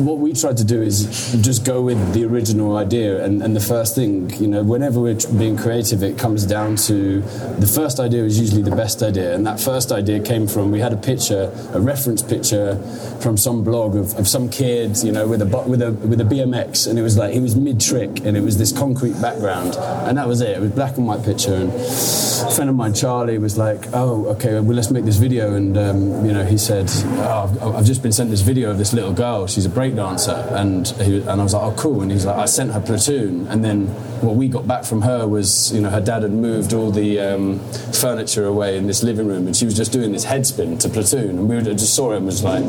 what 0.00 0.18
we 0.18 0.32
tried 0.32 0.56
to 0.58 0.64
do 0.64 0.82
is 0.82 1.32
just 1.40 1.64
go 1.64 1.80
with 1.82 2.14
the 2.14 2.24
original 2.24 2.76
idea, 2.76 3.24
and, 3.24 3.42
and 3.42 3.54
the 3.54 3.60
first 3.60 3.94
thing, 3.94 4.30
you 4.40 4.46
know, 4.48 4.62
whenever 4.62 5.00
we're 5.00 5.18
being 5.38 5.56
creative, 5.56 6.02
it 6.02 6.18
comes 6.18 6.44
down 6.46 6.76
to 6.76 7.20
the 7.58 7.66
first 7.66 8.00
idea 8.00 8.24
is 8.24 8.38
usually 8.38 8.62
the 8.62 8.74
best 8.74 9.02
idea, 9.02 9.34
and 9.34 9.46
that 9.46 9.60
first 9.60 9.92
idea 9.92 10.20
came 10.20 10.46
from 10.46 10.70
we 10.70 10.80
had 10.80 10.92
a 10.92 10.96
picture, 10.96 11.52
a 11.72 11.80
reference 11.80 12.22
picture 12.22 12.76
from 13.20 13.36
some 13.36 13.62
blog 13.64 13.96
of, 13.96 14.14
of 14.18 14.26
some 14.28 14.48
kid, 14.48 14.96
you 15.02 15.12
know, 15.12 15.26
with 15.26 15.42
a 15.42 15.46
with 15.68 15.80
a 15.82 15.92
with 15.92 16.20
a 16.20 16.24
BMX, 16.24 16.88
and 16.88 16.98
it 16.98 17.02
was 17.02 17.16
like 17.16 17.32
he 17.32 17.40
was 17.40 17.54
mid 17.56 17.80
trick, 17.80 18.24
and 18.24 18.36
it 18.36 18.42
was 18.42 18.58
this 18.58 18.72
concrete 18.72 19.20
background, 19.20 19.76
and 20.08 20.18
that 20.18 20.26
was 20.26 20.40
it. 20.40 20.50
It 20.56 20.60
was 20.60 20.72
black 20.72 20.96
and 20.96 21.06
white 21.06 21.24
picture, 21.24 21.54
and 21.54 21.70
a 21.72 22.50
friend 22.54 22.68
of 22.70 22.76
mine, 22.76 22.94
Charlie, 22.94 23.38
was 23.38 23.56
like, 23.56 23.86
"Oh, 23.92 24.26
okay, 24.34 24.54
well, 24.60 24.74
let's 24.76 24.90
make 24.90 25.04
this 25.04 25.16
video." 25.16 25.54
And 25.54 25.76
um, 25.78 26.26
you 26.26 26.32
know, 26.32 26.44
he 26.44 26.58
said, 26.58 26.90
oh, 27.22 27.48
I've- 27.62 27.76
"I've 27.78 27.84
just 27.84 28.02
been 28.02 28.12
sent 28.12 28.30
this 28.30 28.40
video 28.42 28.70
of 28.70 28.78
this 28.78 28.92
little 28.92 29.12
girl. 29.12 29.46
She's 29.46 29.66
a 29.66 29.70
breakdancer," 29.92 30.52
and 30.52 30.88
he, 30.88 31.18
and 31.18 31.40
I 31.40 31.42
was 31.42 31.54
like, 31.54 31.62
"Oh, 31.62 31.74
cool." 31.76 32.02
And 32.02 32.10
he's 32.10 32.26
like, 32.26 32.36
"I 32.36 32.46
sent 32.46 32.72
her 32.72 32.80
Platoon," 32.80 33.46
and 33.48 33.64
then 33.64 33.86
what 34.22 34.36
we 34.36 34.48
got 34.48 34.66
back 34.66 34.84
from 34.84 35.02
her 35.02 35.26
was, 35.26 35.72
you 35.72 35.80
know, 35.80 35.90
her 35.90 36.00
dad 36.00 36.22
had 36.22 36.32
moved 36.32 36.72
all 36.72 36.90
the 36.90 37.20
um, 37.20 37.60
furniture 37.92 38.46
away 38.46 38.76
in 38.76 38.86
this 38.86 39.02
living 39.02 39.26
room, 39.26 39.46
and 39.46 39.56
she 39.56 39.64
was 39.64 39.74
just 39.76 39.92
doing 39.92 40.12
this 40.12 40.24
head 40.24 40.46
spin 40.46 40.78
to 40.78 40.88
Platoon, 40.88 41.38
and 41.38 41.48
we 41.48 41.60
just 41.74 41.94
saw 41.94 42.12
it 42.12 42.16
and 42.18 42.26
was 42.26 42.42
like. 42.42 42.64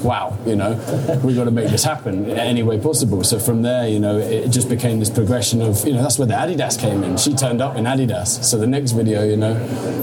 Wow, 0.00 0.38
you 0.46 0.56
know, 0.56 0.72
we've 1.22 1.36
got 1.36 1.44
to 1.44 1.50
make 1.50 1.68
this 1.68 1.84
happen 1.84 2.30
any 2.30 2.62
way 2.62 2.80
possible. 2.80 3.22
So 3.22 3.38
from 3.38 3.60
there, 3.60 3.86
you 3.86 4.00
know, 4.00 4.16
it 4.16 4.48
just 4.48 4.70
became 4.70 4.98
this 4.98 5.10
progression 5.10 5.60
of, 5.60 5.86
you 5.86 5.92
know, 5.92 6.00
that's 6.00 6.18
where 6.18 6.26
the 6.26 6.32
Adidas 6.32 6.80
came 6.80 7.04
in. 7.04 7.18
She 7.18 7.34
turned 7.34 7.60
up 7.60 7.76
in 7.76 7.84
Adidas. 7.84 8.42
So 8.42 8.56
the 8.56 8.66
next 8.66 8.92
video, 8.92 9.24
you 9.24 9.36
know, 9.36 9.52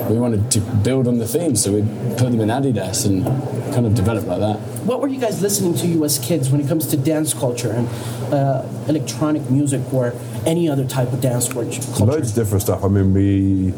we 0.07 0.19
wanted 0.19 0.51
to 0.51 0.59
build 0.59 1.07
on 1.07 1.17
the 1.17 1.27
theme, 1.27 1.55
so 1.55 1.71
we 1.71 1.81
put 2.15 2.29
them 2.29 2.41
in 2.41 2.49
Adidas 2.49 3.07
and 3.07 3.25
kind 3.73 3.85
of 3.85 3.95
developed 3.95 4.27
like 4.27 4.39
that. 4.39 4.57
What 4.85 5.01
were 5.01 5.07
you 5.07 5.19
guys 5.19 5.41
listening 5.41 5.73
to 5.75 5.87
you 5.87 6.03
as 6.05 6.19
kids 6.19 6.49
when 6.49 6.61
it 6.61 6.67
comes 6.67 6.87
to 6.87 6.97
dance 6.97 7.33
culture 7.33 7.71
and 7.71 7.87
uh, 8.33 8.65
electronic 8.87 9.49
music 9.49 9.81
or 9.93 10.13
any 10.45 10.69
other 10.69 10.85
type 10.85 11.11
of 11.13 11.21
dance 11.21 11.51
culture? 11.51 11.81
Loads 12.03 12.29
of 12.29 12.35
different 12.35 12.61
stuff. 12.61 12.83
I 12.83 12.87
mean, 12.87 13.13
we 13.13 13.71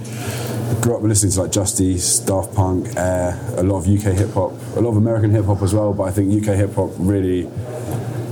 grew 0.82 0.96
up 0.96 1.04
listening 1.04 1.32
to 1.34 1.42
like 1.42 1.52
Justice, 1.52 2.20
Daft 2.20 2.54
Punk, 2.54 2.96
Air, 2.96 3.40
a 3.58 3.64
lot 3.64 3.80
of 3.80 3.88
UK 3.88 4.14
hip 4.14 4.32
hop, 4.34 4.52
a 4.76 4.82
lot 4.82 4.92
of 4.92 4.98
American 4.98 5.32
hip 5.32 5.46
hop 5.46 5.62
as 5.62 5.74
well. 5.74 5.94
But 5.94 6.04
I 6.04 6.12
think 6.12 6.32
UK 6.32 6.56
hip 6.56 6.76
hop 6.76 6.92
really 6.98 7.50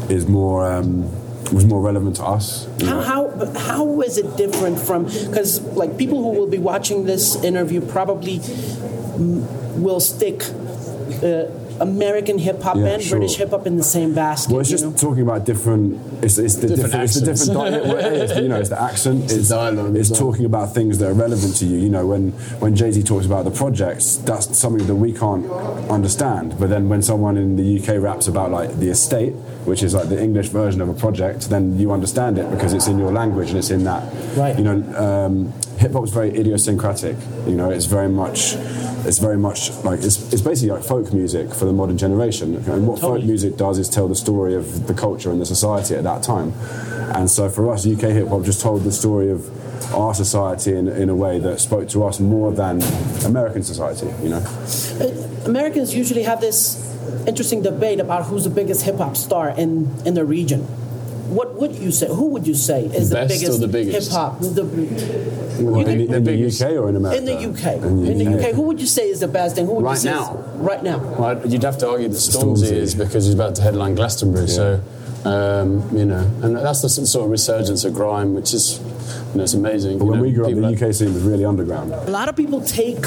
is 0.10 0.28
more 0.28 0.66
um, 0.72 1.10
was 1.53 1.66
more 1.66 1.82
relevant 1.82 2.18
to 2.18 2.24
us. 2.24 2.68
you 2.80 2.86
know. 2.86 3.01
How, 3.01 3.30
how 3.60 3.78
how 3.78 4.01
is 4.01 4.18
it 4.18 4.38
different 4.38 4.80
from 4.80 5.05
because 5.05 5.62
like 5.76 5.97
people 5.97 6.22
who 6.22 6.39
will 6.39 6.47
be 6.47 6.58
watching 6.58 7.05
this 7.05 7.36
interview 7.43 7.82
probably 7.82 8.39
will 9.18 9.99
stick 9.99 10.43
uh, 11.24 11.49
American 11.80 12.38
hip 12.39 12.61
hop 12.61 12.76
Yeah, 12.78 12.86
and 12.93 13.03
sure. 13.03 13.18
British 13.20 13.38
hip 13.38 13.49
hop 13.51 13.68
in 13.68 13.78
the 13.78 13.84
same 13.84 14.13
basket. 14.13 14.51
Well, 14.51 14.61
it's 14.61 14.70
just 14.70 14.84
know? 14.84 14.91
talking 14.93 15.22
about 15.24 15.45
different 15.45 15.99
It's, 16.24 16.38
it's 16.38 16.55
the 16.55 16.68
Different 16.70 16.84
different, 16.91 17.03
it's 17.03 17.13
the 17.15 17.26
different 17.26 17.57
accents. 17.76 17.93
di- 17.93 18.07
it 18.07 18.13
is, 18.32 18.38
you 18.38 18.47
know, 18.49 18.59
it's 18.59 18.70
the 18.70 18.82
accent, 18.82 19.24
It's 19.26 19.34
the 19.34 19.39
it's, 19.39 19.49
dialogue 19.49 19.95
it's 19.95 20.11
as 20.11 20.20
well. 20.22 20.32
talking 20.32 20.45
about 20.45 20.74
things 20.74 20.97
that 20.99 21.09
are 21.09 21.13
relevant 21.13 21.55
to 21.57 21.65
you. 21.65 21.78
You 21.78 21.89
know, 21.89 22.05
when, 22.07 22.32
when 22.59 22.76
Jay 22.76 22.91
Z 22.91 23.03
talks 23.03 23.26
about 23.26 23.45
the 23.45 23.51
projects, 23.51 24.15
that's 24.18 24.57
something 24.57 24.88
that 24.88 24.95
we 24.95 25.13
can't 25.13 25.45
understand. 25.89 26.57
But 26.59 26.70
then 26.70 26.89
when 26.89 27.01
someone 27.01 27.38
in 27.38 27.55
the 27.55 27.80
UK 27.80 28.01
raps 28.01 28.28
about 28.28 28.51
like 28.51 28.78
the 28.80 28.89
estate, 28.89 29.34
which 29.65 29.84
is 29.84 29.93
like 29.93 30.09
the 30.09 30.22
English 30.22 30.47
version 30.49 30.82
of 30.82 30.89
a 30.89 30.93
project, 30.93 31.49
then 31.49 31.78
you 31.80 31.91
understand 31.91 32.38
it 32.38 32.49
because 32.51 32.74
it's 32.74 32.88
in 32.88 32.97
your 32.97 33.11
language 33.11 33.49
and 33.49 33.57
it's 33.57 33.70
in 33.70 33.84
that. 33.84 34.03
Right. 34.36 34.57
You 34.57 34.63
know, 34.63 34.78
um, 34.97 35.53
hip 35.78 35.93
hop 35.93 36.03
is 36.03 36.11
very 36.11 36.30
idiosyncratic. 36.30 37.15
You 37.45 37.55
know, 37.55 37.69
it's 37.69 37.86
very 37.86 38.09
much, 38.09 38.55
it's 39.05 39.19
very 39.19 39.38
much 39.38 39.71
like 39.84 39.99
it's, 39.99 40.32
it's 40.34 40.41
basically 40.41 40.75
like 40.75 40.84
folk 40.84 41.13
music 41.13 41.53
for 41.53 41.65
the 41.65 41.73
modern 41.73 41.97
generation. 41.97 42.55
And 42.69 42.88
what 42.88 42.99
folk 42.99 43.23
music 43.23 43.57
does 43.57 43.78
is 43.78 43.89
tell 43.89 44.07
the 44.07 44.15
story 44.15 44.55
of 44.55 44.88
the 44.88 44.93
culture 44.93 45.32
and 45.32 45.39
the 45.39 45.45
society 45.45 45.95
at 45.95 46.03
that 46.03 46.23
time. 46.23 46.53
And 47.15 47.30
so 47.30 47.49
for 47.49 47.71
us, 47.71 47.86
UK 47.86 48.11
hip 48.11 48.28
hop 48.28 48.43
just 48.43 48.61
told 48.61 48.84
the 48.84 48.91
story 48.91 49.30
of 49.32 49.45
our 49.93 50.13
society 50.13 50.73
in, 50.73 50.88
in 50.88 51.09
a 51.09 51.15
way 51.15 51.39
that 51.39 51.59
spoke 51.59 51.88
to 51.89 52.03
us 52.03 52.19
more 52.19 52.51
than 52.51 52.82
American 53.23 53.63
society. 53.63 54.07
You 54.23 54.30
know. 54.30 54.43
Uh, 54.99 55.45
Americans 55.45 55.95
usually 55.95 56.23
have 56.23 56.41
this 56.41 56.84
interesting 57.28 57.61
debate 57.61 57.99
about 57.99 58.25
who's 58.25 58.43
the 58.43 58.49
biggest 58.49 58.84
hip 58.84 58.97
hop 58.97 59.15
star 59.15 59.49
in, 59.49 59.93
in 60.05 60.13
the 60.13 60.25
region. 60.25 60.67
What 61.30 61.55
would 61.55 61.75
you 61.75 61.91
say? 61.91 62.07
Who 62.07 62.28
would 62.30 62.47
you 62.47 62.53
say 62.55 62.86
is 62.86 63.09
the, 63.09 63.15
best 63.15 63.34
or 63.36 63.39
biggest, 63.39 63.59
the 63.61 63.67
biggest? 63.67 64.07
hip 64.09 64.17
hop? 64.17 64.39
The, 64.39 64.63
Well, 65.59 65.84
can- 65.84 65.99
in, 66.01 66.13
in 66.13 66.23
the 66.23 66.47
UK 66.47 66.71
or 66.78 66.89
in 66.89 66.95
America? 66.95 67.17
in 67.19 67.25
the 67.25 67.34
UK. 67.49 67.84
In 67.84 68.03
the 68.03 68.11
In 68.11 68.17
the 68.19 68.28
UK. 68.38 68.45
UK, 68.49 68.55
who 68.55 68.61
would 68.63 68.80
you 68.80 68.88
say 68.88 69.09
is 69.09 69.19
the 69.19 69.28
best, 69.28 69.57
and 69.57 69.67
who 69.67 69.75
would 69.75 69.84
Right 69.86 69.93
you 69.93 69.97
say 69.97 70.11
is- 70.11 70.15
now? 70.15 70.34
right 70.57 70.84
now. 70.84 70.99
Well, 71.19 71.47
you'd 71.47 71.63
have 71.63 71.78
to 71.80 71.89
argue 71.89 72.07
that 72.07 72.15
Stormzy, 72.15 72.67
Stormzy. 72.67 72.71
is 72.71 72.95
because 72.95 73.25
he's 73.25 73.34
about 73.34 73.55
to 73.55 73.61
headline 73.61 73.95
Glastonbury. 73.95 74.47
So, 74.47 74.80
um, 75.25 75.84
you 75.97 76.05
know, 76.05 76.23
and 76.43 76.55
that's 76.55 76.82
the 76.82 76.89
sort 76.89 77.25
of 77.25 77.32
resurgence 77.32 77.84
of 77.84 77.93
grime, 77.93 78.34
which 78.34 78.53
is, 78.53 78.80
you 79.32 79.38
know, 79.38 79.43
it's 79.43 79.53
amazing. 79.53 79.97
But 79.97 80.05
you 80.05 80.11
when 80.11 80.19
know, 80.19 80.25
we 80.25 80.32
grew 80.32 80.43
up, 80.45 80.49
people 80.49 80.61
the 80.63 80.69
like- 80.69 80.82
UK 80.82 80.93
scene 80.93 81.13
was 81.13 81.23
really 81.23 81.43
underground. 81.45 81.91
A 81.91 82.09
lot 82.09 82.30
of 82.30 82.36
people 82.36 82.61
take 82.61 83.03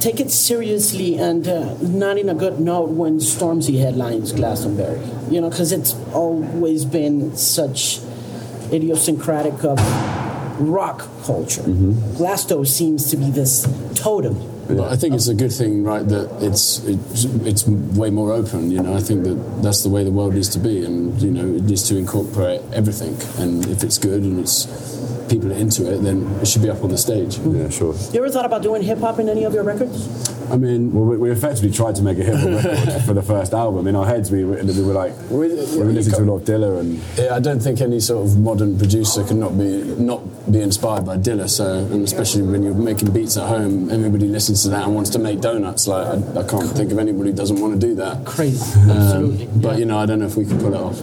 take 0.00 0.20
it 0.20 0.30
seriously 0.30 1.16
and 1.16 1.46
uh, 1.46 1.74
not 1.80 2.18
in 2.18 2.28
a 2.28 2.34
good 2.34 2.60
note 2.60 2.90
when 2.90 3.18
Stormzy 3.18 3.80
headlines 3.80 4.32
Glastonbury. 4.32 5.00
You 5.30 5.40
know, 5.40 5.50
because 5.50 5.72
it's 5.72 5.94
always 6.12 6.84
been 6.84 7.36
such 7.36 8.00
idiosyncratic 8.72 9.64
of 9.64 9.78
rock 10.60 11.08
culture. 11.24 11.62
Glasto 11.62 12.66
seems 12.66 13.10
to 13.10 13.16
be 13.16 13.30
this 13.30 13.66
totem. 13.94 14.36
But 14.68 14.92
I 14.92 14.96
think 14.96 15.14
it's 15.14 15.26
a 15.26 15.34
good 15.34 15.52
thing, 15.52 15.82
right? 15.82 16.06
That 16.06 16.30
it's, 16.40 16.84
it's 16.84 17.24
it's 17.24 17.66
way 17.66 18.10
more 18.10 18.32
open. 18.32 18.70
You 18.70 18.82
know, 18.82 18.94
I 18.94 19.00
think 19.00 19.24
that 19.24 19.62
that's 19.62 19.82
the 19.82 19.88
way 19.88 20.04
the 20.04 20.12
world 20.12 20.34
needs 20.34 20.48
to 20.50 20.60
be, 20.60 20.84
and 20.84 21.20
you 21.20 21.30
know, 21.30 21.56
it 21.56 21.64
needs 21.64 21.88
to 21.88 21.96
incorporate 21.96 22.60
everything. 22.72 23.16
And 23.42 23.66
if 23.66 23.82
it's 23.82 23.98
good 23.98 24.22
and 24.22 24.38
it's 24.38 24.66
people 25.30 25.50
are 25.52 25.56
into 25.56 25.90
it, 25.90 25.98
then 26.02 26.26
it 26.42 26.46
should 26.48 26.62
be 26.62 26.68
up 26.70 26.82
on 26.84 26.90
the 26.90 26.98
stage. 26.98 27.38
Yeah, 27.38 27.70
sure. 27.70 27.94
You 28.12 28.18
ever 28.20 28.28
thought 28.30 28.44
about 28.44 28.62
doing 28.62 28.82
hip 28.82 28.98
hop 28.98 29.18
in 29.18 29.28
any 29.28 29.44
of 29.44 29.54
your 29.54 29.62
records? 29.64 30.28
I 30.50 30.56
mean, 30.56 30.92
Well, 30.92 31.04
we, 31.04 31.16
we 31.16 31.30
effectively 31.30 31.70
tried 31.70 31.94
to 31.96 32.02
make 32.02 32.18
a 32.18 32.24
hip 32.24 32.34
hop 32.34 32.64
record 32.64 33.02
for 33.06 33.14
the 33.14 33.22
first 33.22 33.54
album. 33.54 33.86
In 33.86 33.94
our 33.94 34.04
heads, 34.06 34.30
we, 34.32 34.44
were- 34.44 34.60
we 34.62 34.82
were 34.82 34.92
like, 34.92 35.12
we 35.30 35.36
were 35.38 35.46
listening 35.46 36.16
to 36.16 36.22
a 36.24 36.28
lot 36.30 36.36
of 36.38 36.42
Dilla 36.42 36.80
and 36.80 37.00
Yeah, 37.16 37.36
I 37.36 37.40
don't 37.40 37.60
think 37.60 37.80
any 37.80 38.00
sort 38.00 38.26
of 38.26 38.38
modern 38.38 38.76
producer 38.76 39.22
can 39.24 39.38
not 39.38 39.56
be 39.56 39.82
not 39.98 40.20
be 40.50 40.60
inspired 40.60 41.06
by 41.06 41.16
Dilla. 41.16 41.48
So, 41.48 41.78
and 41.78 42.02
especially 42.04 42.42
when 42.42 42.64
you're 42.64 42.74
making 42.74 43.12
beats 43.12 43.36
at 43.36 43.46
home, 43.48 43.88
everybody 43.90 44.26
listens 44.26 44.62
to 44.64 44.70
that 44.70 44.84
and 44.84 44.94
wants 44.96 45.10
to 45.10 45.20
make 45.20 45.40
donuts. 45.40 45.86
Like, 45.86 46.06
I, 46.08 46.40
I 46.40 46.42
can't 46.48 46.68
think 46.76 46.90
of 46.90 46.98
anybody 46.98 47.30
who 47.30 47.36
doesn't 47.36 47.60
want 47.60 47.80
to 47.80 47.86
do 47.86 47.94
that. 47.96 48.24
Crazy. 48.26 48.80
Um, 48.80 48.90
Absolutely. 48.90 49.46
but 49.62 49.78
you 49.78 49.84
know, 49.84 49.98
I 49.98 50.06
don't 50.06 50.18
know 50.18 50.26
if 50.26 50.36
we 50.36 50.44
can 50.44 50.58
pull 50.58 50.74
it 50.74 50.80
off. 50.80 50.98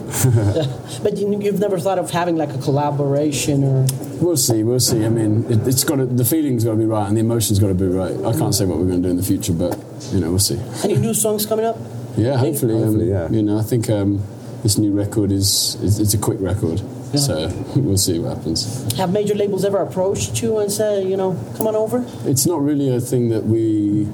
But 1.02 1.16
you, 1.16 1.40
you've 1.40 1.60
never 1.60 1.78
thought 1.78 1.98
of 1.98 2.10
having 2.10 2.36
like 2.36 2.50
a 2.50 2.58
collaboration 2.58 3.64
or. 3.64 3.86
We'll 4.20 4.36
see. 4.36 4.62
We'll 4.62 4.80
see. 4.80 5.04
I 5.04 5.08
mean, 5.08 5.44
it, 5.50 5.66
it's 5.66 5.84
got 5.84 5.96
to, 5.96 6.06
the 6.06 6.24
feeling's 6.24 6.64
got 6.64 6.72
to 6.72 6.76
be 6.76 6.84
right 6.86 7.06
and 7.06 7.16
the 7.16 7.20
emotion's 7.20 7.58
got 7.58 7.68
to 7.68 7.74
be 7.74 7.86
right. 7.86 8.12
I 8.24 8.36
can't 8.36 8.54
say 8.54 8.64
what 8.64 8.78
we're 8.78 8.86
going 8.86 9.02
to 9.02 9.08
do 9.08 9.10
in 9.10 9.16
the 9.16 9.22
future, 9.22 9.52
but 9.52 9.78
you 10.12 10.20
know, 10.20 10.30
we'll 10.30 10.38
see. 10.38 10.58
Any 10.84 10.96
new 10.96 11.14
songs 11.14 11.46
coming 11.46 11.64
up? 11.64 11.76
Yeah, 12.16 12.36
hopefully. 12.36 12.82
um, 12.82 13.00
yeah. 13.00 13.28
You 13.30 13.42
know, 13.42 13.58
I 13.58 13.62
think 13.62 13.88
um, 13.90 14.22
this 14.62 14.76
new 14.76 14.92
record 14.92 15.30
is, 15.30 15.76
is 15.82 16.00
it's 16.00 16.14
a 16.14 16.18
quick 16.18 16.38
record, 16.40 16.80
so 17.16 17.48
we'll 17.76 17.96
see 17.96 18.18
what 18.18 18.36
happens. 18.36 18.92
Have 18.94 19.12
major 19.12 19.34
labels 19.34 19.64
ever 19.64 19.78
approached 19.78 20.42
you 20.42 20.58
and 20.58 20.70
said, 20.70 21.08
you 21.08 21.16
know, 21.16 21.38
come 21.56 21.68
on 21.68 21.76
over? 21.76 22.04
It's 22.24 22.44
not 22.46 22.60
really 22.60 22.92
a 22.92 23.00
thing 23.00 23.28
that 23.28 23.44
we 23.44 24.08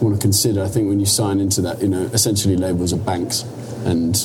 want 0.00 0.14
to 0.16 0.20
consider. 0.20 0.62
I 0.64 0.68
think 0.68 0.88
when 0.88 0.98
you 0.98 1.04
sign 1.06 1.40
into 1.40 1.60
that, 1.62 1.82
you 1.82 1.88
know, 1.88 2.02
essentially 2.14 2.56
labels 2.56 2.94
are 2.94 2.98
banks, 2.98 3.42
and 3.84 4.16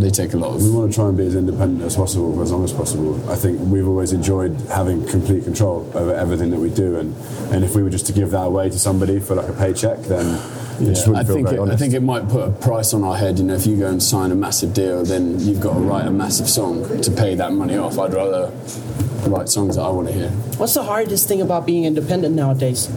they 0.00 0.10
take 0.10 0.32
a 0.34 0.36
lot 0.36 0.58
we 0.58 0.70
want 0.70 0.90
to 0.90 0.96
try 0.96 1.08
and 1.08 1.16
be 1.16 1.26
as 1.26 1.34
independent 1.34 1.82
as 1.82 1.96
possible 1.96 2.34
for 2.34 2.42
as 2.42 2.52
long 2.52 2.64
as 2.64 2.72
possible. 2.72 3.30
I 3.30 3.36
think 3.36 3.60
we've 3.60 3.86
always 3.86 4.12
enjoyed 4.12 4.54
having 4.68 5.06
complete 5.06 5.44
control 5.44 5.90
over 5.94 6.14
everything 6.14 6.50
that 6.50 6.60
we 6.60 6.70
do, 6.70 6.98
and, 6.98 7.14
and 7.52 7.64
if 7.64 7.74
we 7.74 7.82
were 7.82 7.90
just 7.90 8.06
to 8.06 8.12
give 8.12 8.30
that 8.30 8.46
away 8.46 8.70
to 8.70 8.78
somebody 8.78 9.18
for 9.20 9.34
like 9.34 9.48
a 9.48 9.52
paycheck, 9.52 9.98
then 10.00 10.26
it 10.80 10.86
just 10.86 11.06
I 11.06 11.10
wouldn't 11.10 11.26
feel 11.26 11.36
think 11.36 11.48
very 11.48 11.62
it, 11.62 11.72
I 11.72 11.76
think 11.76 11.94
it 11.94 12.02
might 12.02 12.28
put 12.28 12.48
a 12.48 12.50
price 12.50 12.94
on 12.94 13.04
our 13.04 13.16
head. 13.16 13.38
You 13.38 13.44
know, 13.44 13.54
if 13.54 13.66
you 13.66 13.76
go 13.76 13.88
and 13.88 14.02
sign 14.02 14.32
a 14.32 14.34
massive 14.34 14.74
deal, 14.74 15.04
then 15.04 15.38
you've 15.40 15.60
got 15.60 15.74
to 15.74 15.80
write 15.80 16.06
a 16.06 16.10
massive 16.10 16.48
song 16.48 17.00
to 17.02 17.10
pay 17.10 17.34
that 17.34 17.52
money 17.52 17.76
off. 17.76 17.98
I'd 17.98 18.14
rather 18.14 18.52
write 19.28 19.48
songs 19.48 19.76
that 19.76 19.82
I 19.82 19.90
want 19.90 20.08
to 20.08 20.14
hear. 20.14 20.30
What's 20.58 20.74
the 20.74 20.82
hardest 20.82 21.28
thing 21.28 21.40
about 21.40 21.66
being 21.66 21.84
independent 21.84 22.34
nowadays? 22.34 22.88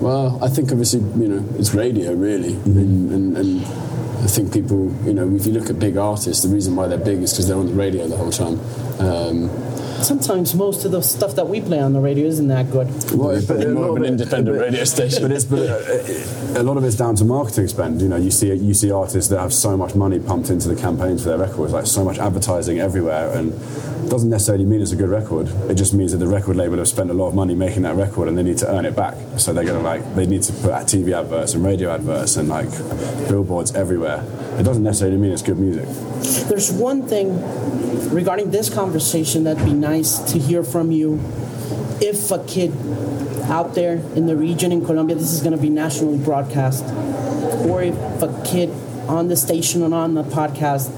Well, 0.00 0.38
I 0.42 0.48
think 0.48 0.70
obviously, 0.70 1.00
you 1.00 1.28
know, 1.28 1.58
it's 1.58 1.74
radio 1.74 2.12
really, 2.14 2.52
mm-hmm. 2.52 2.78
and, 2.78 3.12
and, 3.12 3.36
and 3.38 3.66
I 4.24 4.26
think 4.26 4.54
people, 4.54 4.90
you 5.04 5.12
know, 5.12 5.36
if 5.36 5.44
you 5.44 5.52
look 5.52 5.68
at 5.68 5.78
big 5.78 5.98
artists, 5.98 6.42
the 6.42 6.48
reason 6.48 6.74
why 6.74 6.88
they're 6.88 6.96
big 6.96 7.22
is 7.22 7.32
because 7.32 7.46
they're 7.46 7.58
on 7.58 7.66
the 7.66 7.74
radio 7.74 8.08
the 8.08 8.16
whole 8.16 8.30
time. 8.30 8.58
Um, 8.98 9.50
Sometimes 10.04 10.54
most 10.54 10.84
of 10.84 10.92
the 10.92 11.00
stuff 11.00 11.34
that 11.36 11.48
we 11.48 11.60
play 11.60 11.80
on 11.80 11.92
the 11.94 12.00
radio 12.00 12.26
isn't 12.26 12.48
that 12.48 12.70
good. 12.70 12.88
Well, 13.14 13.40
but 13.48 13.62
a 13.64 13.68
more 13.70 13.86
lot 13.86 13.90
of 13.90 13.96
an 13.96 14.04
it- 14.04 14.08
independent 14.08 14.56
but- 14.58 14.64
radio 14.64 14.84
station. 14.84 15.22
But 15.22 15.32
it's 15.32 15.44
but 15.44 15.60
uh, 15.68 16.60
a 16.60 16.62
lot 16.62 16.76
of 16.76 16.84
it's 16.84 16.96
down 16.96 17.16
to 17.16 17.24
marketing 17.24 17.68
spend. 17.68 18.02
You 18.02 18.08
know, 18.08 18.16
you 18.16 18.30
see 18.30 18.52
you 18.54 18.74
see 18.74 18.90
artists 18.90 19.30
that 19.30 19.40
have 19.40 19.52
so 19.54 19.76
much 19.76 19.94
money 19.94 20.18
pumped 20.18 20.50
into 20.50 20.68
the 20.68 20.76
campaigns 20.76 21.22
for 21.22 21.30
their 21.30 21.38
records, 21.38 21.72
like 21.72 21.86
so 21.86 22.04
much 22.04 22.18
advertising 22.18 22.78
everywhere, 22.80 23.30
and 23.36 23.52
it 24.04 24.10
doesn't 24.10 24.28
necessarily 24.28 24.66
mean 24.66 24.82
it's 24.82 24.92
a 24.92 24.96
good 24.96 25.08
record. 25.08 25.48
It 25.70 25.76
just 25.76 25.94
means 25.94 26.12
that 26.12 26.18
the 26.18 26.28
record 26.28 26.56
label 26.56 26.76
have 26.76 26.88
spent 26.88 27.10
a 27.10 27.14
lot 27.14 27.28
of 27.28 27.34
money 27.34 27.54
making 27.54 27.82
that 27.82 27.96
record, 27.96 28.28
and 28.28 28.36
they 28.36 28.42
need 28.42 28.58
to 28.58 28.68
earn 28.70 28.84
it 28.84 28.94
back. 28.94 29.16
So 29.38 29.54
they're 29.54 29.64
gonna 29.64 29.80
like 29.80 30.02
they 30.14 30.26
need 30.26 30.42
to 30.42 30.52
put 30.52 30.72
TV 30.84 31.18
adverts 31.18 31.54
and 31.54 31.64
radio 31.64 31.90
adverts 31.94 32.36
and 32.36 32.48
like 32.50 32.68
billboards 33.28 33.74
everywhere. 33.74 34.22
It 34.58 34.64
doesn't 34.64 34.82
necessarily 34.82 35.16
mean 35.16 35.32
it's 35.32 35.42
good 35.42 35.58
music. 35.58 35.86
There's 36.48 36.70
one 36.70 37.08
thing 37.08 37.40
regarding 38.14 38.50
this 38.50 38.68
conversation 38.72 39.44
that'd 39.44 39.64
be 39.64 39.72
nice 39.72 39.93
to 40.02 40.38
hear 40.38 40.62
from 40.62 40.90
you. 40.90 41.20
If 42.00 42.30
a 42.30 42.44
kid 42.44 42.72
out 43.44 43.74
there 43.74 43.94
in 44.16 44.26
the 44.26 44.36
region 44.36 44.72
in 44.72 44.84
Colombia, 44.84 45.16
this 45.16 45.32
is 45.32 45.40
going 45.40 45.56
to 45.56 45.60
be 45.60 45.70
nationally 45.70 46.18
broadcast, 46.18 46.84
or 47.66 47.82
if 47.82 47.94
a 48.22 48.42
kid 48.44 48.70
on 49.08 49.28
the 49.28 49.36
station 49.36 49.82
and 49.82 49.94
on 49.94 50.14
the 50.14 50.24
podcast 50.24 50.90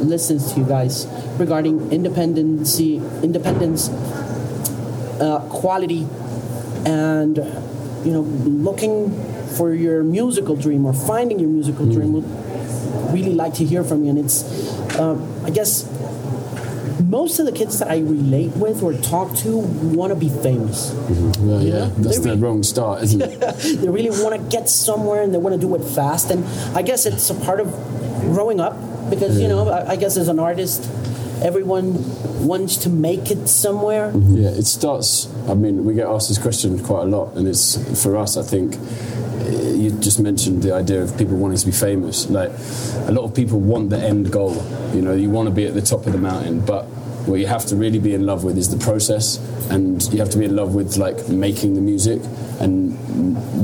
listens 0.00 0.52
to 0.52 0.60
you 0.60 0.66
guys 0.66 1.06
regarding 1.38 1.90
independency, 1.90 2.96
independence, 3.22 3.88
uh, 5.20 5.40
quality, 5.50 6.06
and 6.86 7.38
you 8.04 8.12
know, 8.12 8.20
looking 8.20 9.10
for 9.56 9.72
your 9.72 10.02
musical 10.02 10.56
dream 10.56 10.84
or 10.84 10.92
finding 10.92 11.38
your 11.40 11.48
musical 11.48 11.86
dream, 11.86 12.12
would 12.12 12.24
really 13.12 13.32
like 13.34 13.54
to 13.54 13.64
hear 13.64 13.82
from 13.82 14.04
you. 14.04 14.10
And 14.10 14.18
it's, 14.18 14.42
uh, 14.98 15.16
I 15.44 15.50
guess, 15.50 15.84
most 17.02 17.38
of 17.38 17.46
the 17.46 17.52
kids 17.52 17.78
that 17.78 17.88
I 17.90 17.98
relate 17.98 18.52
with 18.56 18.82
or 18.82 18.92
talk 18.94 19.34
to 19.38 19.56
want 19.58 20.10
to 20.12 20.16
be 20.18 20.28
famous. 20.28 20.92
well, 21.40 21.62
yeah, 21.62 21.74
Yeah, 21.86 21.90
that's 21.98 22.18
they 22.20 22.30
the 22.30 22.36
re- 22.36 22.42
wrong 22.42 22.62
start, 22.62 23.02
isn't 23.02 23.20
it? 23.22 23.40
they 23.80 23.88
really 23.88 24.10
want 24.10 24.34
to 24.40 24.48
get 24.56 24.68
somewhere 24.68 25.22
and 25.22 25.32
they 25.34 25.38
want 25.38 25.54
to 25.54 25.60
do 25.60 25.74
it 25.74 25.82
fast. 25.84 26.30
And 26.30 26.44
I 26.76 26.82
guess 26.82 27.06
it's 27.06 27.28
a 27.30 27.34
part 27.34 27.60
of 27.60 27.68
growing 28.20 28.60
up 28.60 28.74
because, 29.10 29.40
you 29.40 29.48
know, 29.48 29.68
I, 29.68 29.92
I 29.92 29.96
guess 29.96 30.16
as 30.16 30.28
an 30.28 30.38
artist, 30.38 30.88
everyone 31.42 31.94
wants 32.46 32.76
to 32.78 32.88
make 32.88 33.30
it 33.30 33.48
somewhere. 33.48 34.10
Mm-hmm. 34.12 34.36
Yeah, 34.36 34.48
it 34.50 34.64
starts. 34.66 35.28
I 35.48 35.54
mean, 35.54 35.84
we 35.84 35.94
get 35.94 36.06
asked 36.06 36.28
this 36.28 36.38
question 36.38 36.82
quite 36.82 37.02
a 37.02 37.06
lot, 37.06 37.34
and 37.36 37.46
it's 37.48 37.76
for 38.02 38.16
us. 38.16 38.36
I 38.36 38.42
think 38.42 38.76
you 39.42 39.90
just 40.00 40.20
mentioned 40.20 40.62
the 40.62 40.74
idea 40.74 41.02
of 41.02 41.16
people 41.18 41.36
wanting 41.36 41.58
to 41.58 41.66
be 41.66 41.72
famous. 41.72 42.28
Like 42.30 42.50
a 43.08 43.12
lot 43.12 43.24
of 43.24 43.34
people 43.34 43.60
want 43.60 43.90
the 43.90 43.98
end 43.98 44.30
goal. 44.30 44.54
You 44.94 45.02
know, 45.02 45.12
you 45.12 45.30
want 45.30 45.48
to 45.48 45.54
be 45.54 45.66
at 45.66 45.74
the 45.74 45.82
top 45.82 46.06
of 46.06 46.12
the 46.12 46.18
mountain, 46.18 46.60
but 46.60 46.86
what 47.26 47.40
you 47.40 47.46
have 47.46 47.64
to 47.66 47.76
really 47.76 47.98
be 47.98 48.14
in 48.14 48.26
love 48.26 48.44
with 48.44 48.58
is 48.58 48.70
the 48.70 48.82
process, 48.84 49.38
and 49.70 50.02
you 50.12 50.18
have 50.18 50.30
to 50.30 50.38
be 50.38 50.44
in 50.44 50.54
love 50.54 50.74
with 50.74 50.96
like 50.96 51.28
making 51.28 51.74
the 51.74 51.80
music. 51.80 52.20
And 52.60 52.94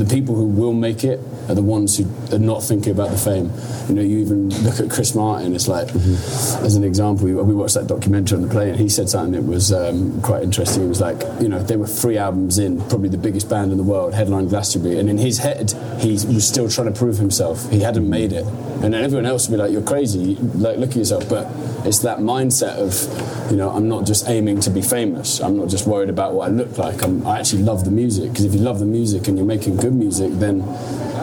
the 0.00 0.04
people 0.04 0.34
who 0.34 0.46
will 0.46 0.72
make 0.72 1.04
it 1.04 1.20
are 1.48 1.54
the 1.54 1.62
ones 1.62 1.98
who 1.98 2.04
are 2.34 2.38
not 2.38 2.62
thinking 2.62 2.92
about 2.92 3.10
the 3.10 3.16
fame. 3.16 3.50
You 3.88 3.94
know, 3.94 4.02
you 4.02 4.18
even 4.18 4.50
look 4.62 4.80
at 4.80 4.90
Chris 4.90 5.14
Martin. 5.14 5.54
It's 5.54 5.68
like, 5.68 5.88
as 5.94 6.76
an 6.76 6.84
example, 6.84 7.26
we, 7.26 7.34
we 7.34 7.54
watched 7.54 7.74
that 7.74 7.86
documentary 7.86 8.36
on 8.36 8.42
the 8.42 8.48
plane, 8.48 8.70
and 8.70 8.78
he 8.78 8.88
said 8.88 9.08
something 9.08 9.32
that 9.32 9.48
was 9.48 9.72
um, 9.72 10.20
quite 10.22 10.42
interesting. 10.42 10.84
It 10.84 10.88
was 10.88 11.00
like, 11.00 11.20
you 11.40 11.48
know, 11.48 11.62
they 11.62 11.76
were 11.76 11.86
three 11.86 12.18
albums 12.18 12.58
in, 12.58 12.78
probably 12.88 13.08
the 13.08 13.18
biggest 13.18 13.48
band 13.48 13.72
in 13.72 13.78
the 13.78 13.84
world, 13.84 14.14
headline 14.14 14.48
Glastonbury, 14.48 14.98
and 14.98 15.08
in 15.08 15.18
his 15.18 15.38
head, 15.38 15.72
he 16.00 16.12
was 16.12 16.46
still 16.46 16.68
trying 16.68 16.92
to 16.92 16.98
prove 16.98 17.18
himself. 17.18 17.68
He 17.70 17.80
hadn't 17.80 18.08
made 18.08 18.32
it, 18.32 18.46
and 18.82 18.94
then 18.94 19.04
everyone 19.04 19.26
else 19.26 19.48
would 19.48 19.56
be 19.56 19.62
like, 19.62 19.72
"You're 19.72 19.82
crazy! 19.82 20.36
Like, 20.36 20.78
look 20.78 20.90
at 20.90 20.96
yourself." 20.96 21.28
But 21.28 21.46
it's 21.86 22.00
that 22.00 22.18
mindset 22.18 22.76
of, 22.76 23.50
you 23.50 23.56
know, 23.56 23.70
I'm 23.70 23.88
not 23.88 24.06
just 24.06 24.28
aiming 24.28 24.60
to 24.60 24.70
be 24.70 24.82
famous. 24.82 25.40
I'm 25.40 25.56
not 25.56 25.68
just 25.68 25.86
worried 25.86 26.10
about 26.10 26.34
what 26.34 26.48
I 26.48 26.52
look 26.52 26.78
like. 26.78 27.02
I'm, 27.02 27.26
I 27.26 27.38
actually 27.40 27.62
love 27.62 27.84
the 27.84 27.90
music 27.90 28.30
because 28.30 28.44
if 28.44 28.54
you 28.54 28.60
love 28.60 28.78
the 28.78 28.86
music 28.86 29.28
and 29.28 29.36
you're 29.36 29.46
making 29.46 29.76
good 29.76 29.94
music, 29.94 30.32
then 30.34 30.60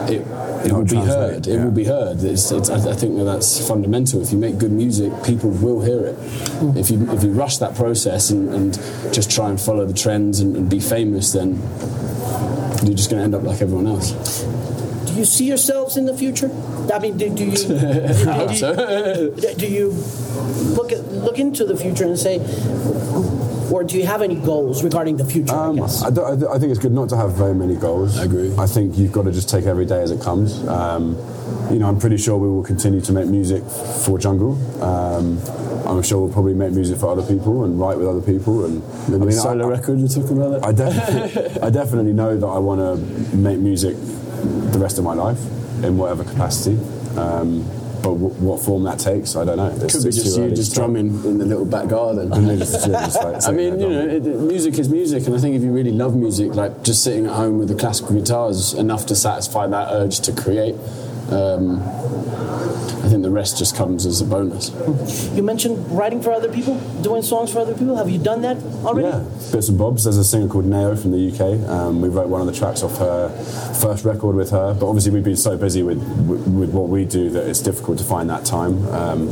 it 0.08 0.26
it 0.60 0.66
It'll 0.66 0.84
be 0.84 0.96
heard. 0.96 1.46
It 1.46 1.54
yeah. 1.54 1.64
will 1.64 1.70
be 1.70 1.84
heard. 1.84 2.22
It's, 2.22 2.50
it's, 2.50 2.68
I 2.68 2.94
think 2.94 3.16
that 3.16 3.24
that's 3.24 3.66
fundamental. 3.66 4.22
If 4.22 4.32
you 4.32 4.38
make 4.38 4.58
good 4.58 4.72
music, 4.72 5.12
people 5.24 5.50
will 5.50 5.82
hear 5.82 6.04
it. 6.06 6.16
Mm. 6.16 6.76
If 6.76 6.90
you 6.90 7.10
if 7.12 7.22
you 7.22 7.30
rush 7.32 7.58
that 7.58 7.74
process 7.74 8.30
and, 8.30 8.52
and 8.52 8.74
just 9.12 9.30
try 9.30 9.50
and 9.50 9.60
follow 9.60 9.86
the 9.86 9.94
trends 9.94 10.40
and, 10.40 10.56
and 10.56 10.68
be 10.68 10.80
famous, 10.80 11.32
then 11.32 11.60
you're 12.82 12.96
just 12.96 13.10
going 13.10 13.20
to 13.20 13.24
end 13.24 13.34
up 13.34 13.42
like 13.42 13.60
everyone 13.62 13.86
else. 13.86 14.42
Do 15.18 15.22
you 15.22 15.26
see 15.26 15.46
yourselves 15.46 15.96
in 15.96 16.04
the 16.06 16.16
future? 16.16 16.48
I 16.94 17.00
mean, 17.00 17.16
do, 17.16 17.28
do 17.28 17.44
you 17.46 17.50
do, 17.56 17.74
I 18.30 18.34
hope 18.34 18.50
do- 18.50 18.54
so. 18.56 19.54
do 19.56 19.66
you 19.66 19.88
look 20.78 20.92
at, 20.92 21.12
look 21.12 21.40
into 21.40 21.64
the 21.64 21.76
future 21.76 22.04
and 22.04 22.16
say, 22.16 22.38
or 23.68 23.82
do 23.82 23.96
you 23.98 24.06
have 24.06 24.22
any 24.22 24.36
goals 24.36 24.84
regarding 24.84 25.16
the 25.16 25.24
future? 25.24 25.52
I 25.52 25.66
Um, 25.66 25.74
guess. 25.76 26.04
I, 26.04 26.10
don't- 26.10 26.24
I 26.32 26.36
don't- 26.40 26.54
I 26.54 26.58
think 26.60 26.70
it's 26.70 26.78
good 26.78 26.92
not 26.92 27.08
to 27.08 27.16
have 27.16 27.32
very 27.32 27.52
many 27.52 27.74
goals. 27.74 28.16
I 28.16 28.26
agree. 28.26 28.54
I 28.56 28.68
think 28.68 28.96
you've 28.96 29.10
got 29.10 29.24
to 29.24 29.32
just 29.32 29.48
take 29.48 29.64
every 29.66 29.86
day 29.86 30.00
as 30.02 30.12
it 30.12 30.20
comes. 30.20 30.64
Um, 30.68 31.16
you 31.72 31.80
know, 31.80 31.88
I'm 31.88 31.98
pretty 31.98 32.16
sure 32.16 32.38
we 32.38 32.48
will 32.48 32.62
continue 32.62 33.00
to 33.00 33.12
make 33.12 33.26
music 33.26 33.64
for 34.04 34.20
Jungle. 34.20 34.52
Um, 34.80 35.40
I'm 35.84 36.00
sure 36.04 36.20
we'll 36.22 36.32
probably 36.32 36.54
make 36.54 36.70
music 36.74 36.96
for 36.98 37.08
other 37.10 37.22
people 37.26 37.64
and 37.64 37.80
write 37.80 37.98
with 37.98 38.06
other 38.06 38.20
people. 38.22 38.64
And 38.66 38.84
Maybe 39.08 39.14
I 39.22 39.26
mean, 39.26 39.32
solo 39.32 39.66
I, 39.66 39.70
record. 39.78 39.98
You're 39.98 40.08
talking 40.08 40.40
about 40.40 40.60
that. 40.60 40.64
I, 40.64 40.70
definitely, 40.70 41.60
I 41.62 41.70
definitely 41.70 42.12
know 42.12 42.36
that 42.38 42.46
I 42.46 42.58
want 42.60 42.78
to 42.80 43.36
make 43.36 43.58
music 43.58 43.96
the 44.72 44.78
rest 44.78 44.98
of 44.98 45.04
my 45.04 45.14
life 45.14 45.38
in 45.84 45.96
whatever 45.96 46.24
capacity. 46.24 46.76
Um, 47.16 47.62
but 48.02 48.12
w- 48.14 48.28
what 48.38 48.60
form 48.60 48.84
that 48.84 48.98
takes, 49.00 49.34
I 49.34 49.44
don't 49.44 49.56
know. 49.56 49.66
It's, 49.84 49.94
Could 49.94 50.04
be 50.04 50.10
just 50.12 50.38
you 50.38 50.50
just 50.50 50.72
drumming 50.74 51.06
in 51.24 51.38
the 51.38 51.44
little 51.44 51.64
back 51.64 51.88
garden. 51.88 52.30
Just- 52.58 52.86
just 52.86 53.22
like 53.24 53.44
I 53.48 53.50
mean, 53.50 53.80
you 53.80 53.88
know, 53.88 54.06
it- 54.06 54.22
music 54.24 54.78
is 54.78 54.88
music, 54.88 55.26
and 55.26 55.34
I 55.34 55.38
think 55.40 55.56
if 55.56 55.62
you 55.62 55.72
really 55.72 55.90
love 55.90 56.14
music, 56.14 56.54
like 56.54 56.84
just 56.84 57.02
sitting 57.02 57.26
at 57.26 57.32
home 57.32 57.58
with 57.58 57.68
the 57.68 57.74
classical 57.74 58.14
guitar 58.14 58.50
is 58.50 58.72
enough 58.74 59.06
to 59.06 59.16
satisfy 59.16 59.66
that 59.66 59.88
urge 59.92 60.20
to 60.20 60.32
create. 60.32 60.76
Um, 61.30 61.80
I 62.90 63.08
think 63.08 63.22
the 63.22 63.30
rest 63.30 63.58
just 63.58 63.76
comes 63.76 64.06
as 64.06 64.20
a 64.20 64.24
bonus. 64.24 64.70
you 65.34 65.42
mentioned 65.42 65.90
writing 65.90 66.22
for 66.22 66.32
other 66.32 66.52
people, 66.52 66.78
doing 67.02 67.22
songs 67.22 67.52
for 67.52 67.60
other 67.60 67.74
people. 67.74 67.96
Have 67.96 68.10
you 68.10 68.18
done 68.18 68.42
that 68.42 68.56
already? 68.84 69.08
Yeah, 69.08 69.24
bits 69.52 69.68
and 69.68 69.78
bobs. 69.78 70.04
There's 70.04 70.16
a 70.16 70.24
singer 70.24 70.48
called 70.48 70.66
Nao 70.66 70.94
from 70.96 71.12
the 71.12 71.32
UK. 71.32 71.68
Um, 71.68 72.00
we 72.00 72.08
wrote 72.08 72.28
one 72.28 72.40
of 72.40 72.46
the 72.46 72.52
tracks 72.52 72.82
off 72.82 72.98
her 72.98 73.28
first 73.80 74.04
record 74.04 74.36
with 74.36 74.50
her, 74.50 74.74
but 74.74 74.86
obviously 74.88 75.12
we've 75.12 75.24
been 75.24 75.36
so 75.36 75.56
busy 75.56 75.82
with, 75.82 75.98
with, 76.26 76.46
with 76.46 76.70
what 76.70 76.88
we 76.88 77.04
do 77.04 77.30
that 77.30 77.46
it's 77.48 77.60
difficult 77.60 77.98
to 77.98 78.04
find 78.04 78.28
that 78.30 78.44
time. 78.44 78.86
Um, 78.88 79.28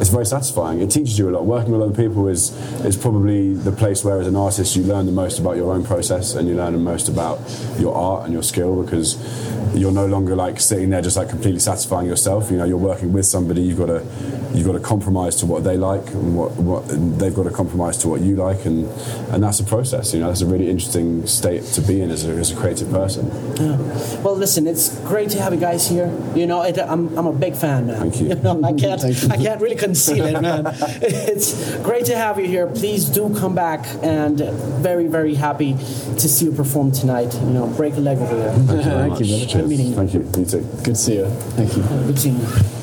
it's 0.00 0.08
very 0.08 0.24
satisfying. 0.24 0.80
It 0.80 0.90
teaches 0.90 1.18
you 1.18 1.28
a 1.28 1.32
lot. 1.32 1.44
Working 1.44 1.72
with 1.72 1.82
other 1.82 1.94
people 1.94 2.26
is 2.28 2.50
is 2.84 2.96
probably 2.96 3.52
the 3.54 3.72
place 3.72 4.02
where, 4.02 4.20
as 4.20 4.26
an 4.26 4.36
artist, 4.36 4.74
you 4.74 4.82
learn 4.82 5.06
the 5.06 5.12
most 5.12 5.38
about 5.38 5.56
your 5.56 5.72
own 5.72 5.84
process 5.84 6.34
and 6.34 6.48
you 6.48 6.54
learn 6.54 6.72
the 6.72 6.78
most 6.78 7.08
about 7.08 7.38
your 7.78 7.94
art 7.94 8.24
and 8.24 8.32
your 8.32 8.42
skill 8.42 8.82
because 8.82 9.16
you're 9.74 9.92
no 9.92 10.06
longer 10.06 10.34
like 10.34 10.58
sitting 10.58 10.90
there 10.90 11.02
just 11.02 11.16
like 11.16 11.28
completely 11.28 11.60
satisfying 11.60 12.06
yourself. 12.06 12.50
You 12.50 12.56
know, 12.56 12.64
you're 12.64 12.78
working 12.78 13.12
with 13.12 13.26
somebody. 13.26 13.62
You've 13.62 13.78
got 13.78 13.86
to 13.86 14.04
you've 14.54 14.66
got 14.66 14.72
to 14.72 14.80
compromise 14.80 15.36
to 15.36 15.46
what 15.46 15.62
they 15.62 15.76
like 15.76 16.04
and 16.10 16.36
what, 16.36 16.52
what 16.52 16.90
and 16.90 17.20
they've 17.20 17.34
got 17.34 17.44
to 17.44 17.50
compromise 17.50 17.96
to 17.98 18.08
what 18.08 18.20
you 18.20 18.36
like 18.36 18.64
and 18.64 18.86
and 19.32 19.42
that's 19.42 19.60
a 19.60 19.64
process. 19.64 20.12
You 20.14 20.20
know, 20.20 20.28
that's 20.28 20.40
a 20.40 20.46
really 20.46 20.68
interesting 20.68 21.26
state 21.26 21.62
to 21.74 21.80
be 21.80 22.00
in 22.00 22.10
as 22.10 22.26
a, 22.26 22.30
as 22.30 22.50
a 22.50 22.56
creative 22.56 22.90
person. 22.90 23.26
Yeah. 23.56 23.76
Well, 24.22 24.36
listen, 24.36 24.66
it's 24.66 24.98
great 25.00 25.30
to 25.30 25.42
have 25.42 25.52
you 25.52 25.60
guys 25.60 25.88
here. 25.88 26.10
You 26.34 26.46
know, 26.46 26.62
it, 26.62 26.78
I'm, 26.78 27.16
I'm 27.16 27.26
a 27.26 27.32
big 27.32 27.54
fan, 27.54 27.86
man. 27.86 28.10
Thank 28.10 28.20
you. 28.20 28.34
know, 28.34 28.62
I 28.64 28.72
can't 28.72 29.04
I 29.30 29.36
can't 29.36 29.60
really 29.60 29.76
conceal 29.90 30.24
it, 30.26 30.40
man. 30.40 30.66
It's 31.32 31.76
great 31.88 32.06
to 32.06 32.16
have 32.16 32.38
you 32.38 32.46
here. 32.46 32.66
Please 32.66 33.04
do 33.06 33.34
come 33.42 33.54
back, 33.54 33.86
and 34.02 34.38
very 34.82 35.06
very 35.06 35.34
happy 35.34 35.72
to 36.22 36.26
see 36.28 36.44
you 36.46 36.52
perform 36.52 36.92
tonight. 36.92 37.32
You 37.34 37.54
know, 37.56 37.66
break 37.80 37.94
a 37.96 38.00
leg 38.00 38.18
over 38.18 38.36
there. 38.36 38.52
Thank 38.52 38.70
you 38.70 38.82
very 38.82 38.84
Thank 38.84 39.10
much. 39.10 39.20
you, 39.20 39.26
brother. 39.36 39.46
Cheers. 39.52 39.68
meeting 39.68 39.86
you. 39.86 39.94
Thank 39.94 40.14
you. 40.14 40.20
You 40.38 40.46
too. 40.52 40.62
Good 40.84 40.84
to 40.84 41.02
see 41.06 41.16
you. 41.16 41.26
Thank 41.56 41.76
you. 41.76 41.82
Good 41.82 42.18
seeing 42.18 42.38
you. 42.40 42.79